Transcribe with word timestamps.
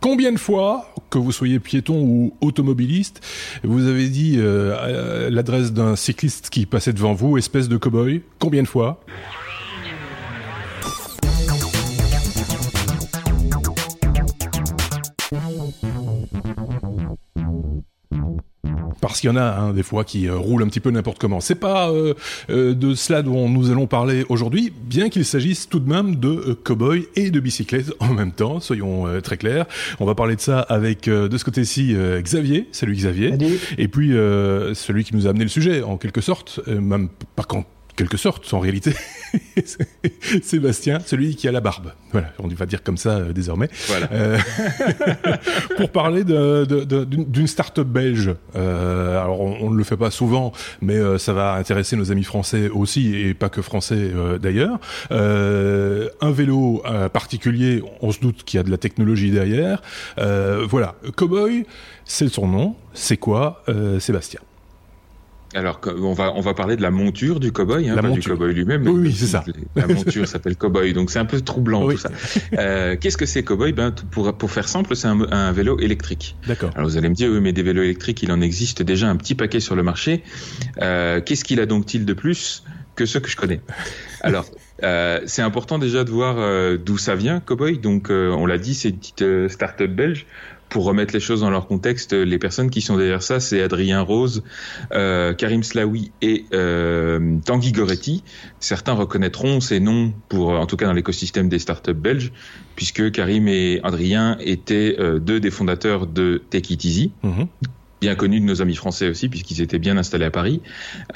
Combien 0.00 0.32
de 0.32 0.38
fois, 0.38 0.90
que 1.10 1.18
vous 1.18 1.30
soyez 1.30 1.58
piéton 1.58 2.00
ou 2.00 2.32
automobiliste, 2.40 3.20
vous 3.62 3.86
avez 3.86 4.08
dit 4.08 4.36
euh, 4.38 5.28
l'adresse 5.28 5.72
d'un 5.72 5.94
cycliste 5.94 6.48
qui 6.48 6.64
passait 6.64 6.94
devant 6.94 7.12
vous, 7.12 7.36
espèce 7.36 7.68
de 7.68 7.76
cow-boy? 7.76 8.22
Combien 8.38 8.62
de 8.62 8.68
fois? 8.68 9.04
Parce 19.10 19.20
qu'il 19.20 19.28
y 19.28 19.32
en 19.32 19.36
a 19.36 19.42
hein, 19.42 19.72
des 19.72 19.82
fois 19.82 20.04
qui 20.04 20.28
euh, 20.28 20.36
roulent 20.36 20.62
un 20.62 20.68
petit 20.68 20.78
peu 20.78 20.92
n'importe 20.92 21.18
comment. 21.18 21.40
C'est 21.40 21.56
pas 21.56 21.90
euh, 21.90 22.14
euh, 22.48 22.74
de 22.74 22.94
cela 22.94 23.22
dont 23.22 23.48
nous 23.48 23.72
allons 23.72 23.88
parler 23.88 24.24
aujourd'hui, 24.28 24.72
bien 24.84 25.08
qu'il 25.08 25.24
s'agisse 25.24 25.68
tout 25.68 25.80
de 25.80 25.90
même 25.90 26.14
de 26.14 26.56
cow-boy 26.62 27.08
et 27.16 27.32
de 27.32 27.40
bicyclette 27.40 27.92
en 27.98 28.14
même 28.14 28.30
temps, 28.30 28.60
soyons 28.60 29.20
très 29.20 29.36
clairs. 29.36 29.66
On 29.98 30.06
va 30.06 30.14
parler 30.14 30.36
de 30.36 30.40
ça 30.40 30.60
avec 30.60 31.08
de 31.08 31.36
ce 31.36 31.44
côté-ci 31.44 31.96
Xavier, 32.20 32.68
salut 32.70 32.94
Xavier, 32.94 33.34
et 33.78 33.88
puis 33.88 34.10
celui 34.10 35.02
qui 35.02 35.16
nous 35.16 35.26
a 35.26 35.30
amené 35.30 35.44
le 35.44 35.50
sujet 35.50 35.82
en 35.82 35.96
quelque 35.96 36.20
sorte, 36.20 36.60
même 36.68 37.08
pas 37.34 37.42
quand 37.42 37.64
quelque 38.00 38.16
sorte, 38.16 38.54
en 38.54 38.60
réalité, 38.60 38.94
Sébastien, 40.42 41.00
celui 41.04 41.36
qui 41.36 41.46
a 41.48 41.52
la 41.52 41.60
barbe. 41.60 41.92
Voilà, 42.12 42.32
on 42.38 42.48
va 42.48 42.64
dire 42.64 42.82
comme 42.82 42.96
ça 42.96 43.18
euh, 43.18 43.32
désormais. 43.34 43.68
Voilà. 43.88 44.08
Euh, 44.12 44.38
pour 45.76 45.90
parler 45.90 46.24
d'une 46.24 47.46
start-up 47.46 47.86
belge. 47.86 48.34
Euh, 48.56 49.20
alors, 49.20 49.42
on 49.42 49.70
ne 49.70 49.76
le 49.76 49.84
fait 49.84 49.98
pas 49.98 50.10
souvent, 50.10 50.52
mais 50.80 50.98
ça 51.18 51.34
va 51.34 51.54
intéresser 51.54 51.94
nos 51.94 52.10
amis 52.10 52.24
français 52.24 52.70
aussi, 52.70 53.14
et 53.14 53.34
pas 53.34 53.50
que 53.50 53.60
français 53.60 54.12
d'ailleurs. 54.40 54.80
un 55.10 56.30
vélo 56.30 56.82
particulier, 57.12 57.82
on 58.00 58.12
se 58.12 58.20
doute 58.20 58.44
qu'il 58.44 58.56
y 58.56 58.60
a 58.60 58.62
de 58.62 58.70
la 58.70 58.78
technologie 58.78 59.30
derrière. 59.30 59.82
voilà, 60.16 60.94
Cowboy, 61.16 61.66
c'est 62.06 62.28
son 62.28 62.48
nom. 62.48 62.76
C'est 62.94 63.18
quoi, 63.18 63.62
Sébastien? 63.98 64.40
Alors, 65.54 65.80
on 65.84 66.12
va, 66.12 66.32
on 66.36 66.40
va 66.40 66.54
parler 66.54 66.76
de 66.76 66.82
la 66.82 66.90
monture 66.90 67.40
du 67.40 67.50
cowboy, 67.50 67.88
hein, 67.88 67.96
pas 67.96 68.10
du 68.10 68.20
cowboy 68.20 68.54
lui-même. 68.54 68.86
Oui, 68.86 69.12
c'est 69.12 69.26
ça. 69.26 69.44
La 69.74 69.86
monture 69.88 70.26
s'appelle 70.28 70.56
cowboy, 70.56 70.92
donc 70.92 71.10
c'est 71.10 71.18
un 71.18 71.24
peu 71.24 71.40
troublant 71.40 71.88
tout 71.88 71.96
ça. 71.96 72.10
Euh, 72.56 72.96
Qu'est-ce 73.00 73.16
que 73.16 73.26
c'est 73.26 73.42
cowboy? 73.42 73.72
Ben, 73.72 73.92
pour, 74.10 74.32
pour 74.36 74.50
faire 74.50 74.68
simple, 74.68 74.94
c'est 74.94 75.08
un, 75.08 75.20
un, 75.32 75.52
vélo 75.52 75.78
électrique. 75.80 76.36
D'accord. 76.46 76.70
Alors 76.76 76.88
vous 76.88 76.96
allez 76.96 77.08
me 77.08 77.14
dire, 77.14 77.30
oui, 77.30 77.40
mais 77.40 77.52
des 77.52 77.62
vélos 77.62 77.82
électriques, 77.82 78.22
il 78.22 78.30
en 78.30 78.40
existe 78.40 78.82
déjà 78.82 79.08
un 79.08 79.16
petit 79.16 79.34
paquet 79.34 79.60
sur 79.60 79.74
le 79.74 79.82
marché. 79.82 80.22
Euh, 80.80 81.20
Qu'est-ce 81.20 81.44
qu'il 81.44 81.60
a 81.60 81.66
donc-il 81.66 82.04
de 82.04 82.12
plus 82.12 82.62
que 82.94 83.04
ceux 83.04 83.20
que 83.20 83.28
je 83.28 83.36
connais? 83.36 83.60
Alors, 84.20 84.46
euh, 84.82 85.20
c'est 85.26 85.42
important 85.42 85.78
déjà 85.78 86.04
de 86.04 86.10
voir 86.10 86.36
euh, 86.38 86.76
d'où 86.76 86.98
ça 86.98 87.14
vient, 87.14 87.40
Cowboy. 87.40 87.78
Donc, 87.78 88.10
euh, 88.10 88.30
on 88.30 88.46
l'a 88.46 88.58
dit, 88.58 88.74
c'est 88.74 88.90
une 88.90 88.98
petite 88.98 89.22
euh, 89.22 89.48
start-up 89.48 89.90
belge 89.90 90.26
pour 90.70 90.84
remettre 90.84 91.12
les 91.12 91.20
choses 91.20 91.40
dans 91.40 91.50
leur 91.50 91.66
contexte, 91.66 92.12
les 92.12 92.38
personnes 92.38 92.70
qui 92.70 92.80
sont 92.80 92.96
derrière 92.96 93.22
ça, 93.22 93.40
c'est 93.40 93.60
Adrien 93.60 94.00
Rose, 94.00 94.42
euh, 94.92 95.34
Karim 95.34 95.62
Slaoui 95.62 96.12
et 96.22 96.46
euh, 96.54 97.36
Tanguy 97.44 97.72
Goretti. 97.72 98.22
Certains 98.60 98.94
reconnaîtront 98.94 99.60
ces 99.60 99.80
noms, 99.80 100.14
pour, 100.28 100.50
en 100.50 100.66
tout 100.66 100.76
cas 100.76 100.86
dans 100.86 100.92
l'écosystème 100.92 101.48
des 101.48 101.58
startups 101.58 101.92
belges, 101.92 102.32
puisque 102.76 103.10
Karim 103.10 103.48
et 103.48 103.80
Adrien 103.82 104.38
étaient 104.40 104.96
euh, 104.98 105.18
deux 105.18 105.40
des 105.40 105.50
fondateurs 105.50 106.06
de 106.06 106.42
Take 106.50 106.72
It 106.72 106.84
Easy, 106.84 107.12
mhm 107.22 107.48
bien 108.00 108.14
connu 108.14 108.40
de 108.40 108.44
nos 108.44 108.62
amis 108.62 108.74
français 108.74 109.08
aussi, 109.08 109.28
puisqu'ils 109.28 109.60
étaient 109.60 109.78
bien 109.78 109.96
installés 109.96 110.24
à 110.24 110.30
Paris. 110.30 110.62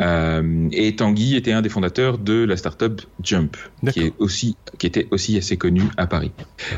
Euh, 0.00 0.68
et 0.72 0.94
Tanguy 0.96 1.36
était 1.36 1.52
un 1.52 1.62
des 1.62 1.68
fondateurs 1.68 2.18
de 2.18 2.44
la 2.44 2.56
startup 2.56 3.00
Jump, 3.22 3.56
qui 3.90 4.00
est 4.00 4.12
aussi, 4.18 4.56
qui 4.78 4.86
était 4.86 5.08
aussi 5.10 5.36
assez 5.38 5.56
connu 5.56 5.82
à 5.96 6.06
Paris. 6.06 6.32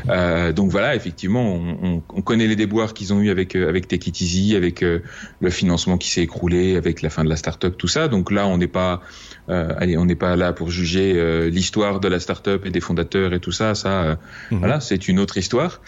Euh, 0.09 0.53
donc 0.53 0.71
voilà, 0.71 0.95
effectivement, 0.95 1.53
on, 1.53 2.03
on, 2.09 2.21
connaît 2.21 2.47
les 2.47 2.55
déboires 2.55 2.93
qu'ils 2.93 3.13
ont 3.13 3.21
eu 3.21 3.29
avec 3.29 3.55
euh, 3.55 3.69
avec 3.69 3.87
Take 3.87 4.09
It 4.09 4.21
Easy, 4.21 4.55
avec 4.55 4.83
euh, 4.83 4.99
le 5.41 5.49
financement 5.49 5.97
qui 5.97 6.09
s'est 6.09 6.21
écroulé, 6.21 6.77
avec 6.77 7.01
la 7.01 7.09
fin 7.09 7.23
de 7.23 7.29
la 7.29 7.35
startup, 7.35 7.77
tout 7.77 7.87
ça. 7.87 8.07
Donc 8.07 8.31
là, 8.31 8.47
on 8.47 8.57
n'est 8.57 8.67
pas, 8.67 9.01
allez, 9.47 9.97
on 9.97 10.05
n'est 10.05 10.15
pas 10.15 10.35
là 10.35 10.53
pour 10.53 10.69
juger 10.69 11.49
l'histoire 11.49 11.99
de 11.99 12.07
la 12.07 12.19
startup 12.19 12.65
et 12.65 12.69
des 12.69 12.79
fondateurs 12.79 13.33
et 13.33 13.39
tout 13.39 13.51
ça. 13.51 13.75
Ça, 13.75 14.17
mhm. 14.51 14.59
voilà, 14.59 14.79
c'est 14.79 15.07
une 15.07 15.19
autre 15.19 15.37
histoire. 15.37 15.81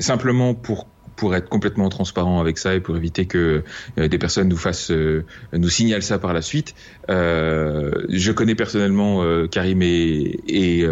simplement 0.00 0.54
pour 0.54 0.88
pour 1.18 1.34
être 1.34 1.48
complètement 1.48 1.88
transparent 1.88 2.40
avec 2.40 2.58
ça 2.58 2.76
et 2.76 2.80
pour 2.80 2.96
éviter 2.96 3.26
que 3.26 3.64
euh, 3.98 4.08
des 4.08 4.18
personnes 4.18 4.48
nous 4.48 4.56
fassent, 4.56 4.92
euh, 4.92 5.24
nous 5.52 5.68
signalent 5.68 6.02
ça 6.02 6.18
par 6.18 6.32
la 6.32 6.40
suite. 6.42 6.76
Euh, 7.10 7.90
je 8.08 8.30
connais 8.30 8.54
personnellement 8.54 9.24
Karim 9.48 9.82
et, 9.82 10.40
et 10.46 10.86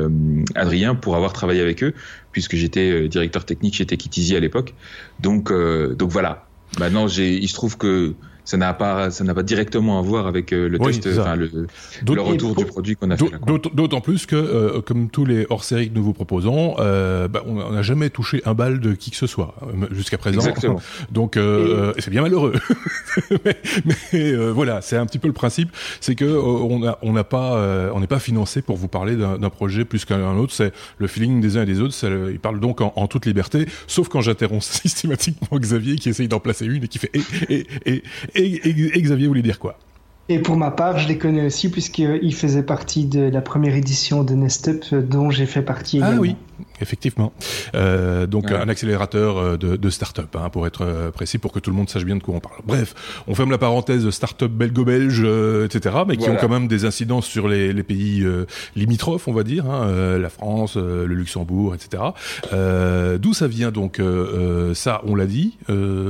Adrien 0.54 0.94
pour 0.97 1.15
avoir 1.16 1.32
travaillé 1.32 1.60
avec 1.60 1.82
eux, 1.84 1.94
puisque 2.32 2.56
j'étais 2.56 3.09
directeur 3.09 3.44
technique 3.44 3.75
chez 3.76 3.86
Techitizy 3.86 4.34
à 4.34 4.41
l'époque. 4.41 4.75
Donc, 5.20 5.53
donc 5.53 6.10
voilà. 6.10 6.48
Maintenant, 6.81 7.06
il 7.06 7.48
se 7.48 7.54
trouve 7.54 7.78
que 7.78 8.15
ça 8.46 8.56
n'a 8.56 8.72
pas 8.72 9.10
ça 9.10 9.24
n'a 9.24 9.34
pas 9.34 9.42
directement 9.42 9.98
à 9.98 10.02
voir 10.02 10.26
avec 10.28 10.52
euh, 10.52 10.68
le 10.68 10.78
test, 10.78 11.06
enfin 11.18 11.34
le, 11.34 11.50
le, 11.52 12.20
retour 12.22 12.54
du 12.54 12.64
produit 12.64 12.94
qu'on 12.94 13.10
a 13.10 13.16
fait. 13.16 13.26
D'autant 13.74 14.00
plus 14.00 14.24
que 14.24 14.36
euh, 14.36 14.80
comme 14.80 15.10
tous 15.10 15.24
les 15.24 15.46
hors-séries 15.50 15.90
que 15.90 15.94
nous 15.94 16.04
vous 16.04 16.12
proposons, 16.12 16.76
euh, 16.78 17.26
bah, 17.26 17.42
on 17.44 17.72
n'a 17.72 17.82
jamais 17.82 18.08
touché 18.08 18.42
un 18.46 18.54
bal 18.54 18.78
de 18.78 18.92
qui 18.92 19.10
que 19.10 19.16
ce 19.16 19.26
soit 19.26 19.56
euh, 19.62 19.86
jusqu'à 19.90 20.16
présent. 20.16 20.38
Exactement. 20.38 20.80
Donc 21.10 21.36
euh, 21.36 21.92
c'est 21.98 22.10
bien 22.10 22.22
malheureux. 22.22 22.54
mais, 23.44 23.56
mais 24.12 24.36
voilà, 24.50 24.80
c'est 24.80 24.96
un 24.96 25.06
petit 25.06 25.18
peu 25.18 25.26
le 25.26 25.34
principe, 25.34 25.70
c'est 26.00 26.14
que 26.14 26.24
on 26.24 26.78
n'a 26.78 26.98
on 27.02 27.12
n'a 27.12 27.24
pas 27.24 27.60
on 27.92 27.98
n'est 27.98 28.06
pas 28.06 28.20
financé 28.20 28.62
pour 28.62 28.76
vous 28.76 28.88
parler 28.88 29.16
d'un 29.16 29.50
projet 29.50 29.84
plus 29.84 30.04
qu'un 30.04 30.36
autre. 30.36 30.52
C'est 30.52 30.72
le 30.98 31.08
feeling 31.08 31.40
des 31.40 31.56
uns 31.56 31.62
et 31.62 31.66
des 31.66 31.80
autres. 31.80 31.96
ils 32.30 32.38
parlent 32.38 32.60
donc 32.60 32.80
en, 32.80 32.92
en, 32.94 33.08
toute 33.08 33.26
liberté, 33.26 33.66
sauf 33.88 34.08
quand 34.08 34.20
j'interromps 34.20 34.64
systématiquement 34.82 35.58
Xavier 35.58 35.96
qui 35.96 36.10
essaye 36.10 36.28
d'en 36.28 36.38
placer 36.38 36.64
une 36.66 36.84
et 36.84 36.88
qui 36.88 36.98
fait 36.98 37.10
et, 37.48 37.66
et, 37.84 38.02
et 38.35 38.35
et, 38.36 39.00
Xavier 39.02 39.26
voulait 39.26 39.42
dire 39.42 39.58
quoi? 39.58 39.78
Et 40.28 40.41
pour 40.41 40.56
ma 40.56 40.72
part, 40.72 40.98
je 40.98 41.06
les 41.06 41.19
connais 41.19 41.47
aussi 41.47 41.70
puisqu'ils 41.70 42.34
faisaient 42.34 42.64
partie 42.64 43.06
de 43.06 43.20
la 43.20 43.41
première 43.41 43.76
édition 43.76 44.24
de 44.24 44.34
Nestup 44.34 44.92
dont 44.92 45.30
j'ai 45.30 45.47
fait 45.47 45.62
partie 45.62 45.98
également. 45.98 46.16
Ah 46.16 46.20
oui, 46.20 46.36
effectivement. 46.81 47.32
Euh, 47.75 48.26
donc 48.26 48.50
un 48.50 48.69
accélérateur 48.69 49.38
euh, 49.38 49.56
de, 49.56 49.76
de 49.76 49.91
start-up, 49.91 50.34
hein, 50.37 50.50
pour 50.50 50.66
être 50.66 50.82
euh, 50.82 51.10
précis, 51.10 51.38
pour 51.38 51.53
que 51.53 51.59
tout 51.59 51.70
le 51.70 51.76
monde 51.76 51.88
sache 51.88 52.04
bien 52.04 52.16
de 52.16 52.22
quoi 52.22 52.34
on 52.34 52.41
parle. 52.41 52.60
Bref, 52.64 52.94
on 53.26 53.34
ferme 53.34 53.50
la 53.50 53.59
parenthèse 53.59 54.09
start-up 54.10 54.50
belgo-belge, 54.50 55.22
euh, 55.25 55.66
etc., 55.66 55.97
mais 56.06 56.16
qui 56.16 56.28
ont 56.28 56.36
quand 56.36 56.48
même 56.48 56.69
des 56.69 56.84
incidences 56.84 57.26
sur 57.26 57.48
les, 57.48 57.72
les 57.72 57.82
pays 57.82 58.26
limitrophes, 58.75 59.28
on 59.28 59.32
va 59.32 59.42
dire, 59.42 59.66
hein, 59.66 60.19
la 60.19 60.28
France, 60.28 60.76
le 60.76 61.06
Luxembourg, 61.06 61.75
etc. 61.75 62.03
D'où 63.19 63.34
ça 63.34 63.48
vient 63.48 63.70
donc 63.70 64.00
Ça, 64.75 65.03
on 65.04 65.15
l'a 65.15 65.26
dit, 65.26 65.56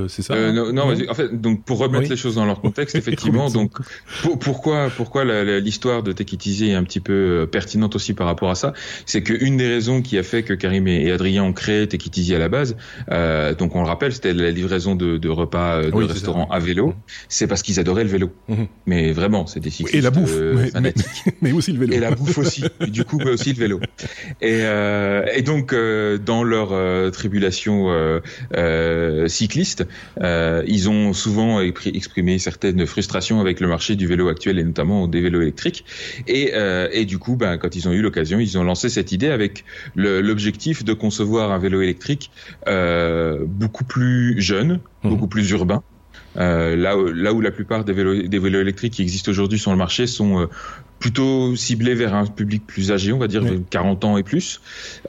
c'est 0.09 0.23
ça 0.23 0.35
hein 0.35 0.53
Non, 0.53 0.73
non 0.73 0.95
en 1.09 1.15
fait, 1.15 1.41
donc 1.41 1.65
pour 1.65 1.79
remettre 1.79 2.11
les 2.11 2.17
choses 2.17 2.37
dans 2.37 2.47
leur 2.47 2.61
contexte, 2.61 2.95
effectivement, 2.97 3.51
donc 3.51 3.73
pourquoi 4.41 4.91
pourquoi 4.97 5.25
l'histoire 5.25 6.03
de 6.03 6.13
Tekitizi 6.13 6.71
est 6.71 6.75
un 6.75 6.85
petit 6.85 7.01
peu 7.01 7.49
pertinente 7.51 7.97
aussi 7.97 8.15
par 8.15 8.27
rapport 8.27 8.51
à 8.51 8.55
ça, 8.55 8.73
c'est 9.05 9.23
qu'une 9.23 9.57
des 9.57 9.69
raisons 9.69 10.03
qui 10.03 10.19
a 10.19 10.23
fait 10.23 10.43
que 10.43 10.55
Karim 10.57 10.89
et, 10.89 11.11
Adrien 11.11 11.45
ont 11.45 11.53
créé 11.53 11.87
Tekitizi 11.87 12.35
à 12.35 12.39
la 12.39 12.49
base. 12.49 12.77
Euh, 13.11 13.55
donc 13.55 13.75
on 13.75 13.83
le 13.83 13.87
rappelle, 13.87 14.13
c'était 14.13 14.33
la 14.33 14.51
livraison 14.51 14.95
de, 14.95 15.19
de 15.19 15.29
repas 15.29 15.83
euh, 15.83 15.91
de 15.91 16.05
restaurants 16.05 16.49
à 16.51 16.59
vélo. 16.59 16.89
Mhm. 16.89 16.95
C'est 17.29 17.47
parce 17.47 17.63
qu'ils 17.63 17.81
adoraient 17.81 18.05
le 18.05 18.11
vélo. 18.11 18.33
Mhm. 18.49 18.67
Mais 18.87 19.13
vraiment, 19.13 19.47
c'est 19.47 19.61
des 19.61 19.71
cyclistes 19.71 19.95
et 19.95 20.01
la 20.01 20.11
bouffe, 20.11 20.33
euh. 20.35 20.69
Mais, 21.41 21.53
aussi 21.53 21.73
le 21.73 21.81
vélo. 21.81 21.93
Et 21.93 22.01
la 22.01 22.11
bouffe 22.11 22.39
aussi. 22.39 22.65
du 22.89 23.05
coup, 23.05 23.19
mais 23.19 23.31
aussi 23.31 23.53
le 23.53 23.59
vélo. 23.59 23.81
Et, 24.41 24.61
euh, 24.63 25.25
et 25.35 25.43
donc 25.43 25.75
dans 26.25 26.43
leur 26.43 27.13
tribulation 27.13 28.21
cycliste, 29.27 29.87
ils 30.21 30.89
ont 30.89 31.13
souvent 31.13 31.61
exprimé 31.61 32.39
certaines 32.39 32.87
frustrations 32.87 33.41
avec 33.41 33.61
le 33.61 33.69
marché 33.69 33.97
du 33.97 34.07
vélo 34.07 34.29
actuel 34.29 34.59
et 34.59 34.65
notamment 34.65 35.09
des 35.09 35.21
vélos 35.21 35.43
électriques. 35.43 35.85
Et, 36.27 36.53
et 36.93 37.05
du 37.05 37.19
coup, 37.19 37.37
ben, 37.37 37.59
quand 37.59 37.75
ils 37.77 37.89
ont 37.89 37.93
eu 37.93 38.03
l'occasion, 38.03 38.39
ils 38.39 38.59
ont 38.59 38.65
lancé 38.65 38.89
cette 38.89 39.13
idée 39.13 39.29
avec 39.29 39.65
le, 39.95 40.21
l'objectif 40.47 40.85
de 40.85 40.93
concevoir 40.93 41.51
un 41.51 41.59
vélo 41.59 41.83
électrique 41.83 42.31
euh, 42.69 43.45
beaucoup 43.47 43.85
plus 43.85 44.41
jeune, 44.41 44.81
mhm. 45.03 45.11
beaucoup 45.11 45.27
plus 45.27 45.51
urbain. 45.51 45.83
Euh, 46.37 46.77
là, 46.77 46.95
là 47.15 47.33
où 47.33 47.41
la 47.41 47.51
plupart 47.51 47.85
des 47.85 47.93
vélos, 47.93 48.29
des 48.29 48.39
vélos 48.39 48.61
électriques 48.61 48.95
qui 48.95 49.03
existent 49.03 49.31
aujourd'hui 49.31 49.59
sur 49.59 49.73
le 49.73 49.77
marché 49.77 50.07
sont 50.07 50.41
euh, 50.41 50.47
plutôt 50.99 51.55
ciblé 51.57 51.95
vers 51.95 52.15
un 52.15 52.27
public 52.27 52.67
plus 52.67 52.91
âgé, 52.91 53.13
on 53.13 53.19
va 53.19 53.29
dire 53.29 53.43
40 53.71 54.05
ans 54.05 54.17
et 54.17 54.23
plus, 54.23 54.61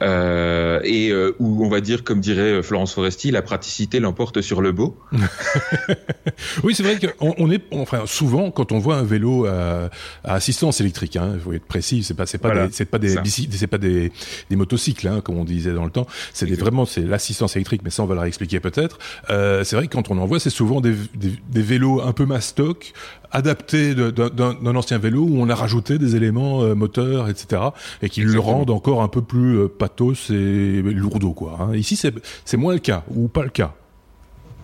euh, 0.02 0.80
et 0.84 1.10
euh, 1.10 1.34
où 1.38 1.64
on 1.64 1.68
va 1.68 1.80
dire, 1.80 2.04
comme 2.04 2.20
dirait 2.20 2.62
Florence 2.62 2.94
Foresti, 2.94 3.30
la 3.30 3.42
praticité 3.42 4.00
l'emporte 4.00 4.40
sur 4.40 4.60
le 4.60 4.72
beau. 4.72 4.98
oui, 6.62 6.74
c'est 6.74 6.82
vrai 6.82 6.98
qu'on 6.98 7.34
on 7.38 7.50
est, 7.50 7.62
enfin, 7.72 8.02
souvent 8.06 8.50
quand 8.50 8.72
on 8.72 8.78
voit 8.78 8.96
un 8.96 9.02
vélo 9.02 9.46
à, 9.46 9.90
à 10.24 10.34
assistance 10.34 10.80
électrique, 10.80 11.16
hein, 11.16 11.32
il 11.34 11.40
faut 11.40 11.52
être 11.52 11.66
précis, 11.66 12.02
c'est 12.02 12.14
pas, 12.14 12.26
c'est 12.26 12.38
pas, 12.38 12.66
des, 12.66 12.72
c'est 12.72 12.84
pas 12.84 12.98
des, 12.98 13.16
c'est 13.50 13.66
pas 13.66 13.78
des, 13.78 14.12
des 14.50 14.56
motocycles, 14.56 15.08
hein, 15.08 15.20
comme 15.22 15.38
on 15.38 15.44
disait 15.44 15.72
dans 15.72 15.84
le 15.84 15.90
temps, 15.90 16.06
c'est 16.32 16.48
vraiment 16.58 16.84
c'est 16.84 17.02
l'assistance 17.02 17.56
électrique, 17.56 17.82
mais 17.84 17.90
ça 17.90 18.02
on 18.02 18.06
va 18.06 18.14
le 18.14 18.20
réexpliquer 18.20 18.60
peut-être. 18.60 18.98
Euh, 19.30 19.64
c'est 19.64 19.76
vrai 19.76 19.86
que 19.86 19.92
quand 19.92 20.10
on 20.10 20.18
en 20.18 20.26
voit, 20.26 20.40
c'est 20.40 20.50
souvent 20.50 20.80
des, 20.80 20.94
des, 21.14 21.32
des, 21.48 21.62
vélos 21.62 22.02
un 22.02 22.12
peu 22.12 22.26
mastoc, 22.26 22.92
adapté 23.32 23.94
d'un 23.94 24.76
ancien 24.76 24.98
vélo 24.98 25.22
où 25.22 25.40
on 25.40 25.48
a 25.48 25.54
rajouté 25.54 25.98
des 25.98 26.16
éléments 26.16 26.62
euh, 26.62 26.74
moteurs, 26.74 27.28
etc. 27.28 27.62
et 28.02 28.08
qui 28.08 28.22
le 28.22 28.38
rendent 28.38 28.70
encore 28.70 29.02
un 29.02 29.08
peu 29.08 29.22
plus 29.22 29.58
euh, 29.58 29.68
pathos 29.68 30.30
et 30.30 30.82
lourdeau, 30.82 31.32
quoi. 31.32 31.58
Hein. 31.60 31.74
Ici, 31.74 31.96
c'est 31.96 32.56
moins 32.56 32.72
le 32.72 32.80
cas 32.80 33.04
ou 33.14 33.28
pas 33.28 33.42
le 33.42 33.50
cas. 33.50 33.74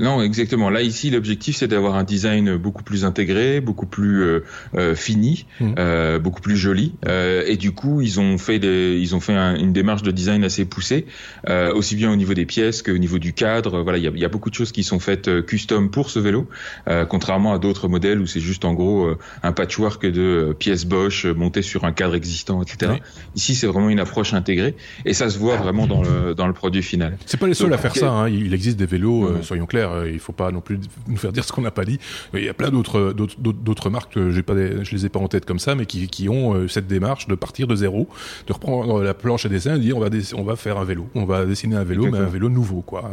Non, 0.01 0.23
exactement. 0.23 0.71
Là, 0.71 0.83
ici, 0.83 1.11
l'objectif, 1.11 1.57
c'est 1.57 1.69
d'avoir 1.69 1.95
un 1.95 2.03
design 2.03 2.57
beaucoup 2.57 2.83
plus 2.83 3.05
intégré, 3.05 3.61
beaucoup 3.61 3.87
plus 3.87 4.23
euh, 4.23 4.45
euh 4.75 4.95
fini, 4.95 5.47
mmh. 5.61 5.75
euh, 5.79 6.19
beaucoup 6.19 6.41
plus 6.41 6.57
joli. 6.57 6.95
Euh, 7.07 7.45
et 7.47 7.57
du 7.57 7.73
coup, 7.73 8.01
ils 8.01 8.19
ont 8.19 8.37
fait 8.39 8.59
des, 8.59 8.99
ils 9.01 9.15
ont 9.15 9.21
fait 9.21 9.35
une 9.35 9.73
démarche 9.73 10.03
de 10.03 10.11
design 10.11 10.43
assez 10.43 10.65
poussée, 10.65 11.07
euh, 11.49 11.73
aussi 11.73 11.95
bien 11.95 12.11
au 12.11 12.17
niveau 12.17 12.35
des 12.35 12.45
pièces 12.45 12.83
qu'au 12.83 12.99
niveau 12.99 13.19
du 13.19 13.33
cadre. 13.33 13.83
Voilà, 13.83 13.99
il 13.99 14.05
y 14.05 14.09
a, 14.09 14.11
y 14.11 14.25
a, 14.25 14.29
beaucoup 14.29 14.51
de 14.51 14.55
choses 14.55 14.73
qui 14.73 14.83
sont 14.83 14.99
faites 14.99 15.45
custom 15.47 15.91
pour 15.91 16.11
ce 16.11 16.19
vélo, 16.19 16.49
contrairement 17.09 17.53
à 17.53 17.59
d'autres 17.59 17.89
modèles 17.89 18.21
où 18.21 18.27
c'est 18.27 18.41
juste 18.41 18.65
en 18.65 18.75
gros 18.75 19.11
un 19.43 19.53
patchwork 19.53 20.07
de 20.07 20.55
pièces 20.59 20.85
Bosch 20.85 21.25
montées 21.25 21.63
sur 21.63 21.85
un 21.85 21.93
cadre 21.93 22.15
existant, 22.15 22.63
etc. 22.63 22.95
Ici, 23.37 23.55
c'est 23.55 23.67
vraiment 23.67 23.91
une 23.91 24.01
approche 24.01 24.35
intégrée, 24.35 24.75
et 25.05 25.15
ça 25.15 25.31
se 25.31 25.39
voit 25.39 25.57
vraiment 25.57 25.87
dans 25.87 26.03
le 26.03 26.35
dans 26.35 26.47
le 26.47 26.53
produit 26.53 26.83
final. 26.83 27.17
C'est 27.27 27.39
pas 27.39 27.47
les 27.47 27.55
seuls 27.55 27.73
à 27.73 27.79
faire 27.79 27.95
ça. 27.95 28.11
Hein. 28.11 28.29
Il 28.29 28.53
existe 28.55 28.77
des 28.77 28.87
vélos, 28.87 29.43
soyons 29.43 29.67
clairs 29.67 29.84
euh, 29.93 30.11
il 30.11 30.19
faut 30.19 30.33
pas 30.33 30.51
non 30.51 30.61
plus 30.61 30.79
nous 31.07 31.17
faire 31.17 31.33
dire 31.33 31.45
ce 31.45 31.53
qu'on 31.53 31.63
n'a 31.63 31.71
pas 31.71 31.85
dit. 31.85 31.99
Il 32.33 32.45
y 32.45 32.49
a 32.49 32.55
plein 32.55 32.71
d'autres 32.71 33.13
d'autres 33.13 33.91
marques 33.91 34.15
que 34.15 34.31
j'ai 34.31 34.43
pas 34.43 34.55
je 34.55 34.91
les 34.95 35.07
ai 35.07 35.09
pas 35.09 35.21
en 35.21 35.29
tête 35.29 35.45
comme 35.45 35.59
ça, 35.59 35.75
mais 35.75 35.87
qui, 35.87 36.09
qui 36.09 36.29
ont 36.29 36.55
euh, 36.55 36.69
cette 36.69 36.87
démarche 36.87 37.27
de 37.27 37.35
partir 37.35 37.67
de 37.67 37.77
zéro, 37.77 38.09
de 38.47 38.53
reprendre 38.53 39.03
la 39.03 39.15
planche 39.15 39.47
à 39.47 39.49
dessin 39.49 39.75
et 39.75 39.79
de 39.79 39.83
dire 39.83 39.97
on 39.97 40.01
va 40.01 40.09
on 40.37 40.43
va 40.43 40.57
faire 40.57 40.79
un 40.79 40.85
vélo, 40.85 41.09
on 41.15 41.25
va 41.25 41.45
dessiner 41.45 41.77
un 41.77 41.85
vélo, 41.85 42.09
mais 42.11 42.19
un 42.19 42.27
vélo 42.27 42.49
nouveau 42.49 42.83
quoi 42.83 43.11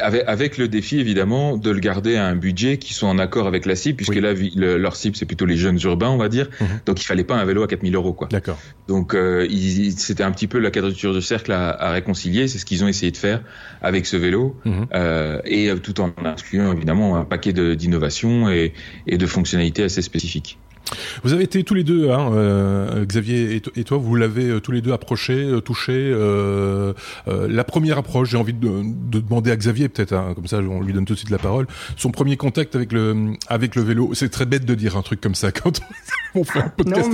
avec, 0.00 0.24
avec, 0.26 0.58
le 0.58 0.68
défi 0.68 0.98
évidemment 0.98 1.56
de 1.56 1.70
le 1.70 1.78
garder 1.78 2.16
à 2.16 2.26
un 2.26 2.36
budget 2.36 2.78
qui 2.78 2.94
soit 2.94 3.08
en 3.08 3.18
accord 3.18 3.46
avec 3.46 3.66
la 3.66 3.76
cible, 3.76 3.96
puisque 3.96 4.14
là 4.14 4.32
leur 4.56 4.96
cible 4.96 5.16
c'est 5.16 5.26
plutôt 5.26 5.46
les 5.46 5.56
jeunes 5.56 5.78
urbains, 5.84 6.10
on 6.10 6.16
va 6.16 6.28
dire. 6.28 6.48
Mhm. 6.60 6.80
Donc 6.86 7.02
il 7.02 7.04
fallait 7.04 7.24
pas 7.24 7.36
un 7.36 7.44
vélo 7.44 7.62
à 7.62 7.66
4000 7.66 7.94
euros 7.94 8.12
quoi. 8.12 8.28
D'accord. 8.30 8.58
Donc 8.88 9.14
euh, 9.14 9.46
c'était 9.96 10.22
un 10.22 10.32
petit 10.32 10.46
peu 10.46 10.58
la 10.58 10.70
quadrature 10.70 11.12
de 11.12 11.20
cercle 11.20 11.52
à, 11.52 11.70
à 11.70 11.92
réconcilier. 11.92 12.48
C'est 12.48 12.58
ce 12.58 12.64
qu'ils 12.64 12.84
ont 12.84 12.88
essayé 12.88 13.12
de 13.12 13.16
faire 13.16 13.42
avec 13.82 14.06
ce 14.06 14.16
vélo, 14.16 14.56
mhm. 14.64 14.86
euh, 14.94 15.40
et 15.44 15.70
tout 15.82 16.00
en 16.00 16.12
incluant 16.24 16.72
évidemment 16.72 17.16
un 17.16 17.24
paquet 17.24 17.52
d'innovations 17.52 18.48
et, 18.48 18.72
et 19.06 19.18
de 19.18 19.26
fonctionnalités 19.26 19.84
assez 19.84 20.02
spécifiques. 20.02 20.58
Vous 21.22 21.32
avez 21.32 21.44
été 21.44 21.62
tous 21.64 21.74
les 21.74 21.84
deux, 21.84 22.10
hein, 22.10 22.32
euh, 22.32 23.04
Xavier 23.04 23.62
et, 23.76 23.84
toi, 23.84 23.98
vous 23.98 24.14
l'avez 24.16 24.48
euh, 24.48 24.60
tous 24.60 24.72
les 24.72 24.80
deux 24.80 24.92
approché, 24.92 25.34
euh, 25.34 25.60
touché. 25.60 26.14
la 27.26 27.64
première 27.64 27.98
approche, 27.98 28.30
j'ai 28.30 28.36
envie 28.36 28.52
de, 28.52 28.82
demander 29.20 29.50
à 29.50 29.56
Xavier 29.56 29.88
peut-être, 29.88 30.12
hein, 30.12 30.32
comme 30.34 30.46
ça 30.46 30.58
on 30.58 30.80
lui 30.80 30.92
donne 30.92 31.04
tout 31.04 31.14
de 31.14 31.18
suite 31.18 31.30
la 31.30 31.38
parole. 31.38 31.66
Son 31.96 32.10
premier 32.10 32.36
contact 32.36 32.74
avec 32.76 32.92
le 32.92 33.32
avec 33.48 33.74
le 33.76 33.82
vélo, 33.82 34.10
c'est 34.14 34.28
très 34.28 34.46
bête 34.46 34.64
de 34.64 34.74
dire 34.74 34.96
un 34.96 35.02
truc 35.02 35.20
comme 35.20 35.34
ça 35.34 35.52
quand 35.52 35.80
on, 36.34 36.44
fait 36.44 36.60
un 36.60 36.68
podcast 36.68 37.10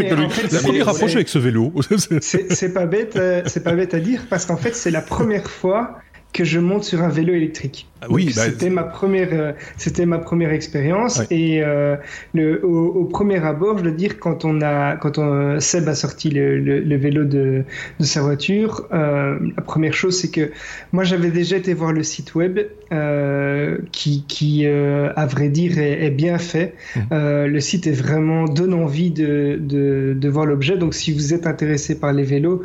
la 0.53 0.61
première 0.61 0.89
approche 0.89 1.15
avec 1.15 1.29
ce 1.29 1.39
vélo. 1.39 1.73
c'est 2.21 2.75
pas 2.75 2.87
bête, 2.87 3.19
c'est 3.47 3.63
pas 3.65 3.73
bête 3.73 3.95
à 3.95 4.01
dire 4.01 4.27
parce 4.29 4.47
qu'en 4.47 4.57
fait 4.57 4.75
c'est 4.75 4.91
la 4.91 5.03
première 5.03 5.49
fois 5.49 5.99
que 6.33 6.45
je 6.45 6.59
monte 6.59 6.85
sur 6.85 7.03
un 7.03 7.09
vélo 7.09 7.35
électrique. 7.35 7.90
Ah 8.03 8.07
oui, 8.09 8.33
bah, 8.35 8.45
c'était 8.47 8.71
ma 8.71 8.85
première, 8.85 9.29
euh, 9.33 9.53
c'était 9.77 10.07
ma 10.07 10.19
première 10.19 10.53
expérience 10.53 11.21
et 11.31 11.63
euh, 11.63 11.97
le, 12.33 12.65
au, 12.65 13.05
premier 13.05 13.45
abord, 13.45 13.77
je 13.77 13.85
veux 13.85 13.93
dire, 13.93 14.19
quand 14.19 14.47
on 14.47 14.63
a, 14.63 14.97
quand 14.97 15.19
on, 15.19 15.61
Seb 15.61 15.87
a 15.87 15.95
sorti 15.95 16.31
le, 16.31 16.59
le, 16.59 16.97
vélo 16.97 17.25
de, 17.25 17.65
de, 17.99 18.05
sa 18.05 18.23
voiture, 18.23 18.87
euh, 18.95 19.39
la 19.55 19.63
première 19.63 19.93
chose 19.93 20.19
c'est 20.19 20.31
que 20.31 20.51
moi 20.93 21.05
j'avais 21.05 21.31
déjà 21.31 21.59
été 21.59 21.75
voir 21.75 21.93
le 21.93 22.03
site 22.03 22.35
web 22.35 22.61
euh, 22.93 23.77
qui, 23.93 24.25
qui 24.27 24.67
à 24.67 25.27
vrai 25.27 25.49
dire, 25.51 25.79
est, 25.79 26.07
est 26.07 26.11
bien 26.11 26.39
fait. 26.39 26.75
Mmh. 26.97 27.45
le 27.47 27.61
site 27.61 27.87
est 27.87 27.93
vraiment 27.93 28.47
donne 28.47 28.73
envie 28.73 29.11
de, 29.11 29.59
de, 29.61 30.17
de 30.19 30.29
voir 30.29 30.47
l'objet. 30.47 30.79
Donc 30.79 30.95
si 30.95 31.13
vous 31.13 31.35
êtes 31.35 31.47
intéressé 31.47 32.01
par 32.01 32.15
les 32.15 32.25
vélos, 32.25 32.63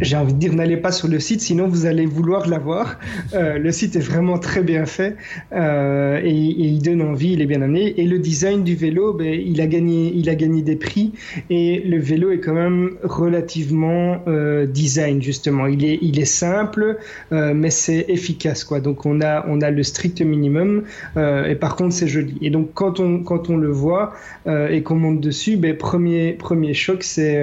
j'ai 0.00 0.16
envie 0.16 0.32
de 0.32 0.38
dire 0.38 0.54
n'allez 0.54 0.78
pas 0.78 0.92
sur 0.92 1.08
le 1.08 1.20
site, 1.20 1.42
sinon 1.42 1.68
vous 1.68 1.84
allez 1.84 2.06
vouloir 2.06 2.48
l'avoir. 2.48 2.98
le 3.34 3.70
site 3.70 3.89
est 3.96 4.00
vraiment 4.00 4.38
très 4.38 4.62
bien 4.62 4.86
fait 4.86 5.16
euh, 5.52 6.20
et, 6.22 6.30
il 6.30 6.82
donne 6.82 7.02
envie, 7.02 7.32
il 7.32 7.40
est 7.40 7.46
bien 7.46 7.62
amené. 7.62 8.00
Et 8.00 8.04
le 8.04 8.18
design 8.18 8.64
du 8.64 8.74
vélo, 8.74 9.12
ben, 9.12 9.32
il 9.32 9.60
a 9.60 9.66
gagné, 9.66 10.12
il 10.14 10.28
a 10.28 10.34
gagné 10.34 10.62
des 10.62 10.76
prix 10.76 11.12
et 11.48 11.80
le 11.80 11.98
vélo 11.98 12.30
est 12.30 12.40
quand 12.40 12.54
même 12.54 12.96
relativement 13.02 14.22
euh, 14.26 14.66
design 14.66 15.22
justement. 15.22 15.66
Il 15.66 15.84
est, 15.84 15.98
il 16.02 16.18
est 16.18 16.24
simple, 16.24 16.98
euh, 17.32 17.52
mais 17.54 17.70
c'est 17.70 18.06
efficace 18.08 18.64
quoi. 18.64 18.80
Donc 18.80 19.06
on 19.06 19.20
a, 19.20 19.44
on 19.48 19.60
a 19.60 19.70
le 19.70 19.82
strict 19.82 20.20
minimum 20.20 20.84
et 21.16 21.54
par 21.54 21.76
contre 21.76 21.94
c'est 21.94 22.08
joli. 22.08 22.36
Et 22.42 22.50
donc 22.50 22.70
quand 22.74 23.00
on, 23.00 23.22
quand 23.22 23.50
on 23.50 23.56
le 23.56 23.70
voit 23.70 24.12
et 24.46 24.82
qu'on 24.82 24.96
monte 24.96 25.20
dessus, 25.20 25.56
ben, 25.56 25.76
premier, 25.76 26.32
premier 26.32 26.74
choc 26.74 27.02
c'est 27.02 27.40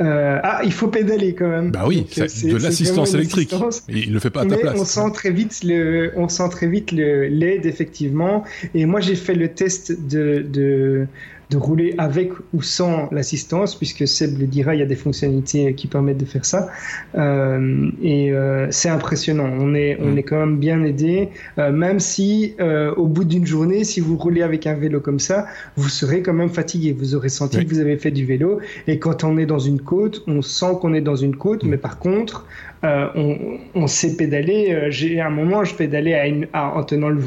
euh, 0.00 0.40
ah, 0.42 0.60
il 0.64 0.72
faut 0.72 0.88
pédaler 0.88 1.34
quand 1.34 1.48
même. 1.48 1.70
Bah 1.70 1.84
oui, 1.86 2.06
c'est 2.10 2.46
de 2.46 2.56
l'assistance 2.56 3.14
électrique. 3.14 3.54
Il 3.88 4.12
le 4.12 4.20
fait 4.20 4.30
pas 4.30 4.42
à 4.42 4.46
ta 4.46 4.56
place. 4.56 4.78
On 4.78 4.84
sent 4.84 5.12
très 5.12 5.30
vite 5.30 5.60
le, 5.64 6.12
on 6.16 6.28
sent 6.28 6.48
très 6.50 6.66
vite 6.66 6.92
LED 6.92 7.66
effectivement. 7.66 8.44
Et 8.74 8.86
moi 8.86 9.00
j'ai 9.00 9.16
fait 9.16 9.34
le 9.34 9.48
test 9.48 9.92
de, 9.92 10.44
de 10.48 11.06
de 11.52 11.58
rouler 11.58 11.94
avec 11.98 12.32
ou 12.54 12.62
sans 12.62 13.08
l'assistance, 13.12 13.74
puisque 13.74 14.06
Seb 14.08 14.38
le 14.38 14.46
dira, 14.46 14.74
il 14.74 14.80
y 14.80 14.82
a 14.82 14.86
des 14.86 14.96
fonctionnalités 14.96 15.74
qui 15.74 15.86
permettent 15.86 16.18
de 16.18 16.24
faire 16.24 16.44
ça. 16.44 16.68
Euh, 17.14 17.90
et 18.02 18.32
euh, 18.32 18.66
c'est 18.70 18.88
impressionnant. 18.88 19.50
On 19.60 19.74
est, 19.74 19.98
on 20.00 20.12
mm. 20.12 20.18
est 20.18 20.22
quand 20.22 20.38
même 20.38 20.58
bien 20.58 20.82
aidé, 20.82 21.28
euh, 21.58 21.70
même 21.70 22.00
si 22.00 22.54
au 22.96 23.06
bout 23.06 23.24
d'une 23.24 23.46
journée, 23.46 23.84
si 23.84 24.00
vous 24.00 24.16
roulez 24.16 24.42
avec 24.42 24.66
un 24.66 24.74
vélo 24.74 25.00
comme 25.00 25.18
ça, 25.18 25.46
vous 25.76 25.88
serez 25.88 26.22
quand 26.22 26.32
même 26.32 26.50
fatigué. 26.50 26.92
Vous 26.92 27.14
aurez 27.14 27.28
senti 27.28 27.64
que 27.64 27.70
vous 27.70 27.80
avez 27.80 27.96
fait 27.96 28.10
du 28.10 28.24
vélo. 28.24 28.60
Et 28.86 28.98
quand 28.98 29.24
on 29.24 29.36
est 29.36 29.46
dans 29.46 29.58
une 29.58 29.80
côte, 29.80 30.22
on 30.26 30.42
sent 30.42 30.78
qu'on 30.80 30.94
est 30.94 31.00
dans 31.00 31.16
une 31.16 31.36
côte, 31.36 31.64
mm. 31.64 31.68
mais 31.68 31.76
par 31.76 31.98
contre, 31.98 32.46
euh, 32.84 33.06
on, 33.14 33.36
on, 33.74 33.86
sait 33.86 34.16
pédaler. 34.16 34.90
J'ai 34.90 35.20
un 35.20 35.30
moment, 35.30 35.62
je 35.62 35.74
pédalais 35.74 36.14
à 36.14 36.26
une, 36.26 36.48
en 36.52 36.82
tenant 36.82 37.10
le, 37.10 37.22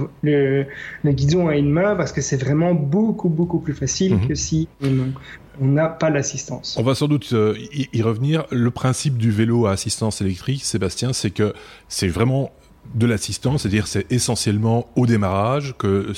le, 1.04 1.12
guidon 1.12 1.48
à 1.48 1.56
une 1.56 1.70
main 1.70 1.96
parce 1.96 2.12
que 2.12 2.20
c'est 2.20 2.36
vraiment 2.36 2.74
beaucoup 2.74 3.30
beaucoup 3.30 3.60
plus 3.60 3.74
facile 3.74 4.15
mhm. 4.18 4.28
que 4.28 4.36
si 4.36 4.68
on 4.82 5.66
n'a 5.66 5.88
pas 5.88 6.10
l'assistance. 6.10 6.76
On 6.78 6.84
va 6.84 6.96
sans 6.96 7.08
doute 7.08 7.30
euh, 7.34 7.58
y, 7.72 8.02
revenir. 8.02 8.46
Le 8.52 8.72
principe 8.72 9.18
du 9.18 9.32
vélo 9.32 9.68
à 9.68 9.72
assistance 9.72 10.22
électrique, 10.22 10.64
Sébastien, 10.64 11.14
c'est 11.14 11.32
que 11.32 11.54
c'est 11.88 12.08
vraiment 12.08 12.52
de 12.94 13.08
l'assistance, 13.08 13.64
c'est-à-dire 13.64 13.88
c'est 13.88 14.06
essentiellement 14.12 14.88
au 14.96 15.08
démarrage 15.08 15.74
que 15.80 16.14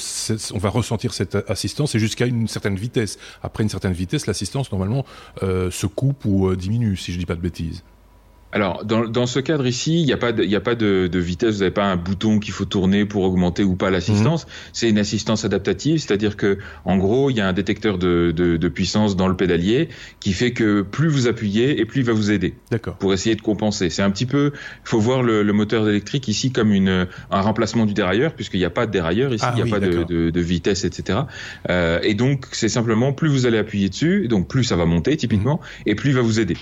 on 0.54 0.58
va 0.58 0.70
ressentir 0.70 1.14
cette 1.14 1.38
assistance 1.50 1.96
et 1.96 2.00
jusqu'à 2.00 2.26
une 2.26 2.48
certaine 2.50 2.76
vitesse. 2.76 3.18
Après 3.42 3.64
une 3.64 3.70
certaine 3.70 3.94
vitesse, 3.94 4.28
l'assistance 4.28 4.70
normalement 4.74 5.06
se 5.42 5.86
coupe 5.86 6.26
ou 6.26 6.54
diminue, 6.58 6.98
si 6.98 7.14
je 7.14 7.20
dis 7.20 7.26
pas 7.26 7.36
de 7.36 7.42
bêtises. 7.42 7.84
Alors, 8.54 8.86
dans, 8.86 9.06
dans, 9.06 9.26
ce 9.26 9.40
cadre 9.40 9.68
ici, 9.68 10.00
il 10.00 10.06
n'y 10.06 10.14
a 10.14 10.18
pas, 10.18 10.32
de, 10.32 10.44
y 10.44 10.56
a 10.56 10.62
pas 10.62 10.76
de, 10.76 11.08
de 11.12 11.20
vitesse, 11.20 11.56
vous 11.56 11.60
n'avez 11.60 11.72
pas 11.72 11.86
un 11.86 11.98
bouton 11.98 12.40
qu'il 12.40 12.54
faut 12.54 12.64
tourner 12.64 13.06
pour 13.06 13.24
augmenter 13.24 13.64
ou 13.64 13.76
pas 13.76 13.90
l'assistance. 13.90 14.45
Mhm. 14.45 14.52
C'est 14.71 14.90
une 14.90 14.98
assistance 14.98 15.44
adaptative, 15.44 16.00
c'est-à-dire 16.00 16.38
que, 16.38 16.57
en 16.86 16.98
gros, 16.98 17.30
il 17.30 17.36
y 17.36 17.42
a 17.42 17.48
un 17.48 17.52
détecteur 17.52 17.98
de, 17.98 18.31
de, 18.33 18.56
de, 18.56 18.68
puissance 18.69 19.18
dans 19.18 19.28
le 19.28 19.36
pédalier 19.36 19.90
qui 20.21 20.31
fait 20.31 20.54
que 20.54 20.81
plus 20.81 21.10
vous 21.10 21.28
appuyez 21.28 21.80
et 21.81 21.86
plus 21.86 22.02
il 22.02 22.06
va 22.06 22.14
vous 22.14 22.31
aider. 22.31 22.54
D'accord. 22.71 22.95
Pour 22.95 23.14
essayer 23.14 23.36
de 23.36 23.42
compenser. 23.42 23.90
C'est 23.90 24.02
un 24.02 24.12
petit 24.12 24.26
peu, 24.26 24.52
il 24.54 24.90
faut 24.90 25.00
voir 25.00 25.24
le, 25.24 25.44
le, 25.44 25.54
moteur 25.54 25.88
électrique 25.90 26.30
ici 26.30 26.52
comme 26.52 26.71
une, 26.71 27.07
un 27.31 27.42
remplacement 27.42 27.86
du 27.86 27.94
dérailleur, 27.94 28.33
puisqu'il 28.33 28.60
n'y 28.60 28.66
a 28.66 28.69
pas 28.69 28.86
de 28.86 28.92
dérailleur 28.92 29.33
ici, 29.33 29.44
ah 29.45 29.54
il 29.57 29.64
n'y 29.64 29.69
a 29.69 29.74
pas 29.74 29.86
de, 29.86 30.04
de, 30.04 30.30
de, 30.30 30.42
vitesse, 30.42 30.86
etc. 30.86 31.19
Euh, 31.69 32.00
et 32.02 32.14
donc, 32.14 32.45
c'est 32.54 32.69
simplement 32.69 33.12
plus 33.12 33.28
vous 33.28 33.45
allez 33.45 33.57
appuyer 33.57 33.90
dessus, 33.90 34.28
donc 34.30 34.48
plus 34.48 34.64
ça 34.64 34.78
va 34.78 34.86
monter 34.86 35.18
typiquement, 35.18 35.60
mhm. 35.62 35.83
et 35.92 35.95
plus 35.95 36.12
il 36.12 36.16
va 36.16 36.21
vous 36.21 36.40
aider. 36.40 36.56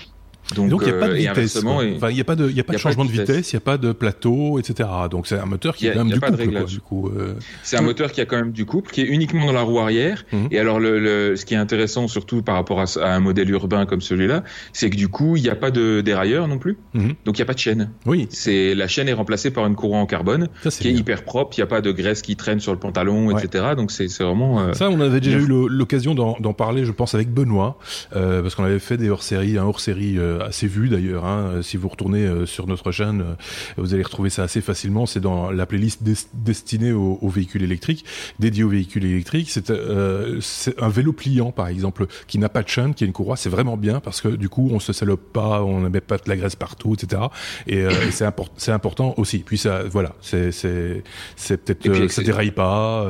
Donc, 0.54 0.82
il 0.86 0.92
n'y 0.92 0.94
a 0.94 1.00
pas 1.00 1.08
de 1.08 1.12
euh, 1.12 1.16
vitesse. 1.16 1.56
Enfin, 1.64 2.10
il 2.10 2.14
n'y 2.14 2.20
a 2.20 2.24
pas 2.24 2.36
de, 2.36 2.50
y 2.50 2.60
a 2.60 2.64
pas 2.64 2.74
de 2.74 2.78
changement 2.78 3.04
de 3.04 3.10
vitesse, 3.10 3.52
il 3.52 3.56
n'y 3.56 3.58
a 3.58 3.60
pas 3.60 3.78
de 3.78 3.92
plateau, 3.92 4.58
etc. 4.58 4.88
Donc 5.10 5.26
c'est 5.26 5.38
un 5.38 5.46
moteur 5.46 5.74
qui 5.76 5.88
a, 5.88 5.92
quand 5.94 6.04
même 6.04 6.12
du 6.12 6.20
couple, 6.20 6.50
quoi, 6.50 6.64
du 6.64 6.80
coup. 6.80 7.08
Euh... 7.08 7.34
C'est 7.62 7.76
un 7.76 7.82
moteur 7.82 8.12
qui 8.12 8.20
a 8.20 8.26
quand 8.26 8.36
même 8.36 8.52
du 8.52 8.64
couple, 8.64 8.90
qui 8.90 9.00
est 9.00 9.06
uniquement 9.06 9.46
dans 9.46 9.52
la 9.52 9.62
roue 9.62 9.80
arrière. 9.80 10.24
Mhm. 10.32 10.48
Et 10.50 10.58
alors 10.58 10.78
le, 10.78 11.00
le, 11.00 11.36
ce 11.36 11.44
qui 11.44 11.54
est 11.54 11.58
intéressant 11.58 12.08
surtout 12.08 12.42
par 12.42 12.54
rapport 12.54 12.80
à, 12.80 12.84
à 13.02 13.14
un 13.14 13.20
modèle 13.20 13.50
urbain 13.50 13.86
comme 13.86 14.00
celui-là, 14.00 14.44
c'est 14.72 14.90
que 14.90 14.96
du 14.96 15.08
coup 15.08 15.36
il 15.36 15.42
n'y 15.42 15.48
a 15.48 15.56
pas 15.56 15.70
de 15.70 16.00
dérailleur 16.00 16.48
non 16.48 16.58
plus, 16.58 16.78
mhm. 16.94 17.14
donc 17.24 17.38
il 17.38 17.40
n'y 17.40 17.42
a 17.42 17.46
pas 17.46 17.54
de 17.54 17.58
chaîne. 17.58 17.90
Oui. 18.04 18.28
C'est 18.30 18.74
la 18.74 18.88
chaîne 18.88 19.08
est 19.08 19.14
remplacée 19.14 19.50
par 19.50 19.66
une 19.66 19.74
courroie 19.74 19.98
en 19.98 20.06
carbone 20.06 20.48
Ça, 20.62 20.70
qui 20.70 20.88
est 20.88 20.92
hyper 20.92 21.24
propre. 21.24 21.56
Il 21.56 21.60
n'y 21.60 21.64
a 21.64 21.68
pas 21.68 21.80
de 21.80 21.90
graisse 21.90 22.22
qui 22.22 22.36
traîne 22.36 22.60
sur 22.60 22.72
le 22.72 22.78
pantalon, 22.78 23.36
etc. 23.36 23.74
Donc 23.76 23.90
c'est 23.90 24.06
vraiment. 24.22 24.60
Euh, 24.60 24.72
Ça, 24.72 24.90
on 24.90 25.00
avait 25.00 25.20
déjà 25.20 25.38
eu 25.38 25.46
l'occasion 25.46 26.14
d'en 26.14 26.52
parler, 26.52 26.84
je 26.84 26.92
pense, 26.92 27.14
avec 27.14 27.30
Benoît, 27.32 27.78
euh, 28.14 28.42
parce 28.42 28.54
qu'on 28.54 28.64
avait 28.64 28.78
fait 28.78 28.96
des 28.96 29.10
hors-séries, 29.10 29.58
un 29.58 29.64
hors-série 29.64 30.18
assez 30.42 30.66
vu 30.66 30.88
d'ailleurs. 30.88 31.24
Hein. 31.24 31.60
Si 31.62 31.76
vous 31.76 31.88
retournez 31.88 32.46
sur 32.46 32.66
notre 32.66 32.92
chaîne, 32.92 33.36
vous 33.76 33.94
allez 33.94 34.02
retrouver 34.02 34.30
ça 34.30 34.44
assez 34.44 34.60
facilement. 34.60 35.06
C'est 35.06 35.20
dans 35.20 35.50
la 35.50 35.66
playlist 35.66 36.02
destinée 36.34 36.92
aux, 36.92 37.28
véhicules 37.28 37.62
électriques, 37.62 38.04
dédiée 38.38 38.64
aux 38.64 38.68
véhicules 38.68 39.04
électriques. 39.04 39.50
C'est 39.50 39.70
un 39.70 40.88
vélo 40.88 41.12
pliant, 41.12 41.52
par 41.52 41.68
exemple, 41.68 42.06
qui 42.26 42.38
n'a 42.38 42.48
pas 42.48 42.62
de 42.62 42.68
chaîne, 42.68 42.94
qui 42.94 43.04
a 43.04 43.06
une 43.06 43.12
courroie. 43.12 43.36
C'est 43.36 43.48
vraiment 43.50 43.76
bien 43.76 44.00
parce 44.00 44.20
que 44.20 44.28
du 44.28 44.48
coup, 44.48 44.68
on 44.72 44.80
se 44.80 44.92
salope 44.92 45.32
pas, 45.32 45.62
on 45.62 45.80
ne 45.80 45.88
met 45.88 46.00
pas 46.00 46.16
de 46.16 46.22
la 46.26 46.36
graisse 46.36 46.56
partout, 46.56 46.94
etc. 46.94 47.22
Et, 47.66 47.84
c'est 48.56 48.72
important 48.72 49.14
aussi. 49.16 49.38
Puis 49.38 49.58
ça, 49.58 49.82
voilà, 49.84 50.14
c'est 50.20 50.50
peut-être 51.46 52.10
ça 52.10 52.22
déraille 52.22 52.50
pas. 52.50 53.06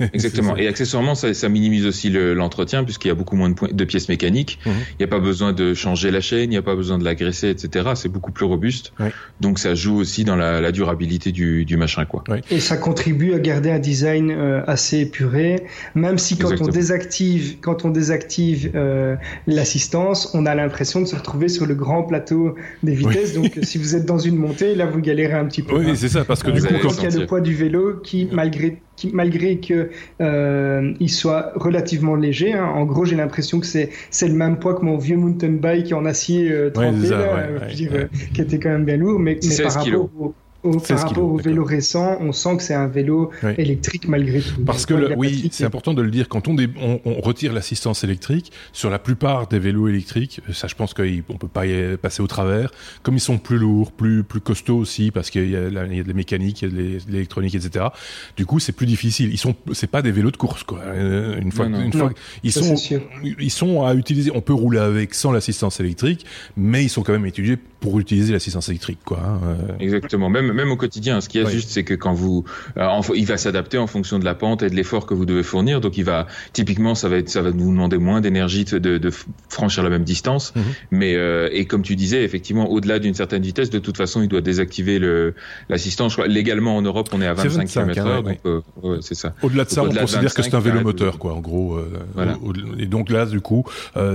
Exactement. 0.12 0.56
Et 0.56 0.66
accessoirement, 0.68 1.14
ça, 1.14 1.32
ça 1.34 1.48
minimise 1.48 1.86
aussi 1.86 2.10
l'entretien 2.10 2.84
puisqu'il 2.84 3.08
y 3.08 3.10
a 3.10 3.14
beaucoup 3.14 3.36
moins 3.36 3.50
de, 3.50 3.72
de 3.72 3.84
pièces 3.84 4.08
mécaniques. 4.08 4.58
Mhm. 4.66 4.72
Il 4.90 4.96
n'y 5.00 5.04
a 5.04 5.08
pas 5.08 5.20
besoin 5.20 5.52
de 5.52 5.74
changer 5.74 6.10
la 6.10 6.20
chaîne, 6.20 6.51
n'y 6.52 6.58
a 6.58 6.62
pas 6.62 6.74
besoin 6.74 6.98
de 6.98 7.04
la 7.04 7.14
graisser, 7.14 7.48
etc. 7.50 7.90
C'est 7.94 8.08
beaucoup 8.08 8.32
plus 8.32 8.44
robuste. 8.46 8.92
Donc 9.40 9.58
ça 9.58 9.74
joue 9.74 9.96
aussi 9.96 10.24
dans 10.24 10.36
la, 10.36 10.60
la 10.60 10.72
durabilité 10.72 11.32
du, 11.32 11.64
du, 11.64 11.76
machin, 11.76 12.04
quoi. 12.04 12.24
Et 12.50 12.60
ça 12.60 12.76
contribue 12.76 13.34
à 13.34 13.38
garder 13.38 13.70
un 13.70 13.78
design 13.78 14.30
euh, 14.30 14.62
assez 14.66 15.00
épuré, 15.00 15.64
même 15.94 16.18
si 16.18 16.36
quand 16.36 16.60
on 16.60 16.68
désactive, 16.68 17.56
quand 17.60 17.84
on 17.84 17.90
désactive 17.90 18.70
euh, 18.74 19.16
l'assistance, 19.46 20.30
on 20.34 20.46
a 20.46 20.54
l'impression 20.54 21.00
de 21.00 21.06
se 21.06 21.16
retrouver 21.16 21.48
sur 21.48 21.66
le 21.66 21.74
grand 21.74 22.02
plateau 22.02 22.56
des 22.82 22.94
vitesses. 22.94 23.34
Donc 23.34 23.58
si 23.62 23.78
vous 23.78 23.96
êtes 23.96 24.06
dans 24.06 24.18
une 24.18 24.36
montée, 24.36 24.74
là 24.74 24.86
vous 24.86 25.00
galérez 25.00 25.34
un 25.34 25.46
petit 25.46 25.62
peu. 25.62 25.78
Oui, 25.78 25.96
c'est 25.96 26.08
ça, 26.08 26.24
parce 26.24 26.42
que 26.42 26.50
du 26.50 26.60
coup, 26.62 26.74
quand 26.82 26.96
il 26.98 27.10
y 27.10 27.14
a 27.14 27.18
le 27.18 27.26
poids 27.26 27.40
du 27.40 27.54
vélo 27.54 28.00
qui, 28.02 28.28
malgré 28.30 28.80
malgré 29.12 29.58
que 29.58 29.90
euh, 30.20 30.92
il 31.00 31.10
soit 31.10 31.52
relativement 31.54 32.14
léger. 32.14 32.52
Hein. 32.52 32.64
En 32.64 32.84
gros, 32.84 33.04
j'ai 33.04 33.16
l'impression 33.16 33.60
que 33.60 33.66
c'est 33.66 33.90
c'est 34.10 34.28
le 34.28 34.34
même 34.34 34.58
poids 34.58 34.74
que 34.74 34.84
mon 34.84 34.96
vieux 34.96 35.16
mountain 35.16 35.52
bike 35.52 35.92
en 35.92 36.04
acier 36.04 36.50
euh, 36.50 36.70
trempé, 36.70 37.08
euh, 37.10 38.06
qui 38.34 38.40
était 38.40 38.58
quand 38.58 38.70
même 38.70 38.84
bien 38.84 38.96
lourd, 38.96 39.18
mais, 39.18 39.38
mais 39.42 39.62
par 39.62 39.74
rapport 39.74 40.10
au, 40.18 40.34
au, 40.62 40.78
par 40.78 40.98
rapport 41.00 41.24
au 41.24 41.36
vélo 41.36 41.64
récent, 41.64 42.16
on 42.20 42.32
sent 42.32 42.56
que 42.56 42.62
c'est 42.62 42.74
un 42.74 42.86
vélo 42.86 43.30
électrique 43.58 44.08
malgré 44.08 44.40
tout. 44.40 44.64
Parce 44.64 44.86
que 44.86 45.14
oui, 45.16 45.48
c'est 45.52 45.64
important 45.64 45.94
de 45.94 46.02
le 46.02 46.10
dire. 46.10 46.28
Quand 46.28 46.48
on, 46.48 46.56
on, 46.80 47.00
on 47.04 47.20
retire 47.20 47.52
l'assistance 47.52 48.04
électrique, 48.04 48.52
sur 48.72 48.90
la 48.90 48.98
plupart 48.98 49.48
des 49.48 49.58
vélos 49.58 49.88
électriques, 49.88 50.40
ça, 50.52 50.68
je 50.68 50.74
pense 50.74 50.94
qu'on 50.94 51.36
peut 51.38 51.48
pas 51.48 51.66
y 51.66 51.96
passer 51.96 52.22
au 52.22 52.26
travers. 52.26 52.70
Comme 53.02 53.16
ils 53.16 53.20
sont 53.20 53.38
plus 53.38 53.58
lourds, 53.58 53.92
plus 53.92 54.22
plus 54.22 54.40
costauds 54.40 54.78
aussi, 54.78 55.10
parce 55.10 55.30
qu'il 55.30 55.50
y, 55.50 55.56
a, 55.56 55.66
il 55.68 55.96
y 55.96 56.00
a 56.00 56.02
de 56.02 56.08
la 56.08 56.14
mécanique, 56.14 56.62
il 56.62 56.68
y 56.68 56.72
a 56.72 56.98
de 56.98 57.12
l'électronique, 57.12 57.54
etc. 57.54 57.86
Du 58.36 58.46
coup, 58.46 58.58
c'est 58.58 58.72
plus 58.72 58.86
difficile. 58.86 59.30
Ils 59.32 59.38
sont, 59.38 59.54
c'est 59.72 59.90
pas 59.90 60.02
des 60.02 60.12
vélos 60.12 60.30
de 60.30 60.36
course, 60.36 60.62
quoi. 60.62 60.80
Une 60.94 61.52
fois, 61.52 61.66
une 61.66 61.92
fois, 61.92 62.12
ils 62.42 62.52
sont, 62.52 62.74
ils 63.38 63.50
sont 63.50 63.84
à 63.84 63.94
utiliser. 63.94 64.30
On 64.34 64.40
peut 64.40 64.54
rouler 64.54 64.78
avec 64.78 65.14
sans 65.14 65.32
l'assistance 65.32 65.80
électrique, 65.80 66.24
mais 66.56 66.84
ils 66.84 66.88
sont 66.88 67.02
quand 67.02 67.12
même 67.12 67.26
étudiés 67.26 67.58
pour 67.82 67.98
utiliser 67.98 68.32
l'assistance 68.32 68.68
électrique, 68.68 69.00
quoi. 69.04 69.18
Hein, 69.20 69.40
euh. 69.44 69.76
Exactement. 69.80 70.30
Même 70.30 70.51
même 70.52 70.70
au 70.70 70.76
quotidien. 70.76 71.20
Ce 71.20 71.28
qui 71.28 71.38
est 71.38 71.50
juste, 71.50 71.70
c'est 71.70 71.84
que 71.84 71.94
quand 71.94 72.12
vous, 72.12 72.44
euh, 72.76 73.00
il 73.14 73.26
va 73.26 73.36
s'adapter 73.36 73.78
en 73.78 73.86
fonction 73.86 74.18
de 74.18 74.24
la 74.24 74.34
pente 74.34 74.62
et 74.62 74.70
de 74.70 74.74
l'effort 74.74 75.06
que 75.06 75.14
vous 75.14 75.26
devez 75.26 75.42
fournir. 75.42 75.80
Donc 75.80 75.96
il 75.96 76.04
va, 76.04 76.26
typiquement, 76.52 76.94
ça 76.94 77.08
va 77.08 77.16
être, 77.16 77.28
ça 77.28 77.42
va 77.42 77.50
vous 77.50 77.70
demander 77.70 77.98
moins 77.98 78.20
d'énergie 78.20 78.64
de, 78.64 78.78
de, 78.78 79.10
franchir 79.48 79.82
la 79.82 79.90
même 79.90 80.04
distance. 80.04 80.54
Mhm. 80.54 80.62
Mais 80.90 81.14
euh, 81.14 81.48
et 81.52 81.66
comme 81.66 81.82
tu 81.82 81.96
disais, 81.96 82.22
effectivement, 82.24 82.70
au-delà 82.70 82.98
d'une 82.98 83.14
certaine 83.14 83.42
vitesse, 83.42 83.70
de 83.70 83.78
toute 83.78 83.96
façon, 83.96 84.22
il 84.22 84.28
doit 84.28 84.40
désactiver 84.40 84.98
le 84.98 85.34
l'assistance. 85.68 86.18
Légalement 86.18 86.76
en 86.76 86.82
Europe, 86.82 87.08
on 87.12 87.20
est 87.20 87.26
à 87.26 87.34
25 87.34 87.68
km/h. 87.68 88.22
donc 88.22 88.38
euh, 88.46 88.98
c'est 89.00 89.14
ça. 89.14 89.34
Au-delà 89.42 89.64
de 89.64 89.70
ça, 89.70 89.82
on 89.82 89.92
considère 89.92 90.34
que 90.34 90.42
c'est 90.42 90.54
un 90.54 90.60
vélo 90.60 90.80
moteur, 90.80 91.18
quoi. 91.18 91.34
En 91.34 91.40
gros. 91.40 91.78
Voilà. 92.14 92.36
et 92.78 92.86
donc 92.86 93.10
là, 93.10 93.26
du 93.26 93.40
coup, 93.40 93.64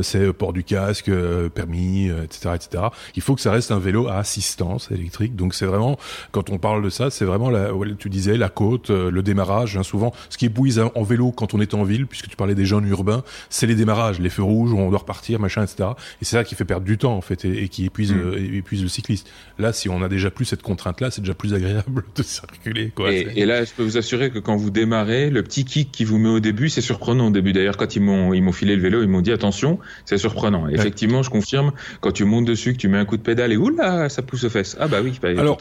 c'est 0.02 0.32
port 0.34 0.54
du 0.54 0.64
casque, 0.64 1.12
permis, 1.54 2.10
etc., 2.10 2.56
etc. 2.56 2.84
Il 3.16 3.22
faut 3.22 3.36
que 3.36 3.42
ça 3.42 3.52
reste 3.52 3.72
un 3.72 3.80
vélo 3.80 4.08
à 4.08 4.18
assistance 4.18 4.92
électrique. 4.92 5.36
Donc 5.36 5.54
c'est 5.54 5.66
vraiment 5.66 5.98
quand 6.32 6.50
on 6.50 6.58
parle 6.58 6.84
de 6.84 6.90
ça, 6.90 7.10
c'est 7.10 7.26
vraiment, 7.26 7.50
la, 7.50 7.72
tu 7.98 8.10
disais, 8.10 8.38
la 8.38 8.50
côte, 8.50 8.90
euh, 8.90 9.12
le 9.12 9.24
démarrage. 9.24 9.78
Hein, 9.78 9.84
souvent, 9.84 10.14
ce 10.30 10.38
qui 10.38 10.46
épuise 10.46 10.80
en 10.80 11.04
vélo 11.04 11.32
quand 11.32 11.54
on 11.54 11.62
est 11.62 11.74
en 11.74 11.84
ville, 11.84 12.08
puisque 12.08 12.28
tu 12.28 12.36
parlais 12.36 12.56
des 12.56 12.66
jeunes 12.66 12.88
urbains, 12.88 13.24
c'est 13.50 13.68
les 13.68 13.76
démarrages, 13.76 14.20
les 14.20 14.30
feux 14.30 14.44
rouges 14.44 14.74
où 14.74 14.78
on 14.78 14.90
doit 14.90 15.00
repartir, 15.00 15.40
machin, 15.40 15.64
etc. 15.64 15.90
Et 16.22 16.26
c'est 16.26 16.38
ça 16.38 16.44
qui 16.44 16.56
fait 16.56 16.66
perdre 16.66 16.86
du 16.86 16.98
temps, 16.98 17.16
en 17.16 17.22
fait, 17.22 17.46
et, 17.46 17.68
qui 17.70 17.86
épuise, 17.86 18.14
mm. 18.14 18.20
euh, 18.20 18.58
épuise 18.58 18.84
le 18.84 18.90
cycliste. 18.90 19.30
Là, 19.60 19.74
si 19.74 19.90
on 19.90 20.02
a 20.02 20.10
déjà 20.10 20.32
plus 20.32 20.46
cette 20.46 20.62
contrainte-là, 20.62 21.12
c'est 21.12 21.22
déjà 21.22 21.34
plus 21.34 21.54
agréable 21.54 22.04
de 22.16 22.24
circuler. 22.24 22.92
Quoi. 22.96 23.12
Et, 23.12 23.46
là, 23.46 23.64
je 23.64 23.72
peux 23.74 23.84
vous 23.84 23.98
assurer 23.98 24.32
que 24.32 24.40
quand 24.40 24.56
vous 24.56 24.70
démarrez, 24.70 25.30
le 25.30 25.44
petit 25.44 25.66
kick 25.66 25.92
qui 25.92 26.04
vous 26.04 26.18
met 26.18 26.30
au 26.30 26.40
début, 26.40 26.70
c'est 26.70 26.82
surprenant 26.82 27.28
au 27.28 27.32
début. 27.32 27.54
D'ailleurs, 27.54 27.78
quand 27.78 27.96
ils 27.96 28.02
m'ont 28.02 28.34
ils 28.34 28.42
m'ont 28.42 28.52
filé 28.52 28.76
le 28.76 28.82
vélo, 28.82 29.02
ils 29.02 29.10
m'ont 29.10 29.22
dit 29.22 29.32
attention, 29.32 29.80
c'est 30.06 30.18
surprenant. 30.18 30.68
Effectivement, 30.68 31.24
je 31.24 31.30
confirme. 31.30 31.72
Quand 32.02 32.12
tu 32.12 32.26
montes 32.26 32.46
dessus, 32.46 32.74
que 32.74 32.78
tu 32.78 32.88
mets 32.88 32.98
un 32.98 33.06
coup 33.06 33.18
de 33.18 33.22
pédale 33.22 33.52
et 33.52 33.58
oula, 33.58 34.10
ça 34.10 34.22
pousse 34.22 34.44
aux 34.44 34.50
fesses. 34.50 34.78
Ah 34.80 34.88
bah 34.88 35.00
oui, 35.04 35.14
bah, 35.22 35.30
Alors, 35.30 35.60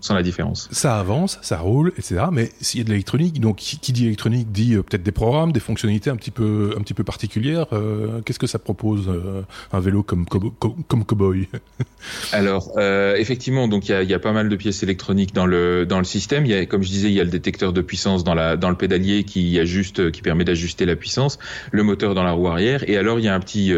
sans 0.00 0.14
la 0.14 0.22
différence. 0.22 0.68
Ça 0.72 0.98
avance, 0.98 1.38
ça 1.42 1.58
roule, 1.58 1.92
etc. 1.98 2.22
Mais 2.32 2.50
s'il 2.60 2.78
y 2.78 2.80
a 2.82 2.84
de 2.84 2.90
l'électronique, 2.90 3.40
donc 3.40 3.56
qui, 3.56 3.92
dit 3.92 4.06
électronique 4.06 4.50
dit 4.50 4.74
euh, 4.74 4.82
peut-être 4.82 5.02
des 5.02 5.12
programmes, 5.12 5.52
des 5.52 5.60
fonctionnalités 5.60 6.10
un 6.10 6.16
petit 6.16 6.30
peu, 6.30 6.74
un 6.76 6.80
petit 6.80 6.94
peu 6.94 7.04
particulières. 7.04 7.66
Euh, 7.72 8.20
qu'est-ce 8.24 8.38
que 8.38 8.46
ça 8.46 8.58
propose 8.58 9.08
euh, 9.08 9.42
un 9.72 9.80
vélo 9.80 10.02
comme 10.02 10.26
comme, 10.26 10.52
comme 10.88 11.04
Cowboy? 11.04 11.48
Alors 12.32 12.78
effectivement, 13.16 13.68
donc 13.68 13.88
il 13.88 13.92
y 13.92 13.94
a, 13.94 14.02
y 14.02 14.14
a, 14.14 14.18
pas 14.18 14.32
mal 14.32 14.48
de 14.48 14.56
pièces 14.56 14.82
électroniques 14.82 15.34
dans 15.34 15.46
le 15.46 15.86
dans 15.86 15.98
le 15.98 16.04
système. 16.04 16.46
Il 16.46 16.52
y 16.52 16.54
a, 16.54 16.66
comme 16.66 16.82
je 16.82 16.88
disais, 16.88 17.08
il 17.08 17.14
y 17.14 17.20
a 17.20 17.24
le 17.24 17.30
détecteur 17.30 17.72
de 17.72 17.80
puissance 17.80 18.24
dans 18.24 18.34
la 18.34 18.56
dans 18.56 18.70
le 18.70 18.76
pédalier 18.76 19.24
qui 19.24 19.58
ajuste, 19.58 20.10
qui 20.10 20.22
permet 20.22 20.44
d'ajuster 20.44 20.86
la 20.86 20.96
puissance, 20.96 21.38
le 21.72 21.82
moteur 21.82 22.14
dans 22.14 22.22
la 22.22 22.32
roue 22.32 22.48
arrière, 22.48 22.88
et 22.88 22.96
alors 22.96 23.18
il 23.18 23.24
y 23.24 23.28
a 23.28 23.34
un 23.34 23.40
petit 23.40 23.72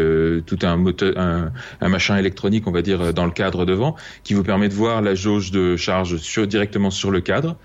tout 0.45 0.59
un 0.61 0.77
moteur, 0.77 1.17
un, 1.17 1.51
un 1.81 1.89
machin 1.89 2.17
électronique, 2.17 2.67
on 2.67 2.71
va 2.71 2.81
dire, 2.81 3.13
dans 3.13 3.25
le 3.25 3.31
cadre 3.31 3.65
devant, 3.65 3.95
qui 4.23 4.33
vous 4.33 4.43
permet 4.43 4.69
de 4.69 4.73
voir 4.73 5.01
la 5.01 5.15
jauge 5.15 5.51
de 5.51 5.75
charge 5.75 6.12
sur 6.17 6.47
directement 6.47 6.91
sur 6.91 7.11
le 7.11 7.21
cadre, 7.21 7.57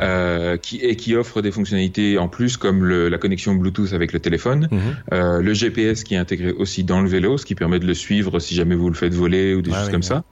euh, 0.00 0.56
qui, 0.56 0.78
et 0.78 0.96
qui 0.96 1.14
offre 1.14 1.42
des 1.42 1.50
fonctionnalités 1.50 2.18
en 2.18 2.28
plus 2.28 2.56
comme 2.56 2.84
le, 2.84 3.08
la 3.08 3.18
connexion 3.18 3.54
Bluetooth 3.54 3.92
avec 3.92 4.12
le 4.12 4.20
téléphone, 4.20 4.68
mhm. 4.70 4.80
euh, 5.12 5.40
le 5.40 5.54
GPS 5.54 6.04
qui 6.04 6.14
est 6.14 6.18
intégré 6.18 6.52
aussi 6.52 6.84
dans 6.84 7.00
le 7.00 7.08
vélo, 7.08 7.38
ce 7.38 7.46
qui 7.46 7.54
permet 7.54 7.78
de 7.78 7.86
le 7.86 7.94
suivre 7.94 8.38
si 8.38 8.54
jamais 8.54 8.74
vous 8.74 8.88
le 8.88 8.94
faites 8.94 9.14
voler 9.14 9.54
ou 9.54 9.62
des 9.62 9.72
choses 9.72 9.90
comme 9.90 10.02
ça. 10.02 10.24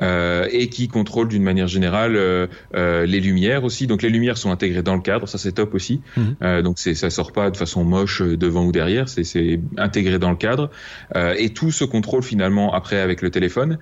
Euh, 0.00 0.48
et 0.50 0.68
qui 0.68 0.88
contrôle 0.88 1.28
d'une 1.28 1.42
manière 1.42 1.68
générale 1.68 2.16
euh, 2.16 2.46
euh, 2.74 3.04
les 3.04 3.20
lumières 3.20 3.62
aussi. 3.62 3.86
Donc 3.86 4.00
les 4.00 4.08
lumières 4.08 4.38
sont 4.38 4.50
intégrées 4.50 4.82
dans 4.82 4.94
le 4.94 5.02
cadre, 5.02 5.28
ça 5.28 5.36
c'est 5.36 5.52
top 5.52 5.74
aussi. 5.74 6.00
Euh, 6.42 6.62
donc 6.62 6.78
c'est 6.78 6.94
ça 6.94 7.10
sort 7.10 7.32
pas 7.32 7.50
de 7.50 7.56
façon 7.58 7.84
moche 7.84 8.22
devant 8.22 8.64
ou 8.64 8.72
derrière, 8.72 9.08
c'est 9.08 9.60
intégré 9.76 10.18
dans 10.18 10.30
le 10.30 10.36
cadre. 10.36 10.70
et 11.14 11.50
tout 11.50 11.70
se 11.70 11.84
contrôle 11.84 12.22
finalement 12.22 12.72
après 12.72 13.00
avec 13.00 13.20
le 13.20 13.30
téléphone. 13.30 13.78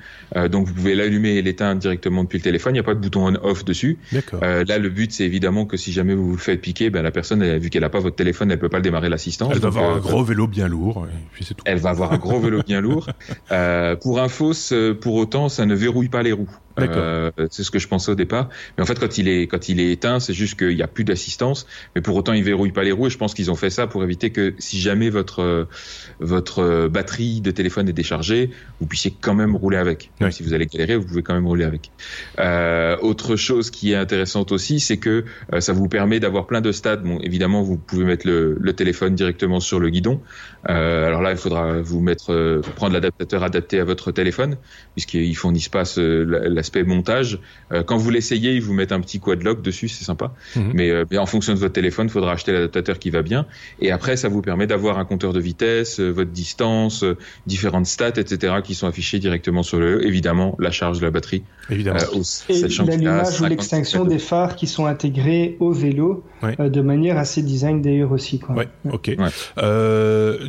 donc 0.50 0.66
vous 0.66 0.74
pouvez 0.74 0.94
l'allumer 0.94 1.36
et 1.36 1.42
l'éteindre 1.42 1.80
directement 1.80 2.24
depuis 2.24 2.38
le 2.38 2.44
téléphone. 2.44 2.74
Il 2.74 2.78
n'y 2.78 2.80
a 2.80 2.84
pas 2.84 2.94
de 2.94 3.00
bouton 3.00 3.28
on/off 3.28 3.64
dessus. 3.64 3.98
là 4.12 4.78
le 4.78 4.88
but 4.88 5.12
c'est 5.12 5.24
évidemment 5.24 5.64
que 5.64 5.76
si 5.76 5.92
jamais 5.92 6.14
vous 6.14 6.26
vous 6.26 6.36
le 6.36 6.38
faites 6.38 6.60
piquer, 6.60 6.90
ben 6.90 7.02
la 7.02 7.12
personne 7.12 7.42
elle, 7.42 7.60
vu 7.60 7.70
qu'elle 7.70 7.84
a 7.84 7.88
pas 7.88 8.00
votre 8.00 8.16
téléphone, 8.16 8.50
elle 8.50 8.58
peut 8.58 8.68
pas 8.68 8.78
le 8.78 8.82
démarrer 8.82 9.08
l'assistance. 9.08 9.52
Elle 9.52 9.60
va 9.60 9.68
avoir 9.68 9.94
un 9.96 9.98
gros 9.98 10.24
vélo 10.24 10.46
bien 10.48 10.66
lourd. 10.66 11.06
Elle 11.64 11.78
va 11.78 11.90
avoir 11.90 12.12
un 12.12 12.18
gros 12.18 12.40
vélo 12.40 12.62
bien 12.66 12.80
lourd. 12.80 13.08
pour 14.00 14.20
info, 14.20 14.52
pour 15.00 15.14
autant 15.14 15.48
ça 15.48 15.66
ne 15.66 15.74
verrouille 15.74 15.99
pas 16.08 16.22
les 16.22 16.32
roues. 16.32 16.50
Euh, 16.78 17.30
c'est 17.50 17.62
ce 17.62 17.70
que 17.70 17.78
je 17.78 17.88
pensais 17.88 18.10
au 18.10 18.14
départ. 18.14 18.48
Mais 18.76 18.82
en 18.82 18.86
fait, 18.86 18.98
quand 18.98 19.18
il 19.18 19.28
est 19.28 19.46
quand 19.46 19.68
il 19.68 19.80
est 19.80 19.92
éteint, 19.92 20.18
c'est 20.18 20.32
juste 20.32 20.58
qu'il 20.58 20.74
n'y 20.74 20.82
a 20.82 20.88
plus 20.88 21.04
d'assistance. 21.04 21.66
Mais 21.94 22.00
pour 22.00 22.16
autant, 22.16 22.32
il 22.32 22.42
verrouille 22.42 22.72
pas 22.72 22.84
les 22.84 22.92
roues. 22.92 23.08
Et 23.08 23.10
je 23.10 23.18
pense 23.18 23.34
qu'ils 23.34 23.50
ont 23.50 23.56
fait 23.56 23.68
ça 23.68 23.86
pour 23.86 24.02
éviter 24.02 24.30
que 24.30 24.54
si 24.58 24.80
jamais 24.80 25.10
votre 25.10 25.68
votre 26.20 26.88
batterie 26.88 27.42
de 27.42 27.50
téléphone 27.50 27.88
est 27.88 27.92
déchargée, 27.92 28.50
vous 28.80 28.86
puissiez 28.86 29.14
quand 29.20 29.34
même 29.34 29.56
rouler 29.56 29.76
avec. 29.76 30.10
Même 30.20 30.30
si 30.30 30.42
vous 30.42 30.54
allez 30.54 30.66
galérer, 30.66 30.96
vous 30.96 31.06
pouvez 31.06 31.22
quand 31.22 31.34
même 31.34 31.46
rouler 31.46 31.64
avec. 31.64 31.90
Euh, 32.38 32.96
autre 33.02 33.36
chose 33.36 33.70
qui 33.70 33.92
est 33.92 33.96
intéressante 33.96 34.52
aussi, 34.52 34.80
c'est 34.80 34.96
que 34.96 35.24
euh, 35.52 35.60
ça 35.60 35.72
vous 35.72 35.88
permet 35.88 36.20
d'avoir 36.20 36.46
plein 36.46 36.60
de 36.60 36.72
stades. 36.72 37.02
Bon, 37.02 37.18
évidemment, 37.20 37.62
vous 37.62 37.76
pouvez 37.76 38.04
mettre 38.04 38.26
le, 38.26 38.56
le 38.58 38.72
téléphone 38.72 39.14
directement 39.14 39.60
sur 39.60 39.80
le 39.80 39.90
guidon. 39.90 40.20
Euh, 40.68 41.06
alors 41.06 41.22
là, 41.22 41.30
il 41.32 41.36
faudra 41.36 41.80
vous 41.80 42.00
mettre 42.00 42.32
euh, 42.32 42.60
prendre 42.76 42.92
l'adaptateur 42.92 43.42
adapté 43.42 43.80
à 43.80 43.84
votre 43.84 44.12
téléphone, 44.12 44.56
puisqu'ils 44.94 45.36
fournissent 45.36 45.68
pas 45.68 45.84
l'aspect 45.98 46.82
montage. 46.82 47.38
Euh, 47.72 47.82
quand 47.82 47.96
vous 47.96 48.10
l'essayez, 48.10 48.54
ils 48.54 48.62
vous 48.62 48.74
mettent 48.74 48.92
un 48.92 49.00
petit 49.00 49.20
quad 49.20 49.42
lock 49.42 49.62
dessus, 49.62 49.88
c'est 49.88 50.04
sympa. 50.04 50.32
Mhm. 50.56 50.70
Mais, 50.74 50.90
euh, 50.90 51.04
mais, 51.10 51.18
en 51.18 51.26
fonction 51.26 51.52
de 51.54 51.58
votre 51.58 51.72
téléphone, 51.72 52.06
il 52.06 52.10
faudra 52.10 52.32
acheter 52.32 52.52
l'adaptateur 52.52 52.98
qui 52.98 53.10
va 53.10 53.22
bien. 53.22 53.46
Et 53.80 53.90
après, 53.90 54.16
ça 54.16 54.28
vous 54.28 54.42
permet 54.42 54.66
d'avoir 54.66 54.98
un 54.98 55.04
compteur 55.04 55.32
de 55.32 55.40
vitesse, 55.40 56.00
euh, 56.00 56.10
votre 56.10 56.30
distance, 56.30 57.04
différentes 57.46 57.86
stats, 57.86 58.08
etc., 58.16 58.54
qui 58.62 58.74
sont 58.74 58.86
affichés 58.86 59.18
directement 59.18 59.62
sur 59.62 59.78
le. 59.78 60.06
Évidemment, 60.06 60.56
la 60.58 60.70
charge 60.70 61.00
de 61.00 61.04
la 61.04 61.10
batterie. 61.10 61.42
Évidemment. 61.70 61.98
et 62.48 62.68
l'allumage 62.86 63.40
ou 63.40 63.44
l'extinction 63.44 64.04
des 64.04 64.18
phares 64.18 64.56
qui 64.56 64.66
sont 64.66 64.86
intégrés 64.86 65.56
au 65.60 65.72
vélo 65.72 66.24
de 66.42 66.80
manière 66.80 67.18
assez 67.18 67.42
design 67.42 67.82
d'ailleurs 67.82 68.12
aussi. 68.12 68.38
Quoi. 68.38 68.54
Ouais, 68.54 68.68
ok. 68.90 69.16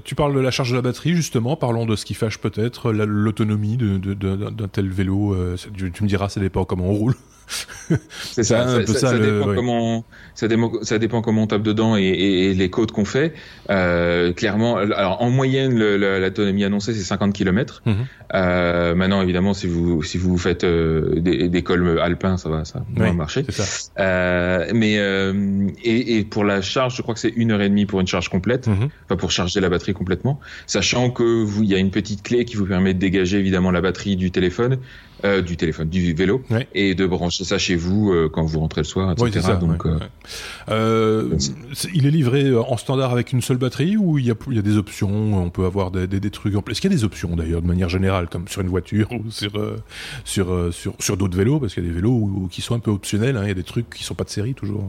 tu 0.04 0.16
parles 0.16 0.36
de 0.36 0.40
la 0.40 0.52
charge 0.52 0.72
de 0.72 0.76
la 0.76 0.82
batterie 0.82 1.14
justement. 1.16 1.56
Parlons 1.56 1.86
de 1.86 1.96
ce 1.96 2.06
qui 2.06 2.14
fâche 2.14 2.38
peut-être 2.38 2.92
l'autonomie 2.92 3.78
d'un 3.78 4.00
de, 4.00 4.14
de, 4.14 4.66
tel 4.66 4.90
vélo. 4.90 5.36
tu, 5.76 5.92
tu 5.92 6.04
me 6.04 6.08
diras, 6.08 6.30
ça 6.30 6.40
dépend 6.40 6.66
comment 6.66 6.86
on 6.86 6.94
roule. 6.94 7.16
c'est 8.32 8.44
ça. 8.44 8.86
ça, 8.86 8.94
ça, 8.94 9.00
ça 9.00 9.20
dépend 9.20 9.54
comment 9.54 10.06
ça, 10.34 10.48
ça, 10.84 10.98
dépend 10.98 11.22
comment 11.22 11.44
on 11.44 11.48
tape 11.48 11.64
dedans 11.64 11.98
et, 11.98 12.04
et, 12.04 12.54
les 12.54 12.70
côtes 12.70 12.92
qu'on 12.92 13.06
fait. 13.06 13.34
Euh, 13.70 14.34
clairement, 14.34 14.78
alors 14.78 15.22
en 15.22 15.30
moyenne, 15.30 15.78
l'autonomie 15.78 16.64
annoncée 16.64 16.94
c'est 16.94 17.04
50 17.04 17.34
km. 17.34 17.82
Mhm. 17.86 17.96
euh, 18.34 18.96
maintenant, 18.96 19.22
évidemment, 19.22 19.54
si 19.54 19.68
vous 19.68 20.04
si 20.04 20.18
vous 20.18 20.38
faites 20.38 20.64
euh, 20.64 21.20
des, 21.20 21.50
des 21.50 21.62
cols 21.64 22.00
alpins, 22.00 22.38
ça 22.38 22.50
va 22.50 22.66
ça 22.66 22.84
va 22.96 23.14
marcher. 23.14 23.46
Euh, 24.00 24.72
mais 24.74 24.96
euh, 24.98 25.68
et, 25.84 26.18
et, 26.18 26.24
pour 26.24 26.44
la 26.44 26.62
charge, 26.62 26.96
je 26.96 27.02
crois 27.02 27.14
que 27.14 27.20
c'est 27.20 27.34
une 27.36 27.52
heure 27.52 27.62
et 27.62 27.70
demie 27.70 27.86
pour 27.86 28.00
une 28.00 28.08
charge 28.08 28.30
complète, 28.30 28.68
mhm. 28.68 28.90
enfin 29.06 29.18
pour 29.18 29.32
charger 29.32 29.60
la 29.60 29.70
batterie 29.70 29.94
complètement, 29.94 30.40
sachant 30.68 31.10
que 31.10 31.44
vous 31.44 31.64
il 31.64 31.70
y 31.70 31.76
a 31.76 31.78
une 31.78 31.92
petite 31.92 32.24
clé 32.24 32.46
qui 32.46 32.56
vous 32.56 32.66
permet 32.66 32.94
de 32.94 33.00
dégager 33.00 33.38
évidemment 33.38 33.72
la 33.72 33.82
batterie 33.82 34.16
du 34.16 34.32
téléphone 34.32 34.80
euh, 35.24 35.42
du 35.42 35.58
téléphone, 35.58 35.90
du 35.90 36.14
vélo, 36.14 36.42
et 36.74 36.96
de 36.96 37.06
brancher 37.06 37.44
ça 37.44 37.58
chez 37.58 37.76
vous 37.76 38.12
euh, 38.12 38.30
quand 38.32 38.44
vous 38.44 38.60
rentrez 38.60 38.82
le 38.82 38.86
soir, 38.86 39.12
etc. 39.12 39.42
ça, 39.42 39.56
Donc, 39.56 39.86
euh, 39.86 40.00
euh 40.70 41.38
il 41.94 42.06
est 42.06 42.12
livré 42.12 42.56
en 42.56 42.78
standard 42.78 43.12
avec 43.12 43.32
une 43.32 43.42
seule 43.42 43.58
batterie 43.58 43.98
ou 43.98 44.18
il 44.18 44.26
y 44.26 44.32
a, 44.32 44.36
il 44.50 44.56
y 44.56 44.60
a 44.60 44.64
des 44.64 44.78
options 44.78 45.42
On 45.44 45.50
peut 45.50 45.66
avoir 45.66 45.92
des, 45.92 46.08
des, 46.08 46.20
des 46.20 46.32
trucs. 46.32 46.54
Est-ce 46.56 46.82
qu'il 46.82 46.92
y 46.92 46.94
a 46.94 46.98
des 46.98 47.04
options 47.04 47.36
d'ailleurs 47.36 47.62
de 47.62 47.68
manière 47.68 47.90
générale, 47.90 48.30
comme 48.30 48.48
sur 48.48 48.62
une 48.62 48.70
voiture 48.70 49.10
ou 49.12 49.30
sur 49.30 49.52
sur 50.24 50.74
sur, 50.74 50.96
sur 51.00 51.18
d'autres 51.18 51.38
vélos, 51.38 51.60
parce 51.60 51.74
qu'il 51.74 51.84
y 51.84 51.88
a 51.88 51.90
des 51.90 51.96
vélos 51.96 52.48
qui 52.52 52.62
sont 52.62 52.76
un 52.76 52.80
peu 52.80 52.92
optionnels. 52.92 53.38
Hein, 53.38 53.44
il 53.44 53.48
y 53.50 53.52
a 53.52 53.56
des 53.56 53.64
trucs 53.64 53.90
qui 53.90 54.04
sont 54.04 54.16
pas 54.16 54.24
de 54.24 54.30
série 54.30 54.54
toujours. 54.54 54.84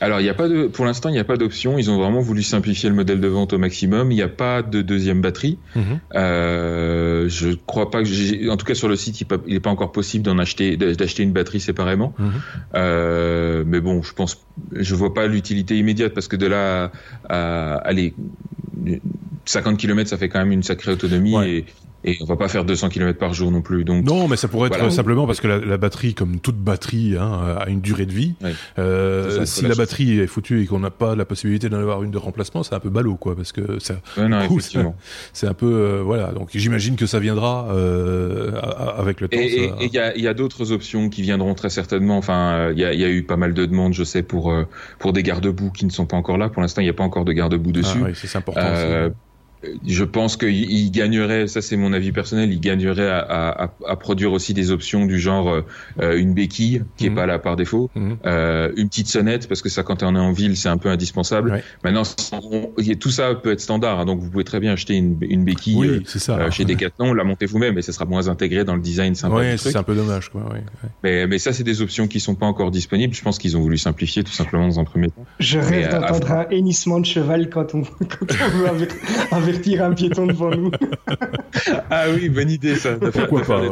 Alors, 0.00 0.20
il 0.20 0.24
n'y 0.24 0.28
a 0.28 0.34
pas 0.34 0.48
de, 0.48 0.66
pour 0.66 0.84
l'instant, 0.84 1.08
il 1.08 1.12
n'y 1.12 1.18
a 1.18 1.24
pas 1.24 1.36
d'option. 1.36 1.78
Ils 1.78 1.90
ont 1.90 1.98
vraiment 1.98 2.20
voulu 2.20 2.42
simplifier 2.42 2.88
le 2.88 2.94
modèle 2.94 3.20
de 3.20 3.28
vente 3.28 3.52
au 3.52 3.58
maximum. 3.58 4.10
Il 4.12 4.16
n'y 4.16 4.22
a 4.22 4.28
pas 4.28 4.62
de 4.62 4.82
deuxième 4.82 5.20
batterie. 5.20 5.58
Mhm. 5.74 6.00
Euh, 6.14 7.28
je 7.28 7.50
crois 7.66 7.90
pas 7.90 8.02
que 8.02 8.08
j'ai, 8.08 8.48
en 8.48 8.56
tout 8.56 8.66
cas 8.66 8.74
sur 8.74 8.88
le 8.88 8.96
site, 8.96 9.20
il 9.20 9.26
n'est 9.46 9.60
pas 9.60 9.70
encore 9.70 9.92
possible 9.92 10.24
d'en 10.24 10.38
acheter, 10.38 10.76
d'acheter 10.76 11.22
une 11.22 11.32
batterie 11.32 11.60
séparément. 11.60 12.14
Mhm. 12.18 12.32
Euh, 12.74 13.64
mais 13.66 13.80
bon, 13.80 14.02
je 14.02 14.12
pense, 14.12 14.46
je 14.72 14.94
vois 14.94 15.14
pas 15.14 15.26
l'utilité 15.26 15.76
immédiate 15.76 16.14
parce 16.14 16.28
que 16.28 16.36
de 16.36 16.46
là 16.46 16.92
à, 17.28 17.74
aller 17.76 18.14
50 19.44 19.78
km, 19.78 20.08
ça 20.08 20.18
fait 20.18 20.28
quand 20.28 20.38
même 20.38 20.52
une 20.52 20.62
sacrée 20.62 20.92
autonomie 20.92 21.36
et, 21.46 21.64
et 22.06 22.18
on 22.20 22.24
va 22.24 22.36
pas 22.36 22.48
faire 22.48 22.64
200 22.64 22.88
km 22.88 23.18
par 23.18 23.34
jour 23.34 23.50
non 23.50 23.60
plus. 23.60 23.84
Donc 23.84 24.04
non, 24.04 24.28
mais 24.28 24.36
ça 24.36 24.46
pourrait 24.46 24.70
être 24.72 24.90
simplement 24.90 25.26
parce 25.26 25.40
que 25.40 25.48
la, 25.48 25.76
batterie, 25.76 26.14
comme 26.14 26.38
toute 26.38 26.56
batterie, 26.56 27.16
hein, 27.18 27.56
a 27.58 27.68
une 27.68 27.80
durée 27.80 28.06
de 28.06 28.12
vie. 28.12 28.34
Euh, 28.78 29.44
si 29.44 29.66
la 29.66 29.74
batterie 29.74 30.20
est 30.20 30.28
foutue 30.28 30.62
et 30.62 30.66
qu'on 30.66 30.78
n'a 30.78 30.90
pas 30.90 31.16
la 31.16 31.24
possibilité 31.24 31.68
d'en 31.68 31.78
avoir 31.78 32.04
une 32.04 32.12
de 32.12 32.18
remplacement, 32.18 32.62
c'est 32.62 32.74
un 32.74 32.80
peu 32.80 32.90
ballot, 32.90 33.16
quoi, 33.16 33.34
parce 33.34 33.50
que 33.50 33.80
ça, 33.80 33.96
c'est 35.32 35.46
un 35.48 35.54
peu 35.54 35.66
euh, 35.66 36.02
voilà. 36.02 36.28
Donc 36.28 36.50
j'imagine 36.54 36.94
que 36.94 37.06
ça 37.06 37.18
viendra 37.18 37.68
euh, 37.70 38.52
avec 38.96 39.20
le 39.20 39.28
temps. 39.28 39.36
Et 39.36 39.72
il 39.80 39.92
y 39.92 39.98
a, 39.98 40.16
y 40.16 40.28
a 40.28 40.34
d'autres 40.34 40.70
options 40.70 41.10
qui 41.10 41.22
viendront 41.22 41.54
très 41.54 41.70
certainement. 41.70 42.16
Enfin, 42.16 42.70
il 42.70 42.78
y 42.78 42.84
a, 42.84 42.94
y 42.94 43.04
a, 43.04 43.08
eu 43.08 43.24
pas 43.24 43.36
mal 43.36 43.52
de 43.52 43.66
demandes, 43.66 43.94
je 43.94 44.04
sais, 44.04 44.22
pour 44.22 44.54
pour 45.00 45.12
des 45.12 45.24
garde-boue 45.24 45.72
qui 45.72 45.84
ne 45.84 45.90
sont 45.90 46.06
pas 46.06 46.16
encore 46.16 46.38
là. 46.38 46.48
Pour 46.50 46.62
l'instant, 46.62 46.82
il 46.82 46.84
n'y 46.84 46.90
a 46.90 46.94
pas 46.94 47.04
encore 47.04 47.24
de 47.24 47.32
garde-boue 47.32 47.72
dessus. 47.72 47.98
Ah, 48.00 48.06
oui, 48.06 48.12
c'est 48.14 48.36
important. 48.36 48.60
Euh, 49.64 49.74
je 49.86 50.04
pense 50.04 50.36
qu'il 50.36 50.90
gagnerait, 50.90 51.46
ça 51.46 51.62
c'est 51.62 51.76
mon 51.76 51.92
avis 51.92 52.12
personnel, 52.12 52.52
il 52.52 52.60
gagnerait 52.60 53.08
à, 53.08 53.18
à, 53.18 53.70
à, 53.86 53.96
produire 53.96 54.32
aussi 54.32 54.54
des 54.54 54.70
options 54.70 55.06
du 55.06 55.18
genre 55.18 55.62
euh, 56.00 56.18
une 56.18 56.34
béquille 56.34 56.82
qui 56.96 57.06
est 57.06 57.10
mhm. 57.10 57.16
pas 57.16 57.26
là 57.26 57.38
par 57.38 57.56
défaut, 57.56 57.90
mhm. 57.94 58.16
euh, 58.26 58.72
une 58.76 58.88
petite 58.88 59.08
sonnette 59.08 59.48
parce 59.48 59.62
que 59.62 59.68
ça 59.68 59.82
quand 59.82 60.02
on 60.02 60.14
est 60.14 60.20
en 60.20 60.32
ville 60.32 60.56
c'est 60.56 60.68
un 60.68 60.78
peu 60.78 60.88
indispensable. 60.88 61.62
Maintenant 61.84 62.02
tout 63.00 63.10
ça 63.10 63.34
peut 63.34 63.52
être 63.52 63.60
standard, 63.60 64.00
hein, 64.00 64.04
donc 64.04 64.20
vous 64.20 64.30
pouvez 64.30 64.44
très 64.44 64.60
bien 64.60 64.72
acheter 64.72 64.94
une, 64.94 65.16
une 65.22 65.44
béquille 65.44 65.76
oui, 65.76 66.02
ça, 66.06 66.38
euh, 66.38 66.50
chez 66.50 66.64
Decathlon, 66.66 67.14
la 67.14 67.24
monter 67.24 67.46
vous-même, 67.46 67.74
mais 67.74 67.82
ça 67.82 67.92
sera 67.92 68.04
moins 68.04 68.28
intégré 68.28 68.64
dans 68.64 68.74
le 68.74 68.82
design 68.82 69.14
sympa. 69.14 69.36
Oui, 69.36 69.58
c'est 69.58 69.76
un 69.76 69.82
peu 69.82 69.94
dommage 69.94 70.30
quoi. 70.30 70.42
Mais, 71.02 71.26
mais 71.26 71.38
ça 71.38 71.52
c'est 71.52 71.64
des 71.64 71.80
options 71.82 72.08
qui 72.08 72.20
sont 72.20 72.34
pas 72.34 72.46
encore 72.46 72.70
disponibles. 72.70 73.14
Je 73.14 73.22
pense 73.22 73.38
qu'ils 73.38 73.56
ont 73.56 73.60
voulu 73.60 73.78
simplifier 73.78 74.24
tout 74.24 74.32
simplement 74.32 74.66
dans 74.66 74.80
un 74.80 74.84
premier 74.84 75.08
temps. 75.08 75.24
Je 75.38 75.58
rêve 75.58 75.88
euh, 75.92 76.00
d'entendre 76.00 76.32
un 76.32 76.46
hennissement 76.50 77.00
de 77.00 77.06
cheval 77.06 77.50
quand 77.50 77.74
on, 77.74 77.82
quand 77.98 78.26
on 79.32 79.40
veut 79.40 79.45
avertir 79.46 79.84
un 79.84 79.92
piéton 79.92 80.26
devant 80.26 80.50
nous. 80.50 80.70
ah 81.90 82.04
oui, 82.14 82.28
bonne 82.28 82.50
idée 82.50 82.76
ça. 82.76 82.94
Pourquoi 82.94 83.42
pas 83.42 83.62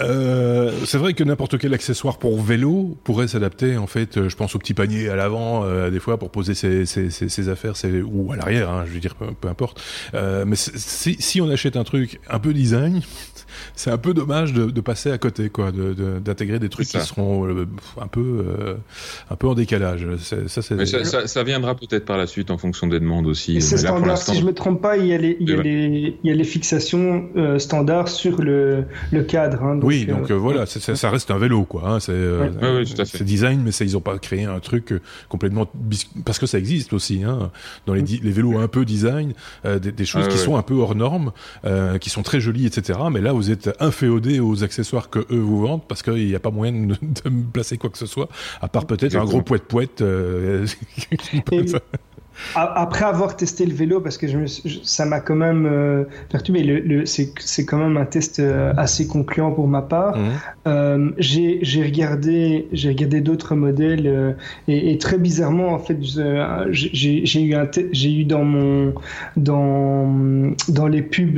euh, 0.00 0.72
c'est 0.84 0.98
vrai 0.98 1.14
que 1.14 1.24
n'importe 1.24 1.58
quel 1.58 1.74
accessoire 1.74 2.18
pour 2.18 2.40
vélo 2.40 2.96
pourrait 3.04 3.28
s'adapter. 3.28 3.76
En 3.76 3.86
fait, 3.86 4.16
euh, 4.16 4.28
je 4.28 4.36
pense 4.36 4.54
au 4.54 4.58
petit 4.58 4.74
panier 4.74 5.08
à 5.08 5.16
l'avant, 5.16 5.64
euh, 5.64 5.90
des 5.90 6.00
fois 6.00 6.18
pour 6.18 6.30
poser 6.30 6.54
ses, 6.54 6.86
ses, 6.86 7.10
ses, 7.10 7.48
affaires, 7.48 7.74
ou 8.06 8.32
à 8.32 8.36
l'arrière. 8.36 8.70
Hein, 8.70 8.84
je 8.86 8.92
veux 8.92 9.00
dire, 9.00 9.14
peu, 9.14 9.26
peu 9.38 9.48
importe. 9.48 9.80
Euh, 10.14 10.44
mais 10.46 10.56
si, 10.56 11.16
si 11.18 11.40
on 11.40 11.50
achète 11.50 11.76
un 11.76 11.84
truc 11.84 12.20
un 12.28 12.38
peu 12.38 12.52
design, 12.52 13.02
c'est 13.74 13.90
un 13.90 13.98
peu 13.98 14.14
dommage 14.14 14.52
de, 14.52 14.66
de, 14.66 14.80
passer 14.80 15.10
à 15.10 15.18
côté, 15.18 15.50
quoi, 15.50 15.72
d'intégrer 15.72 16.58
de, 16.58 16.64
des 16.64 16.68
trucs 16.68 16.88
qui 16.88 17.00
seront 17.00 17.46
euh, 17.46 17.66
un 18.00 18.06
peu, 18.06 18.44
euh, 18.46 18.74
un 19.30 19.36
peu 19.36 19.48
en 19.48 19.54
décalage. 19.54 20.06
Ça, 20.18 20.62
ça, 20.62 21.26
ça, 21.26 21.42
viendra 21.42 21.74
peut-être 21.74 22.04
par 22.04 22.18
la 22.18 22.26
suite 22.26 22.50
en 22.50 22.58
fonction 22.58 22.86
des 22.86 23.00
demandes 23.00 23.26
aussi. 23.26 23.60
C'est 23.60 23.78
standard. 23.78 24.18
Si 24.18 24.36
je 24.36 24.44
me 24.44 24.52
trompe 24.52 24.80
pas, 24.80 24.96
il 24.96 25.06
y 25.06 25.14
a 25.14 25.18
les, 25.18 25.36
il 25.40 25.50
y 25.50 25.54
a 25.54 25.62
les, 25.62 26.16
il 26.22 26.30
y 26.30 26.32
a 26.32 26.36
les 26.36 26.44
fixations 26.44 27.28
euh, 27.36 27.58
standards 27.58 28.08
sur 28.08 28.40
le, 28.42 28.84
le 29.10 29.22
cadre. 29.22 29.62
Hein, 29.62 29.76
donc, 29.76 29.84
oui, 29.84 29.89
donc 30.06 30.30
voilà, 30.30 30.66
ça 30.66 31.10
reste 31.10 31.30
un 31.30 31.38
vélo, 31.38 31.64
quoi. 31.64 31.82
Hein, 31.86 32.00
c'est 32.00 32.14
c'est 33.04 33.24
design, 33.24 33.62
mais 33.64 33.72
ça, 33.72 33.84
ils 33.84 33.96
ont 33.96 34.00
pas 34.00 34.18
créé 34.18 34.44
un 34.44 34.60
truc 34.60 34.94
complètement 35.28 35.70
parce 36.24 36.38
que 36.38 36.46
ça 36.46 36.58
existe 36.58 36.92
aussi, 36.92 37.22
hein, 37.24 37.50
dans 37.86 37.94
les, 37.94 38.02
les 38.02 38.30
vélos 38.30 38.58
un 38.58 38.68
peu 38.68 38.84
design, 38.84 39.32
des, 39.64 39.92
des, 39.92 40.04
choses 40.04 40.28
qui 40.28 40.38
sont 40.38 40.56
un 40.56 40.62
peu 40.62 40.74
hors 40.74 40.94
normes, 40.94 41.32
qui 42.00 42.10
sont 42.10 42.22
très 42.22 42.40
jolies, 42.40 42.66
etc. 42.66 42.98
Mais 43.10 43.20
là, 43.20 43.32
vous 43.32 43.50
êtes 43.50 43.70
inféodé 43.80 44.40
aux 44.40 44.64
accessoires 44.64 45.10
que 45.10 45.20
eux 45.30 45.38
vous 45.38 45.60
vendent 45.60 45.86
parce 45.86 46.02
qu'il 46.02 46.26
n'y 46.26 46.34
a 46.34 46.40
pas 46.40 46.50
moyen 46.50 46.72
de, 46.72 47.30
me 47.30 47.50
placer 47.50 47.78
quoi 47.78 47.90
que 47.90 47.98
ce 47.98 48.06
soit, 48.06 48.28
à 48.60 48.68
part 48.68 48.86
peut-être 48.86 49.16
un 49.16 49.24
gros 49.24 49.42
poète-poète. 49.42 50.00
Euh, 50.02 50.66
Après 52.54 53.04
avoir 53.04 53.36
testé 53.36 53.64
le 53.66 53.74
vélo, 53.74 54.00
parce 54.00 54.18
que 54.18 54.26
je 54.26 54.38
ça 54.82 55.04
m'a 55.04 55.20
quand 55.20 55.36
même 55.36 55.66
euh, 55.66 56.04
perturbé, 56.28 56.62
le, 56.62 56.80
le, 56.80 57.06
c'est 57.06 57.64
quand 57.64 57.78
même 57.78 57.96
un 57.96 58.04
test 58.04 58.40
euh, 58.40 58.72
assez 58.76 59.06
concluant 59.06 59.52
pour 59.52 59.68
ma 59.68 59.82
part. 59.82 60.16
Mmh. 60.16 60.30
Euh, 60.66 61.10
j'ai 61.18 61.82
regardé, 61.82 62.68
j'ai 62.72 62.88
regardé 62.88 63.20
d'autres 63.20 63.54
modèles 63.54 64.06
euh, 64.06 64.32
et, 64.68 64.92
et, 64.92 64.98
très 64.98 65.18
bizarrement, 65.18 65.68
en 65.72 65.78
fait, 65.78 65.98
j'ai 66.70 67.42
eu, 67.42 67.56
j'ai 67.92 68.12
eu 68.12 68.24
dans 68.24 68.44
mon, 68.44 68.94
dans, 69.36 70.52
dans 70.68 70.86
les 70.86 71.02
pubs 71.02 71.34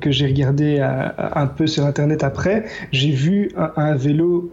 que 0.00 0.10
j'ai 0.10 0.26
regardé 0.26 0.80
un 0.80 1.46
peu 1.46 1.66
sur 1.66 1.86
Internet 1.86 2.24
après, 2.24 2.64
j'ai 2.92 3.10
vu 3.10 3.50
un, 3.56 3.72
un 3.76 3.94
vélo 3.94 4.50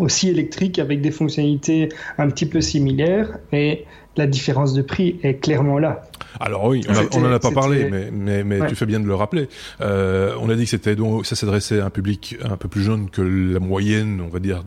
aussi 0.00 0.28
électrique 0.28 0.78
avec 0.78 1.00
des 1.00 1.10
fonctionnalités 1.10 1.88
un 2.18 2.28
petit 2.28 2.46
peu 2.46 2.60
similaires 2.60 3.38
et 3.52 3.84
la 4.16 4.26
différence 4.26 4.74
de 4.74 4.82
prix 4.82 5.18
est 5.22 5.34
clairement 5.34 5.78
là. 5.78 6.02
Alors 6.40 6.66
oui, 6.66 6.84
on 7.14 7.20
n'en 7.20 7.32
a 7.32 7.38
pas 7.38 7.50
parlé, 7.50 7.88
mais, 7.90 8.10
mais, 8.12 8.44
mais 8.44 8.66
tu 8.68 8.74
fais 8.74 8.86
bien 8.86 9.00
de 9.00 9.06
le 9.06 9.14
rappeler. 9.14 9.48
Euh, 9.80 10.34
on 10.40 10.48
a 10.50 10.54
dit 10.54 10.64
que 10.64 10.70
c'était 10.70 10.96
donc 10.96 11.26
ça 11.26 11.36
s'adressait 11.36 11.80
à 11.80 11.86
un 11.86 11.90
public 11.90 12.36
un 12.42 12.56
peu 12.56 12.68
plus 12.68 12.82
jeune 12.82 13.10
que 13.10 13.22
la 13.22 13.60
moyenne, 13.60 14.20
on 14.20 14.28
va 14.28 14.38
dire 14.38 14.64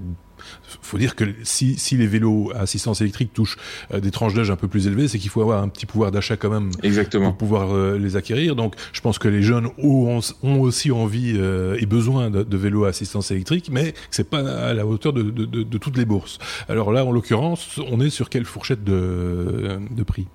faut 0.82 0.98
dire 0.98 1.16
que 1.16 1.26
si, 1.44 1.78
si 1.78 1.98
les 1.98 2.08
vélos 2.08 2.52
à 2.56 2.62
assistance 2.62 3.02
électrique 3.02 3.34
touchent 3.34 3.58
euh, 3.94 4.00
des 4.00 4.12
tranches 4.12 4.34
d'âge 4.34 4.52
un 4.52 4.56
peu 4.56 4.68
plus 4.68 4.88
élevées, 4.88 5.08
c'est 5.08 5.20
qu'il 5.20 5.30
faut 5.30 5.42
avoir 5.42 5.62
un 5.62 5.68
petit 5.68 5.86
pouvoir 5.86 6.12
d'achat 6.12 6.38
quand 6.38 6.50
même 6.50 6.72
Exactement. 6.82 7.30
pour 7.30 7.38
pouvoir 7.38 7.74
euh, 7.74 7.98
les 7.98 8.16
acquérir. 8.16 8.56
Donc, 8.56 8.76
je 8.92 9.02
pense 9.02 9.20
que 9.20 9.28
les 9.28 9.42
jeunes 9.42 9.70
ont, 9.78 10.20
ont 10.44 10.62
aussi 10.62 10.92
envie 10.92 11.34
euh, 11.36 11.78
et 11.80 11.86
besoin 11.86 12.30
de, 12.30 12.44
de, 12.44 12.58
vélos 12.58 12.86
à 12.86 12.90
assistance 12.90 13.32
électrique, 13.32 13.70
mais 13.72 13.94
c'est 14.12 14.30
pas 14.30 14.40
à 14.40 14.74
la 14.74 14.86
hauteur 14.86 15.14
de, 15.14 15.24
de, 15.24 15.46
de, 15.46 15.78
toutes 15.78 15.98
les 15.98 16.06
bourses. 16.06 16.38
Alors 16.70 16.92
là, 16.92 17.06
en 17.06 17.12
l'occurrence, 17.12 17.80
on 17.90 18.00
est 18.00 18.10
sur 18.10 18.30
quelle 18.30 18.46
fourchette 18.46 18.84
de, 18.84 19.80
de 19.92 20.04
prix? 20.04 20.28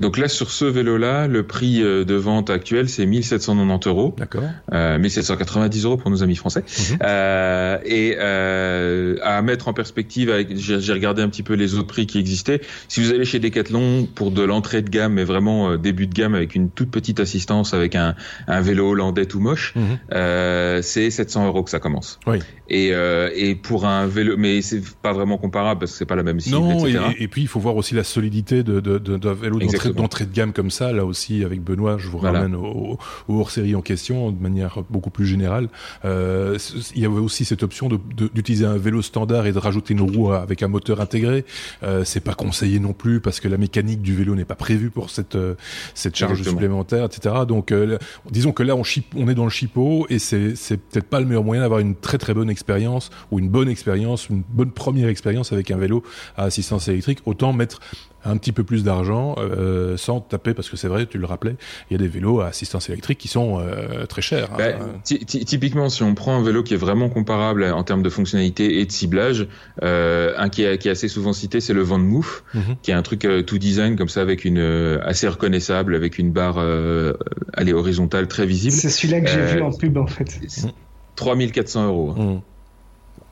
Donc 0.00 0.16
là, 0.16 0.28
sur 0.28 0.50
ce 0.50 0.64
vélo-là, 0.64 1.26
le 1.26 1.42
prix 1.42 1.82
euh, 1.82 2.04
de 2.04 2.14
vente 2.14 2.48
actuel, 2.48 2.88
c'est 2.88 3.04
1790 3.04 3.88
euros. 3.88 4.14
D'accord. 4.16 4.42
Euh, 4.72 4.98
1790 4.98 5.84
euros 5.84 5.96
pour 5.98 6.10
nos 6.10 6.22
amis 6.22 6.36
français. 6.36 6.64
Mhm. 6.66 6.98
Euh, 7.02 7.78
et 7.84 8.16
euh, 8.18 9.16
à 9.22 9.42
mettre 9.42 9.68
en 9.68 9.74
perspective, 9.74 10.30
avec, 10.30 10.56
j'ai 10.56 10.92
regardé 10.92 11.20
un 11.20 11.28
petit 11.28 11.42
peu 11.42 11.52
les 11.52 11.74
autres 11.74 11.86
prix 11.86 12.06
qui 12.06 12.18
existaient. 12.18 12.62
Si 12.88 13.02
vous 13.02 13.10
allez 13.10 13.26
chez 13.26 13.40
Decathlon 13.40 14.08
pour 14.14 14.30
de 14.30 14.42
l'entrée 14.42 14.80
de 14.80 14.88
gamme, 14.88 15.14
mais 15.14 15.24
vraiment 15.24 15.72
euh, 15.72 15.76
début 15.76 16.06
de 16.06 16.14
gamme 16.14 16.34
avec 16.34 16.54
une 16.54 16.70
toute 16.70 16.90
petite 16.90 17.20
assistance, 17.20 17.74
avec 17.74 17.94
un, 17.94 18.14
un 18.46 18.60
vélo 18.62 18.90
hollandais 18.90 19.26
tout 19.26 19.40
moche, 19.40 19.74
euh, 20.12 20.80
c'est 20.80 21.10
700 21.10 21.46
euros 21.46 21.62
que 21.62 21.70
ça 21.70 21.78
commence. 21.78 22.18
Oui. 22.26 22.38
Et, 22.70 22.92
et 23.34 23.54
pour 23.56 23.84
un 23.84 24.06
vélo, 24.06 24.36
mais 24.38 24.62
c'est 24.62 24.80
pas 25.02 25.12
vraiment 25.12 25.38
comparable 25.38 25.80
parce 25.80 25.92
que 25.92 25.98
c'est 25.98 26.06
pas 26.06 26.14
la 26.14 26.22
même 26.22 26.38
cible, 26.38 26.56
non, 26.56 26.86
etc. 26.86 27.04
Et, 27.18 27.24
et, 27.24 27.28
puis 27.28 27.42
il 27.42 27.48
faut 27.48 27.58
voir 27.58 27.74
aussi 27.74 27.94
la 27.94 28.04
solidité 28.04 28.62
de, 28.62 28.78
de, 28.78 28.98
de, 28.98 29.16
de 29.16 29.28
vélo 29.28 29.58
d'entrée 29.58 29.89
d'entrée 29.92 30.26
de 30.26 30.32
gamme 30.32 30.52
comme 30.52 30.70
ça, 30.70 30.92
là 30.92 31.04
aussi 31.04 31.44
avec 31.44 31.62
Benoît, 31.62 31.98
je 31.98 32.08
vous 32.08 32.18
ramène 32.18 32.54
au, 32.54 32.98
hors-série 33.28 33.74
en 33.74 33.82
question 33.82 34.30
de 34.30 34.42
manière 34.42 34.82
beaucoup 34.90 35.10
plus 35.10 35.26
générale. 35.26 35.68
Euh, 36.04 36.58
il 36.94 37.02
y 37.02 37.06
avait 37.06 37.14
aussi 37.18 37.44
cette 37.44 37.62
option 37.62 37.88
d'utiliser 37.88 38.66
un 38.66 38.76
vélo 38.76 39.02
standard 39.02 39.46
et 39.46 39.52
de 39.52 39.58
rajouter 39.58 39.94
une 39.94 40.02
roue 40.02 40.32
avec 40.32 40.62
un 40.62 40.68
moteur 40.68 41.00
intégré. 41.00 41.44
Euh, 41.82 42.04
c'est 42.04 42.20
pas 42.20 42.34
conseillé 42.34 42.78
non 42.78 42.92
plus 42.92 43.20
parce 43.20 43.40
que 43.40 43.48
la 43.48 43.56
mécanique 43.56 44.02
du 44.02 44.14
vélo 44.14 44.34
n'est 44.34 44.44
pas 44.44 44.54
prévue 44.54 44.90
pour 44.90 45.10
cette 45.10 45.36
euh, 45.36 45.54
cette 45.94 46.16
charge 46.16 46.42
supplémentaire, 46.42 47.04
etc. 47.04 47.34
Donc 47.46 47.72
euh, 47.72 47.98
disons 48.30 48.52
que 48.52 48.62
là 48.62 48.76
on, 48.76 48.82
on 49.16 49.28
est 49.28 49.34
dans 49.34 49.44
le 49.44 49.50
chipot 49.50 50.06
et 50.08 50.18
c'est 50.18 50.54
peut-être 50.76 51.08
pas 51.08 51.20
le 51.20 51.26
meilleur 51.26 51.44
moyen 51.44 51.62
d'avoir 51.62 51.80
une 51.80 51.94
très 51.94 52.18
très 52.18 52.34
bonne 52.34 52.50
expérience 52.50 53.10
ou 53.30 53.38
une 53.38 53.48
bonne 53.48 53.68
expérience, 53.68 54.28
une 54.28 54.42
bonne 54.48 54.70
première 54.70 55.08
expérience 55.08 55.52
avec 55.52 55.70
un 55.70 55.76
vélo 55.76 56.02
à 56.36 56.44
assistance 56.44 56.88
électrique. 56.88 57.20
Autant 57.26 57.52
mettre 57.52 57.80
un 58.24 58.36
petit 58.36 58.52
peu 58.52 58.64
plus 58.64 58.84
d'argent 58.84 59.34
euh, 59.38 59.96
sans 59.96 60.20
taper 60.20 60.54
parce 60.54 60.68
que 60.68 60.76
c'est 60.76 60.88
vrai 60.88 61.06
tu 61.06 61.18
le 61.18 61.26
rappelais 61.26 61.56
il 61.90 61.94
y 61.94 61.96
a 61.96 61.98
des 61.98 62.08
vélos 62.08 62.40
à 62.40 62.48
assistance 62.48 62.88
électrique 62.88 63.18
qui 63.18 63.28
sont 63.28 63.58
euh, 63.60 64.06
très 64.06 64.22
chers 64.22 64.52
hein. 64.52 64.56
bah, 64.58 65.14
typiquement 65.26 65.88
si 65.88 66.02
on 66.02 66.14
prend 66.14 66.36
un 66.36 66.42
vélo 66.42 66.62
qui 66.62 66.74
est 66.74 66.78
vraiment 66.78 67.08
comparable 67.08 67.64
en 67.64 67.82
termes 67.82 68.02
de 68.02 68.10
fonctionnalité 68.10 68.80
et 68.80 68.86
de 68.86 68.92
ciblage 68.92 69.48
euh, 69.82 70.34
un 70.36 70.48
qui 70.48 70.64
est, 70.64 70.78
qui 70.78 70.88
est, 70.88 70.92
assez 70.92 71.08
souvent 71.08 71.32
cité 71.32 71.60
c'est 71.60 71.74
le 71.74 71.82
Van 71.82 71.98
Moof 71.98 72.44
mhm. 72.54 72.76
qui 72.82 72.90
est 72.90 72.94
un 72.94 73.02
truc 73.02 73.26
tout 73.46 73.58
design 73.58 73.96
comme 73.96 74.08
ça 74.08 74.20
avec 74.20 74.44
une 74.44 74.60
assez 75.02 75.28
reconnaissable 75.28 75.94
avec 75.94 76.18
une 76.18 76.30
barre 76.30 76.58
allez 77.54 77.72
horizontale 77.72 78.28
très 78.28 78.46
visible 78.46 78.72
c'est 78.72 78.90
celui-là 78.90 79.20
que 79.20 79.30
j'ai 79.30 79.44
vu 79.44 79.62
en 79.62 79.72
pub 79.72 79.96
en 79.96 80.06
fait 80.06 80.26
3400 81.16 81.86
euros 81.86 82.14
hein. 82.18 82.42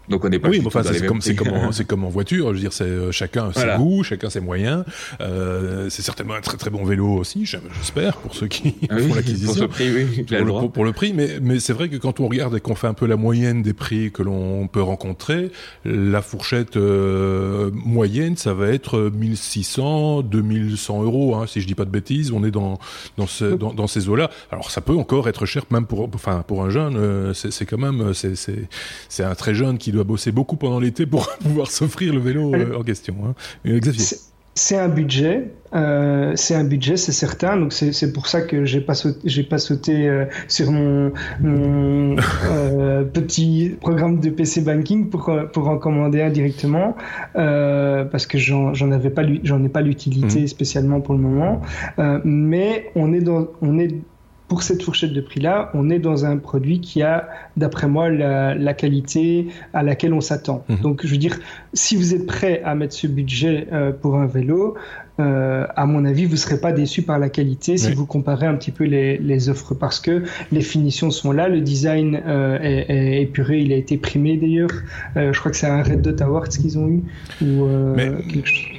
Donc 0.09 0.25
on 0.25 0.29
n'est 0.29 0.39
pas. 0.39 0.49
Oui, 0.49 0.63
enfin 0.65 0.83
c'est 0.83 1.07
comme 1.07 1.21
c'est 1.21 1.35
comme 1.35 1.73
c'est 1.73 1.87
comme 1.87 2.05
en 2.05 2.09
voiture. 2.09 2.49
Je 2.49 2.55
veux 2.55 2.61
dire, 2.61 2.73
c'est 2.73 2.85
euh, 2.85 3.13
chacun 3.13 3.53
ses 3.53 3.67
goûts, 3.77 4.03
chacun 4.03 4.31
ses 4.31 4.41
moyens. 4.41 4.85
Euh, 5.21 5.89
c'est 5.91 6.03
certainement 6.03 6.35
un 6.35 6.41
très 6.41 6.57
très 6.57 6.71
bon 6.71 6.85
vélo 6.85 7.09
aussi, 7.09 7.45
j'espère 7.45 8.17
pour 8.17 8.35
ceux 8.35 8.49
qui 8.49 8.75
ah 8.89 8.99
font 8.99 9.15
l'acquisition. 9.15 9.67
Pour, 9.67 9.69
prix, 9.69 9.91
oui, 9.93 10.23
pour, 10.23 10.39
le, 10.39 10.69
pour, 10.69 10.85
le, 10.85 10.93
prix, 10.93 11.13
mais 11.13 11.39
mais 11.41 11.61
c'est 11.61 11.73
vrai 11.73 11.89
que 11.89 11.97
quand 11.97 12.21
on 12.21 12.29
regarde 12.29 12.57
et 12.57 12.61
qu'on 12.61 12.75
fait 12.75 12.87
un 12.87 12.95
peu 12.95 13.07
la 13.07 13.17
moyenne 13.17 13.63
des 13.63 13.75
prix 13.75 14.11
que 14.11 14.23
l'on 14.23 14.67
peut 14.67 14.83
rencontrer, 14.83 15.51
la 15.85 16.23
fourchette 16.23 16.77
euh, 16.77 17.71
moyenne, 17.73 18.37
ça 18.37 18.55
va 18.55 18.69
être 18.69 19.11
1600, 19.15 20.23
2100 20.23 21.03
euros, 21.03 21.35
hein, 21.35 21.47
si 21.47 21.61
je 21.61 21.67
dis 21.67 21.75
pas 21.75 21.85
de 21.85 21.91
bêtises. 21.91 22.33
On 22.33 22.45
est 22.45 22.51
dans 22.51 22.79
dans, 23.17 23.27
ce, 23.27 23.45
dans, 23.45 23.75
dans 23.75 23.87
ces 23.87 24.09
eaux-là. 24.09 24.31
Alors 24.51 24.71
ça 24.71 24.81
peut 24.81 24.97
encore 24.97 25.29
être 25.29 25.47
cher, 25.47 25.65
même 25.71 25.87
pour 25.87 26.09
enfin 26.15 26.45
pour 26.47 26.65
un 26.65 26.71
jeune, 26.71 26.97
euh, 26.97 27.35
c'est 27.35 27.67
quand 27.67 27.79
même 27.79 28.15
c'est 28.15 28.37
c'est 28.37 28.69
c'est 29.09 29.25
un 29.25 29.35
très 29.35 29.55
jeune 29.55 29.79
qui 29.79 29.93
doit 29.99 30.05
bosser 30.05 30.33
beaucoup 30.33 30.57
pendant 30.57 30.81
l'été 30.81 31.07
pour 31.07 31.29
pouvoir 31.41 31.71
s'offrir 31.71 32.15
le 32.15 32.21
vélo 32.21 32.55
euh, 32.55 32.79
en 32.79 32.83
question. 32.83 33.15
Hein. 33.27 33.35
Euh, 33.67 33.79
Xavier. 33.79 34.05
C'est 34.55 34.77
un 34.77 34.89
budget, 34.89 35.53
euh, 35.73 36.33
c'est 36.35 36.57
un 36.57 36.65
budget, 36.65 36.97
c'est 36.97 37.13
certain. 37.13 37.57
Donc 37.57 37.73
c'est 37.73 38.13
pour 38.13 38.27
ça 38.27 38.41
que 38.41 38.65
j'ai 38.65 38.81
pas 38.81 38.95
sauté, 38.95 39.21
j'ai 39.23 39.45
pas 39.45 39.59
sauté 39.59 40.11
sur 40.49 40.73
mon, 40.73 41.13
petit 43.13 43.77
programme 43.81 44.19
de 44.19 44.31
PC 44.31 44.63
banking 44.63 45.11
pour 45.11 45.33
pour 45.53 45.69
en 45.69 45.79
commander 45.79 46.23
un 46.23 46.31
directement 46.31 46.97
parce 47.35 48.27
que 48.27 48.37
j'en 48.37 48.91
avais 48.91 49.11
pas 49.11 49.23
j'en 49.45 49.63
ai 49.63 49.69
pas 49.69 49.81
l'utilité 49.81 50.41
mmh. 50.41 50.49
spécialement 50.49 51.01
pour 51.01 51.15
le 51.15 51.21
moment. 51.21 51.63
mais 52.25 52.91
on 52.97 53.13
est 53.13 53.21
dans 53.21 53.47
on 53.63 53.79
est 53.79 53.95
pour 54.49 54.63
cette 54.63 54.83
fourchette 54.83 55.13
de 55.13 55.21
prix-là, 55.21 55.71
on 55.75 55.91
est 55.91 55.99
dans 55.99 56.25
un 56.25 56.39
produit 56.39 56.81
qui 56.81 57.03
a, 57.03 57.29
d'après 57.57 57.87
moi, 57.87 58.09
la, 58.09 58.75
qualité 58.75 59.49
à 59.75 59.83
laquelle 59.83 60.15
on 60.15 60.23
s'attend. 60.23 60.65
Mhm. 60.69 60.77
Donc, 60.79 61.05
je 61.05 61.11
veux 61.11 61.19
dire, 61.19 61.39
si 61.75 61.97
vous 61.97 62.15
êtes 62.15 62.27
prêt 62.27 62.63
à 62.65 62.75
mettre 62.75 62.95
ce 62.95 63.07
budget 63.07 63.69
euh, 63.73 63.93
pour 63.93 64.17
un 64.17 64.27
vélo, 64.27 64.77
euh, 65.21 65.67
à 65.75 65.87
mon 65.87 66.05
avis, 66.05 66.27
vous 66.27 66.33
ne 66.33 66.37
serez 66.37 66.61
pas 66.61 66.73
déçu 66.73 67.03
par 67.03 67.19
la 67.19 67.29
qualité 67.29 67.77
si 67.77 67.93
vous 67.93 68.07
comparez 68.07 68.47
un 68.47 68.55
petit 68.55 68.71
peu 68.71 68.85
les, 68.85 69.19
les, 69.19 69.49
offres 69.49 69.75
parce 69.75 69.99
que 69.99 70.23
les 70.53 70.61
finitions 70.61 71.11
sont 71.11 71.33
là, 71.33 71.49
le 71.49 71.61
design 71.61 72.21
euh, 72.27 72.59
est, 72.61 72.87
est, 72.89 73.23
épuré, 73.23 73.61
il 73.61 73.73
a 73.73 73.77
été 73.77 73.97
primé 73.97 74.37
d'ailleurs. 74.37 74.71
Euh, 75.17 75.33
je 75.33 75.41
crois 75.41 75.51
que 75.51 75.57
c'est 75.57 75.67
un 75.67 75.83
Red 75.83 76.03
Dot 76.03 76.21
Awards 76.23 76.49
qu'ils 76.49 76.79
ont 76.79 76.89
eu. 76.89 77.03
Ou, 77.43 77.65
euh, 77.65 77.95
Mais, 77.97 78.11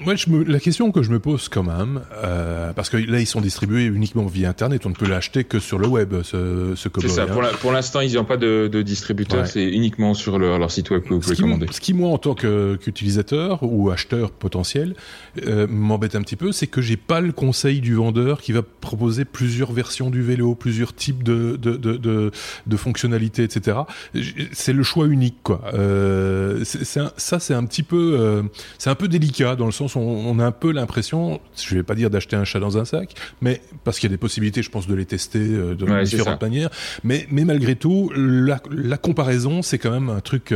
moi, 0.06 0.16
je 0.16 0.30
me, 0.30 0.44
la 0.44 0.60
question 0.60 0.92
que 0.92 1.04
je 1.04 1.12
me 1.12 1.20
pose 1.20 1.50
quand 1.50 1.64
même, 1.64 2.02
euh, 2.24 2.72
parce 2.74 2.90
que 2.90 2.98
là, 2.98 3.20
ils 3.20 3.28
sont 3.28 3.42
distribués 3.42 3.86
uniquement 3.86 4.26
via 4.26 4.50
Internet, 4.50 4.86
on 4.86 4.90
ne 4.90 4.96
peut 4.96 5.08
l'acheter 5.08 5.44
que 5.44 5.60
sur 5.60 5.78
le 5.78 5.88
web, 5.88 6.14
ce, 6.24 6.74
ce 6.76 6.90
C'est 7.02 7.10
ça, 7.10 7.26
pour, 7.26 7.42
pour 7.62 7.72
l'instant, 7.72 8.00
ils 8.00 8.14
n'ont 8.14 8.26
pas 8.26 8.38
de, 8.38 8.70
de 8.72 8.82
distributeur, 8.82 9.46
c'est 9.46 9.66
uniquement 9.66 10.14
sur 10.14 10.40
leur, 10.40 10.58
leur, 10.58 10.72
site 10.72 10.90
web 10.92 11.04
que 11.04 11.14
vous 11.14 11.20
pouvez 11.20 11.36
commander. 11.36 11.68
Ce 11.72 11.82
qui, 11.82 11.94
moi, 11.94 12.10
en 12.10 12.18
tant 12.18 12.36
qu'utilisateur 12.36 13.60
ou 13.64 13.90
acheteur 13.90 14.32
potentiel, 14.32 14.96
m'embête 15.68 16.16
un 16.16 16.22
petit 16.22 16.29
peu, 16.36 16.52
c'est 16.52 16.68
que 16.68 16.82
j'ai 16.82 16.98
pas 16.98 17.22
le 17.22 17.32
conseil 17.32 17.82
du 17.82 17.96
vendeur 17.96 18.42
qui 18.42 18.52
va 18.52 18.62
proposer 18.62 19.26
plusieurs 19.26 19.72
versions 19.72 20.10
du 20.10 20.22
vélo, 20.22 20.56
plusieurs 20.56 20.94
types 20.94 21.24
de 21.24 21.58
de, 21.58 21.76
de, 21.76 22.32
de, 22.66 22.78
fonctionnalités, 22.78 23.44
etc. 23.44 23.80
C'est 24.52 24.74
le 24.74 24.84
choix 24.84 25.08
unique, 25.08 25.38
quoi. 25.44 25.62
Euh, 25.74 26.64
ça, 26.64 27.40
c'est 27.40 27.54
un 27.54 27.66
petit 27.66 27.84
peu, 27.84 28.18
euh, 28.20 28.44
c'est 28.78 28.90
un 28.90 28.96
peu 28.96 29.08
délicat 29.08 29.56
dans 29.56 29.66
le 29.66 29.72
sens 29.72 29.96
où 29.96 30.00
on, 30.00 30.40
a 30.40 30.46
un 30.46 30.52
peu 30.52 30.72
l'impression, 30.72 31.40
je 31.56 31.76
vais 31.76 31.84
pas 31.84 31.96
dire 31.96 32.10
d'acheter 32.10 32.36
un 32.36 32.46
chat 32.46 32.60
dans 32.60 32.78
un 32.78 32.86
sac, 32.86 33.14
mais 33.42 33.62
parce 33.84 34.00
qu'il 34.00 34.10
y 34.10 34.12
a 34.12 34.16
des 34.16 34.20
possibilités, 34.20 34.64
je 34.64 34.70
pense, 34.70 34.88
de 34.88 34.96
les 34.96 35.06
tester 35.06 35.40
euh, 35.40 35.76
de 35.76 36.04
différentes 36.04 36.42
manières. 36.42 36.70
Mais, 37.04 37.28
mais 37.32 37.46
malgré 37.46 37.76
tout, 37.76 38.12
la, 38.16 38.62
la 38.72 38.98
comparaison, 38.98 39.62
c'est 39.62 39.78
quand 39.78 39.92
même 39.92 40.10
un 40.10 40.22
truc 40.22 40.54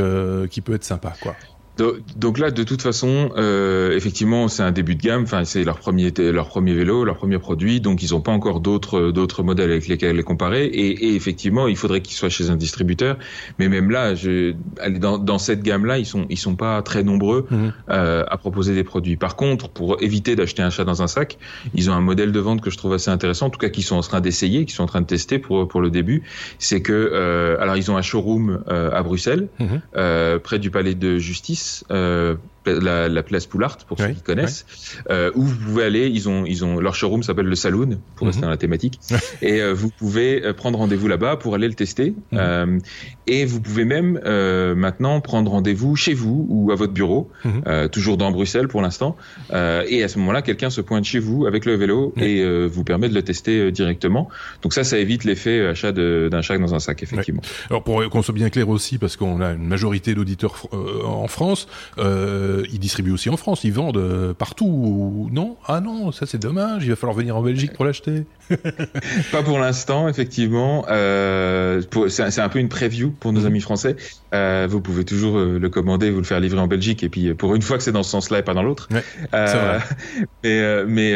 qui 0.50 0.62
peut 0.62 0.74
être 0.74 0.84
sympa, 0.84 1.14
quoi. 1.22 1.36
Donc 1.78 2.38
là, 2.38 2.52
de 2.52 2.64
toute 2.64 2.82
façon, 2.82 3.32
euh, 3.36 3.96
effectivement, 3.96 4.48
c'est 4.48 4.64
un 4.64 4.72
début 4.72 4.96
de 4.96 5.02
gamme. 5.02 5.24
Enfin, 5.24 5.44
c'est 5.44 5.64
leur 5.64 5.80
premier, 5.80 6.12
leur 6.18 6.48
premier 6.48 6.74
vélo, 6.74 7.04
leur 7.04 7.18
premier 7.18 7.40
produit. 7.40 7.82
Donc, 7.82 8.04
ils 8.04 8.12
n'ont 8.12 8.22
pas 8.22 8.32
encore 8.32 8.60
d'autres, 8.60 9.12
d'autres 9.12 9.44
modèles 9.44 9.72
avec 9.72 9.88
lesquels 9.88 10.16
les 10.16 10.24
comparer. 10.24 10.66
Et, 10.66 11.08
et 11.08 11.16
effectivement, 11.16 11.68
il 11.68 11.76
faudrait 11.76 12.02
qu'ils 12.02 12.16
soient 12.16 12.30
chez 12.30 12.50
un 12.50 12.56
distributeur. 12.56 13.18
Mais 13.60 13.70
même 13.70 13.90
là, 13.90 14.14
je, 14.14 14.54
dans, 15.00 15.18
dans 15.18 15.40
cette 15.40 15.64
gamme-là, 15.64 15.98
ils 15.98 16.06
sont, 16.06 16.26
ils 16.30 16.38
sont 16.38 16.56
pas 16.56 16.82
très 16.84 17.04
nombreux 17.04 17.48
mhm. 17.50 17.74
euh, 17.90 18.24
à 18.28 18.38
proposer 18.38 18.76
des 18.76 18.84
produits. 18.84 19.16
Par 19.16 19.36
contre, 19.36 19.70
pour 19.70 20.02
éviter 20.02 20.36
d'acheter 20.36 20.62
un 20.62 20.70
chat 20.70 20.84
dans 20.84 21.02
un 21.02 21.08
sac, 21.08 21.38
ils 21.74 21.90
ont 21.90 21.94
un 21.94 22.02
modèle 22.02 22.32
de 22.32 22.40
vente 22.40 22.62
que 22.62 22.70
je 22.70 22.78
trouve 22.78 22.94
assez 22.94 23.10
intéressant. 23.10 23.48
En 23.48 23.50
tout 23.50 23.60
cas, 23.60 23.70
qu'ils 23.70 23.84
sont 23.84 23.96
en 23.96 24.02
train 24.02 24.22
d'essayer, 24.22 24.66
qu'ils 24.66 24.76
sont 24.76 24.84
en 24.84 24.88
train 24.88 25.02
de 25.02 25.08
tester 25.08 25.40
pour 25.40 25.68
pour 25.68 25.82
le 25.82 25.90
début. 25.90 26.24
C'est 26.60 26.82
que, 26.82 26.94
euh, 26.94 27.58
alors, 27.60 27.78
ils 27.78 27.90
ont 27.90 27.98
un 27.98 28.02
showroom 28.02 28.64
euh, 28.68 28.92
à 28.92 29.02
Bruxelles, 29.02 29.48
mhm. 29.60 29.82
euh, 29.96 30.40
près 30.40 30.60
du 30.60 30.70
palais 30.70 30.96
de 30.96 31.18
justice 31.18 31.63
euh, 31.92 32.38
la, 32.66 33.10
la, 33.10 33.24
place 33.24 33.46
Poulart 33.46 33.78
pour 33.88 33.98
ceux 33.98 34.10
qui 34.10 34.22
connaissent, 34.22 34.66
euh, 35.10 35.32
où 35.36 35.44
vous 35.44 35.56
pouvez 35.56 35.84
aller. 35.84 36.08
Ils 36.08 36.30
ont, 36.30 36.46
ils 36.46 36.64
ont 36.66 36.80
leur 36.80 36.96
showroom 36.96 37.24
s'appelle 37.24 37.46
le 37.46 37.56
Saloon 37.56 38.00
pour 38.16 38.28
rester 38.28 38.42
mhm. 38.42 38.46
dans 38.46 38.52
la 38.52 38.58
thématique, 38.58 39.00
et 39.42 39.62
euh, 39.62 39.74
vous 39.74 39.90
pouvez 39.90 40.44
euh, 40.44 40.54
prendre 40.54 40.80
rendez-vous 40.80 41.08
là-bas 41.08 41.38
pour 41.38 41.56
aller 41.56 41.68
le 41.68 41.74
tester. 41.74 42.14
Mhm. 42.32 42.40
Euh, 42.40 42.80
et 43.28 43.46
vous 43.46 43.62
pouvez 43.62 43.86
même 43.86 44.20
euh, 44.26 44.76
maintenant 44.76 45.20
prendre 45.22 45.52
rendez-vous 45.52 45.96
chez 45.96 46.14
vous 46.14 46.46
ou 46.50 46.72
à 46.72 46.76
votre 46.76 46.94
bureau, 46.94 47.30
mhm. 47.46 47.90
toujours 47.90 48.18
dans 48.18 48.32
Bruxelles 48.32 48.68
pour 48.68 48.82
l'instant. 48.82 49.16
et 49.52 50.04
à 50.04 50.08
ce 50.08 50.20
moment-là, 50.20 50.42
quelqu'un 50.42 50.70
se 50.70 50.82
pointe 50.82 51.06
chez 51.06 51.20
vous 51.20 51.46
avec 51.46 51.66
le 51.66 51.76
vélo 51.76 52.14
et 52.18 52.44
vous 52.68 52.84
permet 52.84 53.10
de 53.10 53.14
le 53.14 53.22
tester 53.22 53.72
directement. 53.72 54.30
Donc 54.62 54.74
ça, 54.74 54.84
ça 54.84 54.98
évite 54.98 55.24
l'effet 55.24 55.68
achat 55.68 55.92
d'un 55.92 56.42
chat 56.42 56.58
dans 56.58 56.76
un 56.76 56.80
sac, 56.80 57.04
effectivement. 57.04 57.42
Alors 57.70 57.84
pour 57.84 58.08
qu'on 58.10 58.22
soit 58.22 58.34
bien 58.34 58.50
clair 58.50 58.70
aussi, 58.70 58.98
parce 58.98 59.16
qu'on 59.16 59.42
a 59.42 59.54
une 59.54 59.68
majorité 59.68 60.14
d'auditeurs 60.14 60.68
en 61.06 61.28
France. 61.28 61.68
Euh, 61.98 62.53
euh, 62.54 62.64
ils 62.72 62.80
distribuent 62.80 63.12
aussi 63.12 63.30
en 63.30 63.38
France, 63.38 63.64
ils 63.64 63.74
vendent 63.74 63.98
euh, 63.98 64.34
partout. 64.34 65.30
Non? 65.32 65.58
Ah 65.68 65.82
non, 65.82 66.12
ça 66.12 66.26
c'est 66.26 66.38
dommage, 66.38 66.84
il 66.84 66.90
va 66.90 66.96
falloir 66.96 67.18
venir 67.18 67.36
en 67.36 67.42
Belgique 67.42 67.74
pour 67.74 67.86
l'acheter. 67.86 68.26
Pas 69.32 69.44
pour 69.44 69.60
l'instant, 69.60 70.08
effectivement. 70.08 70.86
Euh, 70.90 71.82
c'est 72.10 72.40
un 72.40 72.50
peu 72.50 72.60
une 72.60 72.70
preview 72.70 73.12
pour 73.12 73.34
nos 73.34 73.42
mhm. 73.42 73.48
amis 73.48 73.62
français. 73.62 73.96
Euh, 74.34 74.68
vous 74.70 74.82
pouvez 74.82 75.06
toujours 75.06 75.38
le 75.38 75.70
commander, 75.70 76.10
vous 76.10 76.20
le 76.20 76.24
faire 76.24 76.40
livrer 76.40 76.60
en 76.60 76.68
Belgique, 76.68 77.04
et 77.04 77.10
puis 77.10 77.34
pour 77.34 77.56
une 77.56 77.62
fois 77.62 77.78
que 77.78 77.84
c'est 77.84 77.92
dans 77.92 78.04
ce 78.04 78.12
sens-là 78.12 78.40
et 78.40 78.44
pas 78.44 78.54
dans 78.54 78.64
l'autre. 78.64 78.90
mais, 80.44 80.86
mais 80.86 81.12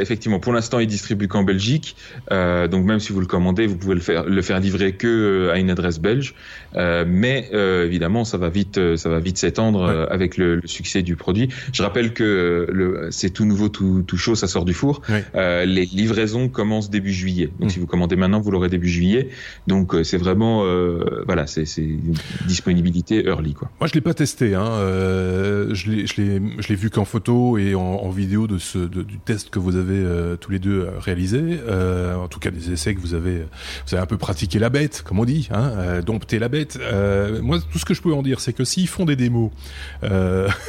effectivement, 0.00 0.38
pour 0.38 0.52
l'instant, 0.52 0.78
il 0.78 0.86
distribue 0.86 1.28
qu'en 1.28 1.44
Belgique. 1.44 1.96
donc 2.30 2.84
même 2.84 3.00
si 3.00 3.12
vous 3.12 3.20
le 3.20 3.26
commandez, 3.26 3.66
vous 3.66 3.76
pouvez 3.76 3.94
le 3.94 4.00
faire, 4.00 4.24
le 4.24 4.42
faire 4.42 4.60
livrer 4.60 4.92
que 4.92 5.50
à 5.52 5.58
une 5.58 5.70
adresse 5.70 5.98
belge. 5.98 6.34
mais 6.74 7.48
évidemment, 7.52 8.24
ça 8.24 8.38
va 8.38 8.48
vite, 8.48 8.96
ça 8.96 9.08
va 9.08 9.18
vite 9.18 9.38
s'étendre 9.38 10.08
avec 10.10 10.36
le, 10.36 10.56
le, 10.56 10.68
succès 10.78 11.02
du 11.02 11.16
produit. 11.16 11.48
Je 11.72 11.82
rappelle 11.82 12.12
que 12.12 13.08
c'est 13.10 13.30
tout 13.30 13.44
nouveau, 13.44 13.68
tout, 13.68 14.04
tout 14.06 14.16
chaud, 14.16 14.34
ça 14.34 14.46
sort 14.46 14.64
du 14.64 14.74
four. 14.74 15.02
les 15.34 15.86
livraisons 15.86 16.48
comme 16.48 16.68
commence 16.68 16.90
début 16.90 17.14
juillet. 17.14 17.50
Donc, 17.58 17.68
mmh. 17.68 17.72
si 17.72 17.78
vous 17.78 17.86
commandez 17.86 18.16
maintenant, 18.16 18.40
vous 18.40 18.50
l'aurez 18.50 18.68
début 18.68 18.90
juillet. 18.90 19.30
Donc, 19.66 19.94
euh, 19.94 20.04
c'est 20.04 20.18
vraiment, 20.18 20.64
euh, 20.66 21.22
voilà, 21.24 21.46
c'est 21.46 21.64
une 21.78 22.14
disponibilité 22.46 23.24
early, 23.26 23.54
quoi. 23.54 23.70
Moi, 23.80 23.88
je 23.88 23.94
l'ai 23.94 24.02
pas 24.02 24.12
testé. 24.12 24.54
Hein. 24.54 24.66
Euh, 24.66 25.74
je 25.74 25.90
l'ai, 25.90 26.06
je 26.06 26.20
l'ai, 26.20 26.42
je 26.58 26.68
l'ai 26.68 26.74
vu 26.74 26.90
qu'en 26.90 27.06
photo 27.06 27.56
et 27.56 27.74
en, 27.74 27.80
en, 27.80 28.10
vidéo 28.10 28.46
de 28.46 28.58
ce 28.58 28.78
de, 28.78 29.02
du 29.02 29.18
test 29.18 29.48
que 29.48 29.58
vous 29.58 29.76
avez 29.76 29.96
euh, 29.96 30.36
tous 30.36 30.50
les 30.50 30.58
deux 30.58 30.80
euh, 30.80 30.98
réalisé. 30.98 31.40
Euh, 31.40 32.16
en 32.16 32.28
tout 32.28 32.38
cas, 32.38 32.50
des 32.50 32.70
essais 32.70 32.94
que 32.94 33.00
vous 33.00 33.14
avez, 33.14 33.38
vous 33.86 33.94
avez 33.94 34.02
un 34.02 34.06
peu 34.06 34.18
pratiqué 34.18 34.58
la 34.58 34.68
bête, 34.68 35.02
comme 35.02 35.18
on 35.18 35.24
dit, 35.24 35.48
hein, 35.50 36.00
dompter 36.04 36.38
la 36.38 36.48
bête. 36.48 36.78
moi, 37.40 37.58
tout 37.72 37.78
ce 37.78 37.84
que 37.86 37.94
je 37.94 38.02
peux 38.02 38.12
en 38.12 38.22
dire, 38.22 38.40
c'est 38.40 38.52
que 38.52 38.64
s'ils 38.64 38.88
font 38.88 39.06
des 39.06 39.16
démos 39.16 39.50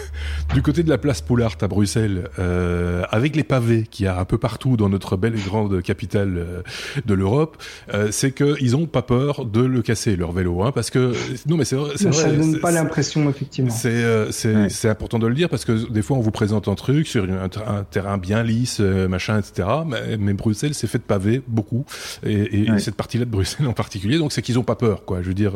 du 0.53 0.61
côté 0.61 0.83
de 0.83 0.89
la 0.89 0.97
place 0.97 1.21
Poulart 1.21 1.55
à 1.61 1.67
Bruxelles, 1.67 2.29
euh, 2.39 3.03
avec 3.09 3.35
les 3.35 3.43
pavés 3.43 3.83
qu'il 3.83 4.05
y 4.05 4.07
a 4.07 4.19
un 4.19 4.25
peu 4.25 4.37
partout 4.37 4.77
dans 4.77 4.89
notre 4.89 5.17
belle 5.17 5.35
et 5.35 5.41
grande 5.41 5.81
capitale 5.81 6.35
euh, 6.37 6.61
de 7.05 7.13
l'Europe, 7.13 7.61
euh, 7.93 8.09
c'est 8.11 8.31
qu'ils 8.31 8.75
ont 8.75 8.85
pas 8.85 9.01
peur 9.01 9.45
de 9.45 9.61
le 9.61 9.81
casser 9.81 10.15
leur 10.15 10.31
vélo, 10.31 10.63
hein, 10.63 10.71
parce 10.73 10.89
que 10.89 11.13
non 11.47 11.57
mais 11.57 11.65
c'est 11.65 11.75
vrai, 11.75 11.97
ça 11.97 12.31
donne 12.31 12.59
pas 12.59 12.71
l'impression 12.71 13.29
effectivement. 13.29 13.71
C'est 13.71 13.89
euh, 13.89 14.31
c'est 14.31 14.69
c'est 14.69 14.89
important 14.89 15.19
de 15.19 15.27
le 15.27 15.35
dire 15.35 15.49
parce 15.49 15.65
que 15.65 15.89
des 15.89 16.01
fois 16.01 16.17
on 16.17 16.21
vous 16.21 16.31
présente 16.31 16.67
un 16.67 16.75
truc 16.75 17.07
sur 17.07 17.25
un, 17.25 17.83
terrain 17.83 18.17
bien 18.17 18.43
lisse, 18.43 18.79
machin, 18.79 19.39
etc. 19.39 19.67
Mais, 19.85 20.17
mais 20.17 20.33
Bruxelles 20.33 20.73
c'est 20.73 20.87
fait 20.87 20.97
de 20.97 21.03
pavés 21.03 21.41
beaucoup 21.47 21.85
et, 22.23 22.61
et 22.61 22.79
cette 22.79 22.95
partie-là 22.95 23.25
de 23.25 23.29
Bruxelles 23.29 23.67
en 23.67 23.73
particulier, 23.73 24.17
donc 24.17 24.31
c'est 24.31 24.41
qu'ils 24.41 24.59
ont 24.59 24.63
pas 24.63 24.75
peur, 24.75 25.05
quoi. 25.05 25.21
Je 25.21 25.27
veux 25.27 25.33
dire, 25.33 25.53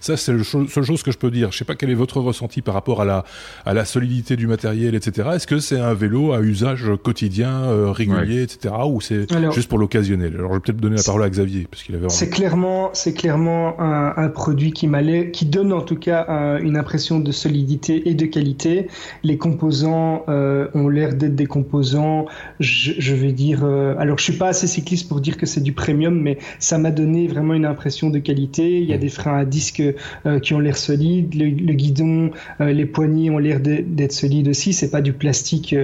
ça 0.00 0.16
c'est 0.16 0.32
la 0.32 0.44
seule 0.44 0.84
chose 0.84 1.02
que 1.02 1.12
je 1.12 1.18
peux 1.18 1.30
dire. 1.30 1.52
Je 1.52 1.58
sais 1.58 1.64
pas 1.64 1.74
quel 1.74 1.90
est 1.90 1.94
votre 1.94 2.20
ressenti 2.20 2.62
par 2.62 2.74
rapport 2.74 3.00
à 3.00 3.04
la 3.04 3.24
à 3.66 3.74
la 3.74 3.84
solidité 3.84 4.36
du 4.36 4.46
matériel, 4.46 4.94
etc. 4.94 5.30
Est-ce 5.34 5.46
que 5.46 5.58
c'est 5.58 5.80
un 5.80 5.94
vélo 5.94 6.32
à 6.32 6.40
usage 6.40 6.90
quotidien, 7.02 7.64
euh, 7.64 7.90
régulier, 7.90 8.42
etc. 8.42 8.74
Ou 8.86 9.00
c'est 9.00 9.26
juste 9.52 9.68
pour 9.68 9.78
l'occasionnel? 9.78 10.34
Alors 10.36 10.50
je 10.50 10.54
vais 10.56 10.60
peut-être 10.60 10.80
donner 10.80 10.96
la 10.96 11.02
parole 11.02 11.22
à 11.22 11.30
Xavier 11.30 11.66
parce 11.70 11.82
qu'il 11.82 11.94
avait. 11.94 12.08
C'est 12.08 12.30
clairement, 12.30 12.90
c'est 12.92 13.14
clairement 13.14 13.80
un, 13.80 14.14
un, 14.16 14.28
produit 14.28 14.72
qui 14.72 14.86
m'allait, 14.86 15.30
qui 15.30 15.46
donne 15.46 15.72
en 15.72 15.82
tout 15.82 15.96
cas 15.96 16.58
une 16.60 16.76
impression 16.76 17.20
de 17.20 17.32
solidité 17.32 18.08
et 18.08 18.14
de 18.14 18.26
qualité. 18.26 18.88
Les 19.22 19.38
composants 19.38 20.24
euh, 20.28 20.68
ont 20.74 20.88
l'air 20.88 21.14
d'être 21.14 21.34
des 21.34 21.46
composants, 21.46 22.26
je, 22.60 22.92
je 22.98 23.14
vais 23.14 23.32
dire. 23.32 23.64
Euh, 23.64 23.94
alors 23.98 24.18
je 24.18 24.24
suis 24.24 24.38
pas 24.38 24.48
assez 24.48 24.66
cycliste 24.66 25.08
pour 25.08 25.20
dire 25.20 25.36
que 25.36 25.46
c'est 25.46 25.62
du 25.62 25.72
premium, 25.72 26.20
mais 26.20 26.38
ça 26.58 26.78
m'a 26.78 26.90
donné 26.90 27.26
vraiment 27.26 27.54
une 27.54 27.66
impression 27.66 28.10
de 28.10 28.18
qualité. 28.18 28.80
Il 28.80 28.88
y 28.88 28.92
a 28.92 28.96
mm. 28.96 29.00
des 29.00 29.08
freins 29.08 29.38
à 29.38 29.44
disque 29.44 29.82
euh, 30.26 30.38
qui 30.38 30.54
ont 30.54 30.60
l'air 30.60 30.76
solides, 30.76 31.34
le, 31.34 31.46
le 31.46 31.72
guidon, 31.74 32.30
les 32.60 32.86
poignées 32.86 33.30
ont 33.30 33.38
l'air 33.38 33.53
d'être 33.60 34.12
solides 34.12 34.48
aussi. 34.48 34.72
C'est 34.72 34.90
pas 34.90 35.00
du 35.00 35.12
plastique 35.12 35.74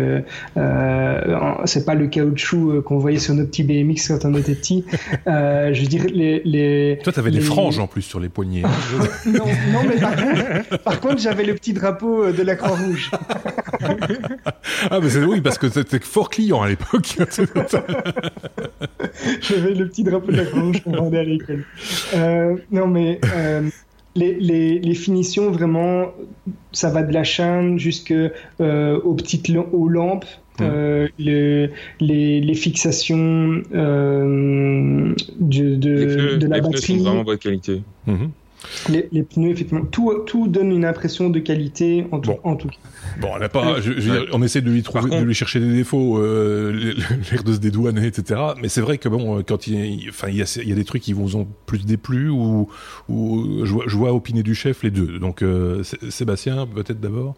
euh, 0.57 1.61
c'est 1.65 1.85
pas 1.85 1.95
le 1.95 2.07
caoutchouc 2.07 2.71
euh, 2.71 2.83
qu'on 2.83 2.99
voyait 2.99 3.19
sur 3.19 3.35
nos 3.35 3.45
petits 3.45 3.65
BMX 3.65 4.09
quand 4.09 4.25
on 4.25 4.35
était 4.35 4.55
petit. 4.55 4.85
Euh, 5.27 5.73
je 5.73 5.83
veux 5.83 5.87
dire, 5.87 6.05
les. 6.13 6.43
les 6.45 6.99
Toi, 7.03 7.13
t'avais 7.13 7.31
des 7.31 7.41
franges 7.41 7.79
en 7.79 7.87
plus 7.87 8.03
sur 8.03 8.21
les 8.21 8.29
poignets. 8.29 8.63
non, 9.27 9.47
non, 9.73 9.81
mais 9.89 9.97
par 10.01 10.17
contre, 10.17 10.79
par 10.79 11.01
contre 11.01 11.19
j'avais 11.19 11.45
le 11.45 11.55
petit 11.55 11.73
drapeau 11.73 12.33
de 12.33 12.43
la 12.43 12.57
Croix-Rouge. 12.57 13.11
ah, 14.91 15.01
mais 15.03 15.09
c'est 15.09 15.25
oui, 15.25 15.41
parce 15.41 15.59
que 15.59 15.69
c'était 15.69 16.01
fort 16.01 16.31
client 16.31 16.63
à 16.63 16.69
l'époque. 16.69 17.17
j'avais 19.41 19.75
le 19.75 19.89
petit 19.89 20.05
drapeau 20.05 20.33
de 20.33 20.37
la 20.37 20.45
Croix-Rouge 20.45 20.83
qu'on 20.83 20.93
vendait 20.93 21.19
à 21.19 21.25
l'école. 21.25 21.65
Euh, 22.15 22.57
non, 22.71 22.87
mais. 22.87 23.21
Les, 24.17 24.35
les, 24.35 24.79
les, 24.81 24.95
finitions, 24.95 25.51
vraiment, 25.51 26.13
ça 26.73 26.91
va 26.91 27.03
de 27.03 27.13
la 27.13 27.23
chaîne 27.23 27.79
jusqu'aux 27.79 28.29
euh, 28.61 29.15
petites 29.15 29.51
aux 29.73 29.89
lampes. 29.89 30.25
Mmh. 30.59 30.63
Euh, 30.63 31.09
les, 31.19 32.41
les, 32.41 32.55
fixations 32.55 33.63
euh, 33.73 35.15
de, 35.39 35.77
de, 35.77 35.91
les 35.91 36.07
pneus, 36.07 36.37
de 36.39 36.47
la 36.49 36.57
les 36.57 36.63
batterie. 36.63 36.81
Pneus 36.81 36.99
sont 36.99 37.05
vraiment 37.05 37.25
bonne 37.25 37.39
qualité. 37.39 37.83
Mmh. 38.07 38.27
Les, 38.89 39.09
les, 39.13 39.23
pneus, 39.23 39.51
effectivement, 39.51 39.85
tout, 39.85 40.13
tout 40.27 40.49
donne 40.49 40.71
une 40.71 40.85
impression 40.85 41.31
de 41.31 41.39
qualité 41.39 42.07
en 42.13 42.21
tout, 42.21 42.31
bon. 42.31 42.41
en 42.45 42.57
tout 42.57 42.69
cas. 42.69 42.77
Bon, 43.21 43.29
on, 43.35 43.49
pas, 43.49 43.81
je, 43.81 43.93
je 43.93 44.01
dire, 44.01 44.27
on 44.33 44.43
essaie 44.43 44.61
de 44.61 44.71
lui 44.71 44.83
trouver, 44.83 45.09
contre, 45.09 45.21
de 45.21 45.25
lui 45.25 45.35
chercher 45.35 45.61
des 45.61 45.73
défauts, 45.73 46.19
euh, 46.19 46.95
l'air 47.33 47.43
de 47.43 47.53
se 47.53 47.59
dédouaner, 47.59 48.07
etc. 48.07 48.41
Mais 48.61 48.69
c'est 48.69 48.81
vrai 48.81 48.99
que 48.99 49.09
bon, 49.09 49.43
quand 49.43 49.67
il, 49.67 50.09
enfin, 50.09 50.29
il 50.29 50.37
y 50.37 50.43
a, 50.43 50.61
il 50.63 50.69
y 50.69 50.73
a 50.73 50.77
des 50.77 50.85
trucs 50.85 51.03
qui 51.03 51.13
vous 51.13 51.37
ont 51.37 51.49
plus 51.67 51.85
déplu 51.85 52.29
ou, 52.29 52.69
ou 53.09 53.65
je 53.65 53.73
vois, 53.73 53.85
je 53.87 53.97
vois 53.97 54.13
opiner 54.13 54.43
du 54.43 54.55
chef 54.55 54.83
les 54.83 54.91
deux. 54.91 55.19
Donc, 55.19 55.43
euh, 55.43 55.83
Sébastien, 56.09 56.67
peut-être 56.67 57.01
d'abord? 57.01 57.35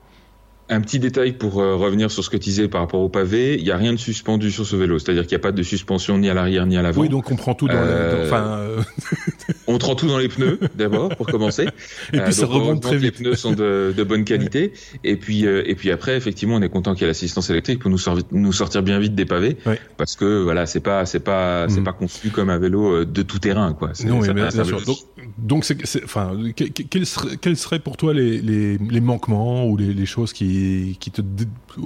Un 0.72 0.80
petit 0.80 0.98
détail 0.98 1.32
pour 1.32 1.60
euh, 1.60 1.76
revenir 1.76 2.10
sur 2.10 2.24
ce 2.24 2.30
que 2.30 2.38
tu 2.38 2.44
disais 2.44 2.66
par 2.66 2.80
rapport 2.80 3.00
au 3.00 3.10
pavé, 3.10 3.56
il 3.58 3.64
n'y 3.64 3.70
a 3.70 3.76
rien 3.76 3.92
de 3.92 3.98
suspendu 3.98 4.50
sur 4.50 4.64
ce 4.66 4.74
vélo, 4.74 4.98
c'est-à-dire 4.98 5.24
qu'il 5.24 5.36
n'y 5.36 5.40
a 5.40 5.42
pas 5.42 5.52
de 5.52 5.62
suspension 5.62 6.16
ni 6.16 6.30
à 6.30 6.34
l'arrière 6.34 6.64
ni 6.64 6.78
à 6.78 6.82
l'avant. 6.82 7.02
Oui, 7.02 7.10
donc 7.10 7.30
on 7.30 7.36
prend 7.36 7.54
tout 7.54 7.68
dans 7.68 7.74
euh... 7.74 8.30
euh... 8.32 8.82
on 9.66 9.76
prend 9.76 9.94
tout 9.94 10.06
dans 10.06 10.16
les 10.16 10.28
pneus 10.28 10.58
d'abord 10.74 11.10
pour 11.10 11.26
commencer. 11.26 11.66
Et 12.14 12.20
puis 12.20 12.32
ça 12.32 12.46
remonte 12.46 12.80
très 12.80 12.96
vite. 12.96 13.18
Les 13.18 13.24
pneus 13.24 13.36
sont 13.36 13.52
de, 13.52 13.92
de 13.94 14.02
bonne 14.02 14.24
qualité. 14.32 14.72
et 15.04 15.16
puis 15.16 15.44
et 15.44 15.74
puis 15.74 15.90
après, 15.90 16.16
effectivement, 16.16 16.56
on 16.56 16.62
est 16.62 16.70
content 16.70 16.94
qu'il 16.94 17.02
y 17.02 17.04
ait 17.04 17.08
l'assistance 17.08 17.50
électrique 17.50 17.80
pour 17.80 17.90
nous, 17.90 17.98
sor 17.98 18.18
nous 18.30 18.52
sortir 18.52 18.82
bien 18.82 18.98
vite 18.98 19.14
des 19.14 19.26
pavés, 19.26 19.58
ouais. 19.66 19.78
parce 19.98 20.16
que 20.16 20.42
voilà, 20.42 20.64
c'est 20.64 20.80
pas 20.80 21.04
c'est 21.04 21.20
pas 21.20 21.68
c'est 21.68 21.80
mm. 21.80 21.84
pas 21.84 21.92
conçu 21.92 22.30
comme 22.30 22.48
un 22.48 22.58
vélo 22.58 23.04
de 23.04 23.22
tout 23.22 23.38
terrain, 23.38 23.74
quoi. 23.74 23.92
Non, 24.06 24.20
mais 24.20 24.32
bien 24.32 24.50
sûr. 24.50 24.80
Donc, 24.82 24.96
donc 25.38 25.64
c'est 25.64 26.04
enfin 26.04 26.36
quels 26.54 27.56
seraient 27.56 27.78
pour 27.78 27.96
toi 27.96 28.12
les 28.14 28.40
les, 28.40 28.78
les 28.78 29.00
manquements 29.00 29.66
ou 29.66 29.76
les, 29.76 29.92
les 29.92 30.06
choses 30.06 30.32
qui 30.32 30.96
qui 31.00 31.10
te 31.10 31.22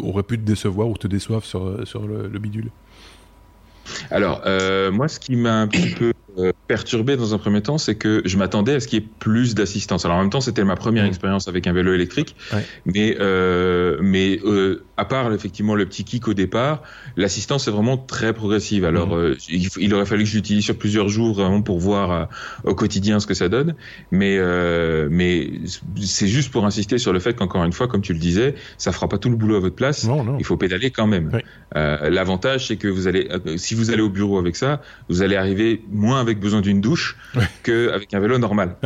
aurait 0.03 0.23
pu 0.23 0.39
te 0.39 0.45
décevoir 0.45 0.89
ou 0.89 0.97
te 0.97 1.07
déçoivent 1.07 1.45
sur, 1.45 1.87
sur 1.87 2.07
le, 2.07 2.29
le 2.29 2.39
bidule? 2.39 2.71
Alors, 4.11 4.43
euh, 4.47 4.91
moi, 4.91 5.07
ce 5.07 5.21
qui 5.21 5.37
m'a 5.37 5.61
un 5.61 5.69
petit 5.69 5.91
peu 5.91 6.13
euh, 6.39 6.53
perturbé 6.67 7.17
dans 7.17 7.35
un 7.35 7.39
premier 7.39 7.63
temps, 7.63 7.79
c'est 7.79 7.95
que 7.95 8.21
je 8.25 8.37
m'attendais 8.37 8.75
à 8.75 8.81
ce 8.81 8.89
qu'il 8.89 9.01
y 9.01 9.03
ait 9.05 9.09
plus 9.21 9.55
d'assistance. 9.55 10.05
Alors 10.05 10.17
en 10.17 10.23
même 10.23 10.31
temps, 10.31 10.41
c'était 10.41 10.65
ma 10.65 10.75
première 10.75 11.05
mmh. 11.05 11.09
expérience 11.09 11.47
avec 11.47 11.69
un 11.69 11.73
vélo 11.73 11.95
électrique, 11.95 12.35
ouais. 12.53 12.65
mais 12.85 13.17
euh, 13.21 13.99
mais 14.03 14.41
euh, 14.45 14.85
à 14.97 15.05
part 15.05 15.33
effectivement 15.33 15.75
le 15.75 15.87
petit 15.87 16.05
kick 16.05 16.29
au 16.29 16.35
départ, 16.35 16.83
l'assistance 17.17 17.69
est 17.69 17.71
vraiment 17.71 17.97
très 17.97 18.33
progressive. 18.33 18.85
Alors 18.85 19.09
mmh. 19.09 19.19
euh, 19.19 19.37
il, 19.49 19.69
il, 19.79 19.95
aurait 19.95 20.07
fallu 20.07 20.25
que 20.25 20.31
je 20.31 20.37
l'utilise 20.37 20.65
sur 20.65 20.77
plusieurs 20.77 21.09
jours 21.09 21.35
vraiment 21.35 21.63
pour 21.63 21.79
voir 21.79 22.11
euh, 22.11 22.25
au 22.65 22.75
quotidien 22.75 23.21
ce 23.21 23.27
que 23.27 23.35
ça 23.35 23.49
donne, 23.49 23.75
mais 24.11 24.37
euh, 24.39 25.09
mais 25.11 25.51
c'est 26.01 26.29
juste 26.29 26.51
pour 26.51 26.65
insister 26.65 26.99
sur 26.99 27.13
le 27.13 27.19
fait 27.19 27.35
qu'encore 27.35 27.65
une 27.65 27.73
fois, 27.73 27.89
comme 27.89 28.03
tu 28.03 28.13
le 28.13 28.19
disais, 28.19 28.55
ça 28.79 28.93
fera 28.93 29.09
pas 29.09 29.19
tout 29.19 29.31
le 29.31 29.37
boulot 29.37 29.57
à 29.57 29.61
votre 29.61 29.77
place. 29.77 30.05
Non, 30.05 30.25
non. 30.25 30.37
Il 30.39 30.45
faut 30.45 30.57
pédaler 30.57 30.91
quand 30.91 31.07
même. 31.07 31.31
Ouais. 31.33 31.45
L'avantage, 31.75 32.69
c'est 32.69 32.77
que 32.77 32.89
vous 32.89 33.07
allez, 33.07 33.29
si 33.57 33.75
vous 33.75 33.91
allez 33.91 34.03
au 34.03 34.09
bureau 34.09 34.39
avec 34.39 34.57
ça, 34.57 34.81
vous 35.09 35.23
allez 35.23 35.37
arriver 35.37 35.83
moins 35.91 36.21
avec 36.21 36.41
besoin 36.41 36.61
d'une 36.61 36.81
douche 36.81 37.17
qu'avec 37.63 38.13
un 38.15 38.21
vélo 38.21 38.39
normal. 38.39 38.77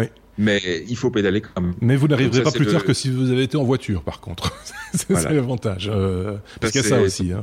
Mais 0.41 0.85
il 0.89 0.97
faut 0.97 1.11
pédaler 1.11 1.43
quand 1.43 1.61
même. 1.61 1.75
Mais 1.83 1.97
vous 1.97 2.09
n'arriverez 2.09 2.43
pas 2.43 2.51
plus 2.51 2.65
le... 2.65 2.73
tard 2.73 2.85
que 2.85 2.95
si 2.95 3.11
vous 3.11 3.31
avez 3.31 3.43
été 3.43 3.59
en 3.59 3.63
voiture, 3.63 4.03
par 4.03 4.21
contre. 4.21 4.57
c'est 4.95 5.11
voilà. 5.11 5.33
l'avantage. 5.33 5.91
Euh, 5.93 6.39
parce 6.61 6.73
qu'il 6.73 6.81
y 6.81 6.85
a 6.85 6.89
ça 6.89 7.01
aussi. 7.01 7.31
Hein. 7.31 7.43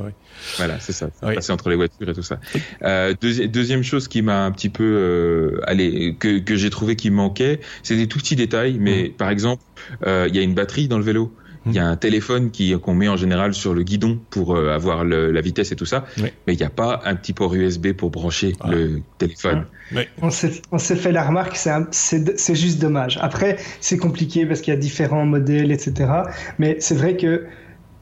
Voilà, 0.56 0.80
c'est 0.80 0.92
ça. 0.92 1.08
Oui. 1.22 1.36
Passer 1.36 1.52
entre 1.52 1.70
les 1.70 1.76
voitures 1.76 2.08
et 2.08 2.12
tout 2.12 2.24
ça. 2.24 2.40
Euh, 2.82 3.14
deuxi 3.20 3.48
deuxième 3.48 3.84
chose 3.84 4.08
qui 4.08 4.20
m'a 4.20 4.44
un 4.44 4.50
petit 4.50 4.68
peu, 4.68 4.82
euh, 4.82 5.60
allez, 5.64 6.16
que, 6.18 6.40
que 6.40 6.56
j'ai 6.56 6.70
trouvé 6.70 6.96
qui 6.96 7.10
manquait, 7.10 7.60
c'est 7.84 7.96
des 7.96 8.08
tout 8.08 8.18
petits 8.18 8.36
détails. 8.36 8.78
Mais 8.80 9.04
mmh. 9.04 9.12
par 9.12 9.30
exemple, 9.30 9.62
euh, 10.04 10.26
il 10.28 10.34
y 10.34 10.40
a 10.40 10.42
une 10.42 10.54
batterie 10.54 10.88
dans 10.88 10.98
le 10.98 11.04
vélo. 11.04 11.32
Il 11.66 11.74
y 11.74 11.78
a 11.78 11.86
un 11.86 11.96
téléphone 11.96 12.50
qui 12.50 12.78
qu'on 12.78 12.94
met 12.94 13.08
en 13.08 13.16
général 13.16 13.54
sur 13.54 13.74
le 13.74 13.82
guidon 13.82 14.18
pour 14.30 14.54
euh, 14.54 14.70
avoir 14.70 15.04
le, 15.04 15.30
la 15.30 15.40
vitesse 15.40 15.72
et 15.72 15.76
tout 15.76 15.86
ça, 15.86 16.04
oui. 16.18 16.30
mais 16.46 16.54
il 16.54 16.56
n'y 16.56 16.64
a 16.64 16.70
pas 16.70 17.00
un 17.04 17.14
petit 17.14 17.32
port 17.32 17.54
USB 17.54 17.92
pour 17.92 18.10
brancher 18.10 18.54
ah. 18.60 18.70
le 18.70 19.00
téléphone. 19.18 19.64
Oui. 19.94 20.02
On 20.22 20.30
s'est 20.30 20.96
fait 20.96 21.12
la 21.12 21.24
remarque, 21.24 21.56
c'est 21.90 22.54
juste 22.54 22.80
dommage. 22.80 23.18
Après, 23.22 23.56
c'est 23.80 23.96
compliqué 23.96 24.46
parce 24.46 24.60
qu'il 24.60 24.72
y 24.74 24.76
a 24.76 24.80
différents 24.80 25.24
modèles, 25.24 25.72
etc. 25.72 26.10
Mais 26.58 26.76
c'est 26.80 26.94
vrai 26.94 27.16
que 27.16 27.46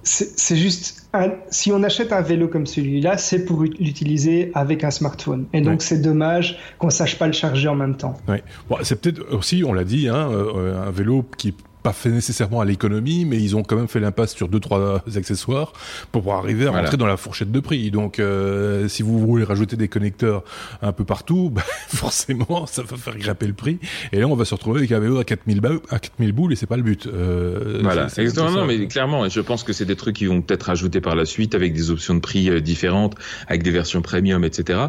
c'est 0.07 0.57
juste 0.57 1.09
un, 1.13 1.33
si 1.51 1.73
on 1.73 1.83
achète 1.83 2.13
un 2.13 2.21
vélo 2.21 2.47
comme 2.47 2.67
celui-là, 2.67 3.19
c'est 3.19 3.45
pour 3.45 3.63
l'utiliser 3.63 4.53
avec 4.55 4.85
un 4.85 4.93
smartphone. 4.93 5.47
Et 5.53 5.61
donc 5.61 5.81
ouais. 5.81 5.81
c'est 5.81 6.01
dommage 6.01 6.59
qu'on 6.79 6.91
sache 6.91 7.19
pas 7.19 7.27
le 7.27 7.33
charger 7.33 7.67
en 7.67 7.75
même 7.75 7.97
temps. 7.97 8.17
Ouais. 8.29 8.43
Bon, 8.69 8.77
c'est 8.83 9.01
peut-être 9.01 9.33
aussi, 9.33 9.65
on 9.67 9.73
l'a 9.73 9.85
dit, 9.85 10.09
hein, 10.09 10.31
euh, 10.31 10.81
un 10.81 10.91
vélo 10.93 11.25
qui 11.37 11.55
pas 11.87 11.93
fait 11.93 12.11
nécessairement 12.11 12.61
à 12.61 12.65
l'économie, 12.65 13.25
mais 13.25 13.37
ils 13.37 13.55
ont 13.55 13.63
quand 13.63 13.77
même 13.77 13.87
fait 13.87 14.01
l'impasse 14.01 14.35
sur 14.35 14.49
deux 14.49 14.59
trois 14.59 15.05
accessoires 15.15 15.73
pour 16.11 16.23
pouvoir 16.23 16.39
arriver 16.39 16.65
à 16.65 16.71
voilà. 16.71 16.83
rentrer 16.83 16.97
dans 16.97 17.07
la 17.07 17.17
fourchette 17.17 17.53
de 17.53 17.61
prix. 17.61 17.93
Donc, 17.93 18.19
euh, 18.19 18.89
si 18.89 19.05
vous 19.05 19.25
voulez 19.25 19.45
rajouter 19.45 19.77
des 19.77 19.87
connecteurs 19.87 20.43
un 20.83 20.91
peu 20.91 21.05
partout, 21.05 21.51
bah, 21.55 21.63
forcément, 21.87 22.67
ça 22.67 22.83
va 22.83 22.97
faire 22.97 23.17
grimper 23.17 23.47
le 23.47 23.53
prix. 23.53 23.79
Et 24.11 24.19
là, 24.19 24.27
on 24.27 24.35
va 24.35 24.45
se 24.45 24.53
retrouver 24.53 24.81
avec 24.81 24.91
un 24.91 24.99
vélo 24.99 25.19
à 25.19 25.25
4000 25.25 25.61
ba 25.61 25.71
à 25.91 26.01
4000 26.01 26.33
boules 26.33 26.53
et 26.53 26.57
c'est 26.57 26.67
pas 26.67 26.77
le 26.77 26.83
but. 26.83 27.07
Euh, 27.07 27.79
voilà, 27.85 28.07
exactement. 28.17 28.51
Non, 28.51 28.67
mais 28.67 28.89
clairement, 28.89 29.29
je 29.29 29.41
pense 29.41 29.63
que 29.63 29.73
c'est 29.73 29.85
des 29.85 29.95
trucs 29.95 30.17
qui 30.17 30.27
vont 30.27 30.43
peut-être 30.43 30.65
rajouter 30.65 31.01
par 31.01 31.15
la 31.15 31.25
suite 31.25 31.55
avec 31.55 31.73
des 31.73 31.93
options 31.93 32.15
de 32.15 32.21
prix 32.21 32.51
euh, 32.51 32.61
différentes, 32.61 33.15
avec 33.47 33.63
des 33.63 33.71
versions 33.71 34.03
premium, 34.03 34.43
etc. 34.43 34.81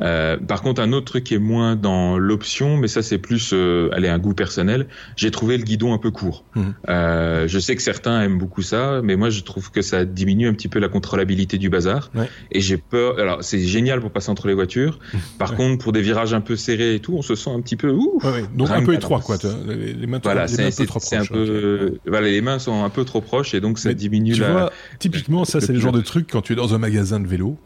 Euh, 0.00 0.38
par 0.38 0.62
contre, 0.62 0.80
un 0.80 0.92
autre 0.92 1.06
truc 1.06 1.24
qui 1.24 1.34
est 1.34 1.38
moins 1.38 1.76
dans 1.76 2.16
l'option, 2.16 2.78
mais 2.78 2.88
ça 2.88 3.02
c'est 3.02 3.18
plus, 3.18 3.52
allez, 3.92 4.08
un 4.08 4.18
goût 4.18 4.34
personnel. 4.34 4.86
J'ai 5.16 5.30
trouvé 5.30 5.58
le 5.58 5.64
guidon 5.64 5.92
un 5.92 5.98
peu 5.98 6.10
court. 6.10 6.37
Mmh. 6.54 6.62
Euh, 6.88 7.48
je 7.48 7.58
sais 7.58 7.76
que 7.76 7.82
certains 7.82 8.22
aiment 8.22 8.38
beaucoup 8.38 8.62
ça, 8.62 9.00
mais 9.02 9.16
moi 9.16 9.30
je 9.30 9.42
trouve 9.42 9.70
que 9.70 9.82
ça 9.82 10.04
diminue 10.04 10.48
un 10.48 10.54
petit 10.54 10.68
peu 10.68 10.78
la 10.78 10.88
contrôlabilité 10.88 11.58
du 11.58 11.70
bazar. 11.70 12.10
Ouais. 12.14 12.28
Et 12.52 12.60
j'ai 12.60 12.76
peur. 12.76 13.18
Alors 13.18 13.42
c'est 13.42 13.60
génial 13.60 14.00
pour 14.00 14.10
passer 14.10 14.30
entre 14.30 14.48
les 14.48 14.54
voitures. 14.54 14.98
Par 15.38 15.50
ouais. 15.50 15.56
contre, 15.56 15.82
pour 15.84 15.92
des 15.92 16.02
virages 16.02 16.34
un 16.34 16.40
peu 16.40 16.56
serrés 16.56 16.94
et 16.94 17.00
tout, 17.00 17.14
on 17.14 17.22
se 17.22 17.34
sent 17.34 17.50
un 17.50 17.60
petit 17.60 17.76
peu 17.76 17.90
ouh. 17.90 18.18
Ouais, 18.22 18.44
donc 18.54 18.70
un 18.70 18.84
peu 18.84 18.94
étroit 18.94 19.20
quoi. 19.20 19.36
Les, 19.66 19.92
les 19.92 20.06
mains, 20.06 20.20
voilà, 20.22 20.44
un 20.44 20.46
peu 20.46 20.86
trop 20.86 21.00
proches. 21.00 21.12
Un 21.12 21.24
peu, 21.24 21.86
okay. 21.86 22.00
voilà, 22.06 22.28
les 22.28 22.40
mains 22.40 22.58
sont 22.58 22.84
un 22.84 22.90
peu 22.90 23.04
trop 23.04 23.20
proches 23.20 23.54
et 23.54 23.60
donc 23.60 23.78
ça 23.78 23.90
mais 23.90 23.94
diminue 23.94 24.32
tu 24.32 24.40
la. 24.40 24.52
Vois, 24.52 24.72
typiquement, 24.98 25.44
ça 25.44 25.60
c'est 25.60 25.72
le 25.72 25.80
genre 25.80 25.92
de 25.92 26.00
truc 26.00 26.28
quand 26.30 26.42
tu 26.42 26.52
es 26.52 26.56
dans 26.56 26.74
un 26.74 26.78
magasin 26.78 27.20
de 27.20 27.26
vélo 27.26 27.56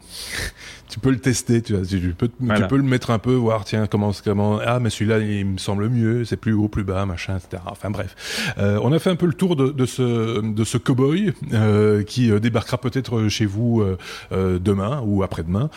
tu 0.93 0.99
peux 0.99 1.09
le 1.09 1.17
tester, 1.17 1.63
tu, 1.63 1.73
vois, 1.73 1.83
tu, 1.83 1.97
peux, 2.15 2.27
tu 2.27 2.67
peux 2.69 2.77
le 2.77 2.83
mettre 2.83 3.09
un 3.09 3.17
peu, 3.17 3.33
voir 3.33 3.65
tiens 3.65 3.87
comment 3.87 4.11
comment 4.23 4.59
ah 4.63 4.79
mais 4.79 4.91
celui-là 4.91 5.17
il 5.17 5.43
me 5.43 5.57
semble 5.57 5.89
mieux, 5.89 6.23
c'est 6.23 6.37
plus 6.37 6.53
haut, 6.53 6.67
plus 6.67 6.83
bas, 6.83 7.07
machin, 7.07 7.35
etc. 7.35 7.63
Enfin 7.65 7.89
bref, 7.89 8.15
euh, 8.59 8.79
on 8.83 8.93
a 8.93 8.99
fait 8.99 9.09
un 9.09 9.15
peu 9.15 9.25
le 9.25 9.33
tour 9.33 9.55
de, 9.55 9.71
de 9.71 9.87
ce 9.87 10.39
de 10.39 10.63
ce 10.63 10.77
cowboy 10.77 11.33
euh, 11.51 12.03
qui 12.03 12.29
euh, 12.29 12.39
débarquera 12.39 12.77
peut-être 12.77 13.27
chez 13.27 13.47
vous 13.47 13.81
euh, 13.81 13.97
euh, 14.33 14.59
demain 14.59 15.01
ou 15.03 15.23
après-demain. 15.23 15.71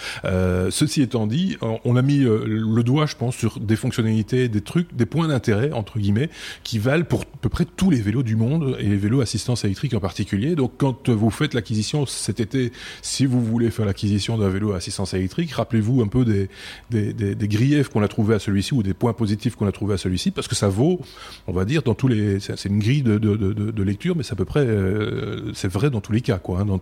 ceci 0.70 1.00
étant 1.00 1.26
dit, 1.26 1.56
on 1.62 1.96
a 1.96 2.02
mis 2.02 2.18
le 2.18 2.82
doigt, 2.82 3.06
je 3.06 3.16
pense, 3.16 3.36
sur 3.36 3.58
des 3.58 3.76
fonctionnalités, 3.76 4.48
des 4.50 4.60
trucs, 4.60 4.94
des 4.94 5.06
points 5.06 5.28
d'intérêt 5.28 5.72
entre 5.72 5.98
guillemets 5.98 6.28
qui 6.62 6.78
valent 6.78 7.04
pour 7.04 7.22
à 7.22 7.38
peu 7.40 7.48
près 7.48 7.64
tous 7.64 7.88
les 7.88 8.02
vélos 8.02 8.22
du 8.22 8.36
monde 8.36 8.76
et 8.78 8.84
les 8.84 8.96
vélos 8.96 9.22
assistance 9.22 9.64
électrique 9.64 9.94
en 9.94 10.00
particulier. 10.00 10.56
Donc 10.56 10.72
quand 10.76 11.08
vous 11.08 11.30
faites 11.30 11.54
l'acquisition 11.54 12.04
cet 12.04 12.38
été, 12.38 12.70
si 13.00 13.24
vous 13.24 13.42
voulez 13.42 13.70
faire 13.70 13.86
l'acquisition 13.86 14.36
d'un 14.36 14.50
vélo 14.50 14.74
assistance 14.74 15.05
électrique, 15.14 15.52
rappelez-vous 15.52 16.02
un 16.02 16.08
peu 16.08 16.24
des, 16.24 17.48
griefs 17.48 17.88
qu'on 17.88 18.02
a 18.02 18.08
trouvé 18.08 18.34
à 18.34 18.38
celui-ci 18.38 18.74
ou 18.74 18.82
des 18.82 18.94
points 18.94 19.12
positifs 19.12 19.56
qu'on 19.56 19.66
a 19.66 19.72
trouvé 19.72 19.94
à 19.94 19.98
celui-ci, 19.98 20.30
parce 20.30 20.48
que 20.48 20.54
ça 20.54 20.68
vaut, 20.68 21.00
on 21.46 21.52
va 21.52 21.64
dire, 21.64 21.82
dans 21.82 21.94
tous 21.94 22.08
les, 22.08 22.40
c'est 22.40 22.66
une 22.66 22.78
grille 22.78 23.02
de, 23.02 23.82
lecture, 23.82 24.16
mais 24.16 24.22
c'est 24.22 24.32
à 24.32 24.36
peu 24.36 24.44
près, 24.44 24.66
euh, 24.66 25.52
c'est 25.54 25.70
vrai 25.70 25.90
dans 25.90 26.00
tous 26.00 26.12
les 26.12 26.20
cas, 26.20 26.38
quoi, 26.38 26.60
hein, 26.60 26.80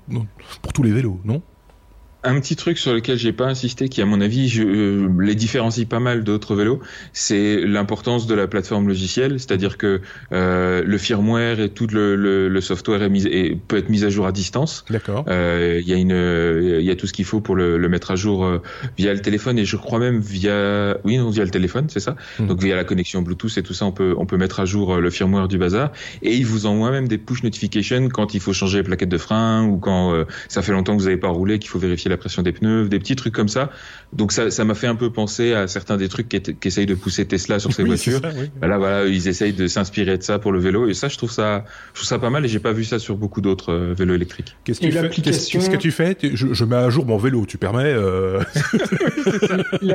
pour 0.63 0.73
tous 0.73 0.83
les 0.83 0.93
vélos, 0.93 1.21
non? 1.25 1.43
Un 2.25 2.41
petit 2.41 2.57
truc 2.57 2.79
sur 2.79 2.93
lequel 2.93 3.19
j'ai 3.19 3.33
pas 3.33 3.47
insisté, 3.47 3.89
qui 3.89 4.03
à 4.03 4.07
mon 4.07 4.21
avis 4.21 4.49
je, 4.49 4.63
euh, 4.63 5.09
les 5.21 5.35
différencie 5.35 5.87
pas 5.87 6.01
mal 6.01 6.25
d'autres 6.25 6.55
vélos, 6.57 6.81
c'est 7.13 7.61
l'importance 7.65 8.27
de 8.27 8.35
la 8.35 8.47
plateforme 8.47 8.89
logicielle, 8.89 9.39
c'est-à-dire 9.39 9.77
que 9.77 10.01
euh, 10.33 10.83
le 10.85 10.99
firmware 10.99 11.61
et 11.61 11.69
tout 11.69 11.87
le, 11.93 12.17
le, 12.17 12.49
le 12.49 12.61
software 12.61 13.03
est 13.03 13.09
mis, 13.09 13.27
et 13.27 13.57
peut 13.57 13.77
être 13.77 13.91
mis 13.91 14.05
à 14.05 14.09
jour 14.09 14.27
à 14.27 14.33
distance. 14.33 14.85
D'accord. 14.91 15.25
Euh, 15.29 15.81
il 15.83 15.89
y 15.89 15.93
a 15.93 15.97
une, 15.97 16.79
il 16.81 16.85
y 16.85 16.91
a 16.91 16.97
tout 16.97 17.07
ce 17.07 17.13
qu'il 17.13 17.25
faut 17.25 17.41
pour 17.41 17.57
le, 17.57 17.77
le 17.79 17.89
mettre 17.89 18.11
à 18.11 18.17
jour 18.17 18.45
euh, 18.45 18.63
via 18.97 19.13
le 19.13 19.21
téléphone 19.21 19.59
et 19.59 19.65
je 19.65 19.77
crois 19.77 19.99
même 19.99 20.21
via, 20.21 20.97
oui 21.05 21.19
non 21.19 21.31
via 21.31 21.45
le 21.45 21.51
téléphone, 21.51 21.87
c'est 21.89 22.01
ça. 22.01 22.17
Hmm. 22.39 22.47
Donc 22.47 22.63
via 22.63 22.75
la 22.75 22.85
connexion 22.85 23.23
Bluetooth 23.23 23.57
et 23.59 23.63
tout 23.63 23.75
ça, 23.75 23.85
on 23.87 23.93
peut 23.93 24.15
on 24.17 24.27
peut 24.27 24.39
mettre 24.39 24.61
à 24.61 24.65
jour 24.65 24.97
le 24.97 25.11
firmware 25.11 25.49
du 25.49 25.59
bazar 25.59 25.93
et 26.23 26.35
il 26.35 26.47
vous 26.47 26.67
envoie 26.67 26.91
même 26.91 27.09
des 27.09 27.19
push 27.19 27.43
notifications 27.43 28.09
quand 28.09 28.35
il 28.35 28.41
faut 28.41 28.53
changer 28.53 28.79
les 28.79 28.85
plaquettes 28.85 29.09
de 29.09 29.19
frein 29.19 29.65
ou 29.65 29.79
quand 29.79 30.25
ça 30.49 30.63
fait 30.63 30.73
longtemps 30.73 30.97
que 30.97 31.01
vous 31.03 31.09
n'avez 31.09 31.21
pas 31.21 31.29
roulé 31.29 31.59
qu'il 31.59 31.71
faut 31.71 31.79
vérifier 31.79 32.09
la 32.09 32.14
pression 32.17 32.43
des 32.43 32.53
pneus, 32.53 32.89
des 32.89 32.99
petits 32.99 33.17
trucs 33.17 33.35
comme 33.35 33.49
ça. 33.49 33.71
Donc 34.13 34.33
ça, 34.33 34.51
ça 34.51 34.65
m'a 34.65 34.75
fait 34.75 34.87
un 34.87 34.95
peu 34.95 35.11
penser 35.11 35.53
à 35.53 35.67
certains 35.67 35.97
des 35.97 36.09
trucs 36.09 36.29
qui, 36.29 36.41
essayent 36.65 36.87
de 36.87 36.95
pousser 36.95 37.27
Tesla 37.27 37.59
sur 37.59 37.73
ses 37.73 37.85
voitures. 37.85 38.21
Bah 38.61 38.67
là, 38.67 38.79
voilà, 38.79 39.07
ils 39.07 39.29
essayent 39.29 39.53
de 39.53 39.67
s'inspirer 39.67 40.19
de 40.19 40.23
ça 40.23 40.39
pour 40.39 40.53
le 40.53 40.59
vélo. 40.59 40.89
Et 40.89 40.95
ça, 40.95 41.09
je 41.09 41.17
trouve 41.17 41.31
ça, 41.31 41.65
je 41.93 42.01
trouve 42.01 42.09
ça 42.09 42.19
pas 42.19 42.31
mal. 42.31 42.45
Et 42.45 42.49
j'ai 42.49 42.61
pas 42.61 42.73
vu 42.73 42.85
ça 42.85 42.99
sur 42.99 43.17
beaucoup 43.17 43.41
d'autres 43.41 43.73
euh, 43.73 43.95
vélos 43.95 44.15
électriques. 44.15 44.57
Qu'est-ce 44.65 44.81
que, 44.81 44.87
tu 44.87 44.93
fais 44.93 45.33
Qu'est-ce 45.33 45.71
que 45.71 45.77
tu 45.77 45.91
fais? 45.91 46.17
Je, 46.23 46.65
mets 46.65 46.77
à 46.77 46.91
jour 46.91 47.07
mon 47.07 47.17
vélo. 47.17 47.45
Tu 47.47 47.59
permets 47.59 47.85
euh... 47.85 48.41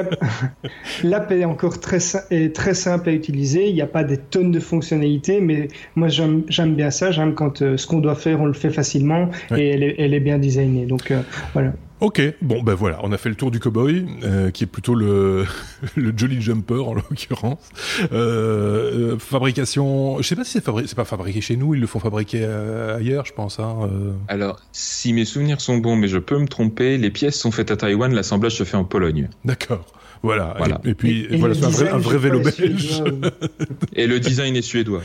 L'app 1.03 1.31
est 1.31 1.45
encore 1.45 1.79
très, 1.79 1.99
est 2.31 2.55
très 2.55 2.73
simple 2.73 3.09
à 3.09 3.11
utiliser. 3.11 3.67
Il 3.67 3.75
n'y 3.75 3.81
a 3.81 3.87
pas 3.87 4.03
des 4.03 4.17
tonnes 4.17 4.51
de 4.51 4.59
fonctionnalités, 4.59 5.41
mais 5.41 5.67
moi 5.95 6.07
j'aime 6.09 6.75
bien 6.75 6.91
ça. 6.91 7.11
J'aime 7.11 7.33
quand 7.33 7.61
euh, 7.61 7.77
ce 7.77 7.87
qu'on 7.87 7.99
doit 7.99 8.15
faire, 8.15 8.41
on 8.41 8.45
le 8.45 8.53
fait 8.53 8.69
facilement 8.69 9.29
et 9.55 9.69
elle 9.69 9.83
est, 9.83 9.95
elle 9.97 10.13
est 10.13 10.19
bien 10.19 10.37
designée. 10.37 10.85
Donc 10.85 11.11
euh, 11.11 11.21
voilà. 11.53 11.73
Ok, 12.01 12.21
bon 12.41 12.63
ben 12.63 12.75
voilà, 12.75 12.99
on 13.03 13.11
a 13.11 13.17
fait 13.17 13.27
le 13.27 13.35
tour 13.35 13.51
du 13.51 13.59
cowboy, 13.59 14.05
euh, 14.23 14.51
qui 14.51 14.63
est 14.63 14.67
plutôt 14.67 14.95
le, 14.95 15.45
le 15.97 16.13
jolly 16.15 16.41
jumper 16.41 16.81
en 16.81 16.93
l'occurrence. 16.93 17.69
Euh, 18.13 19.15
euh, 19.15 19.19
fabrication, 19.19 20.17
je 20.21 20.23
sais 20.23 20.37
pas 20.37 20.45
si 20.45 20.51
c'est 20.51 20.63
fabri 20.63 20.85
pas 20.95 21.03
fabriqué 21.03 21.41
chez 21.41 21.57
nous, 21.57 21.75
ils 21.75 21.81
le 21.81 21.87
font 21.87 21.99
fabriquer 21.99 22.39
euh, 22.43 22.97
ailleurs, 22.97 23.25
je 23.25 23.33
pense. 23.33 23.59
Hein, 23.59 23.75
euh. 23.91 24.13
Alors, 24.29 24.61
si 24.71 25.11
mes 25.11 25.25
souvenirs 25.25 25.59
sont 25.59 25.77
bons, 25.77 25.97
mais 25.97 26.07
je 26.07 26.19
peux 26.19 26.37
me 26.37 26.47
tromper, 26.47 26.97
les 26.97 27.09
pièces 27.09 27.37
sont 27.37 27.51
faites 27.51 27.69
à 27.69 27.75
Taïwan, 27.75 28.13
l'assemblage 28.13 28.55
se 28.55 28.63
fait 28.63 28.77
en 28.77 28.85
Pologne. 28.85 29.27
D'accord. 29.43 29.85
Voilà. 30.21 30.81
Et, 30.83 30.93
puis, 30.93 31.27
voilà, 31.37 31.55
c'est 31.55 31.65
un 31.65 31.69
vrai, 31.69 31.89
un 31.89 31.97
vrai 31.97 32.17
vélo 32.17 32.41
belge. 32.41 33.03
Et 33.95 34.05
le 34.05 34.19
design 34.19 34.55
est 34.55 34.61
suédois. 34.61 35.01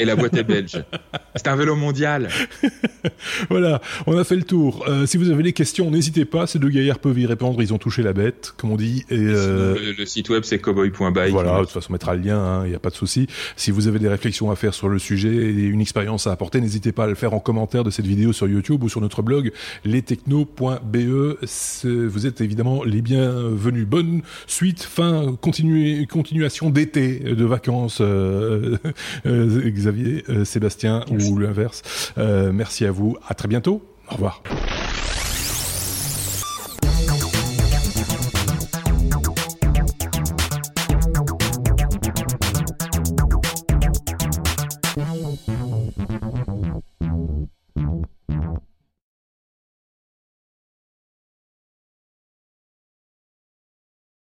et 0.00 0.04
la 0.04 0.16
boîte 0.16 0.34
est 0.34 0.44
belge. 0.44 0.82
C'est 1.34 1.48
un 1.48 1.56
vélo 1.56 1.76
mondial. 1.76 2.28
voilà, 3.50 3.80
on 4.06 4.16
a 4.16 4.24
fait 4.24 4.36
le 4.36 4.42
tour. 4.42 4.84
Euh, 4.88 5.06
si 5.06 5.16
vous 5.16 5.30
avez 5.30 5.42
des 5.42 5.52
questions, 5.52 5.90
n'hésitez 6.02 6.24
pas. 6.24 6.48
Ces 6.48 6.58
deux 6.58 6.68
gaillards 6.68 6.98
peuvent 6.98 7.18
y 7.18 7.26
répondre. 7.26 7.62
Ils 7.62 7.72
ont 7.72 7.78
touché 7.78 8.02
la 8.02 8.12
bête, 8.12 8.54
comme 8.56 8.72
on 8.72 8.76
dit. 8.76 9.04
Et, 9.08 9.18
euh... 9.18 9.94
le, 9.96 10.04
site 10.04 10.28
web, 10.30 10.42
c'est 10.42 10.58
cowboy.by. 10.58 11.30
Voilà, 11.30 11.58
de 11.58 11.60
toute 11.60 11.70
façon, 11.70 11.90
on 11.90 11.92
mettra 11.92 12.14
le 12.14 12.22
lien. 12.22 12.62
Il 12.62 12.66
hein, 12.66 12.68
n'y 12.68 12.74
a 12.74 12.80
pas 12.80 12.90
de 12.90 12.96
souci. 12.96 13.28
Si 13.56 13.70
vous 13.70 13.86
avez 13.86 14.00
des 14.00 14.08
réflexions 14.08 14.50
à 14.50 14.56
faire 14.56 14.74
sur 14.74 14.88
le 14.88 14.98
sujet 14.98 15.32
et 15.32 15.64
une 15.64 15.80
expérience 15.80 16.26
à 16.26 16.32
apporter, 16.32 16.60
n'hésitez 16.60 16.90
pas 16.90 17.04
à 17.04 17.06
le 17.06 17.14
faire 17.14 17.34
en 17.34 17.38
commentaire 17.38 17.84
de 17.84 17.90
cette 17.90 18.06
vidéo 18.06 18.32
sur 18.32 18.48
YouTube 18.48 18.82
ou 18.82 18.88
sur 18.88 19.00
notre 19.00 19.22
blog 19.22 19.52
lestechno.be. 19.84 20.96
Vous 21.84 22.26
êtes 22.26 22.40
évidemment 22.40 22.82
les 22.82 23.00
bienvenus. 23.00 23.86
Bonne 23.86 24.22
suite, 24.48 24.82
fin, 24.82 25.36
continuation 25.40 26.70
d'été, 26.70 27.20
de 27.20 27.44
vacances, 27.44 27.98
euh, 28.00 28.76
euh, 29.26 29.70
Xavier, 29.70 30.24
euh, 30.28 30.44
Sébastien 30.44 31.04
ou 31.10 31.38
l'inverse. 31.38 32.12
merci 32.16 32.84
à 32.86 32.90
vous. 32.90 33.16
À 33.28 33.34
très 33.34 33.46
bientôt. 33.46 33.82
Au 34.08 34.14
revoir. 34.14 34.42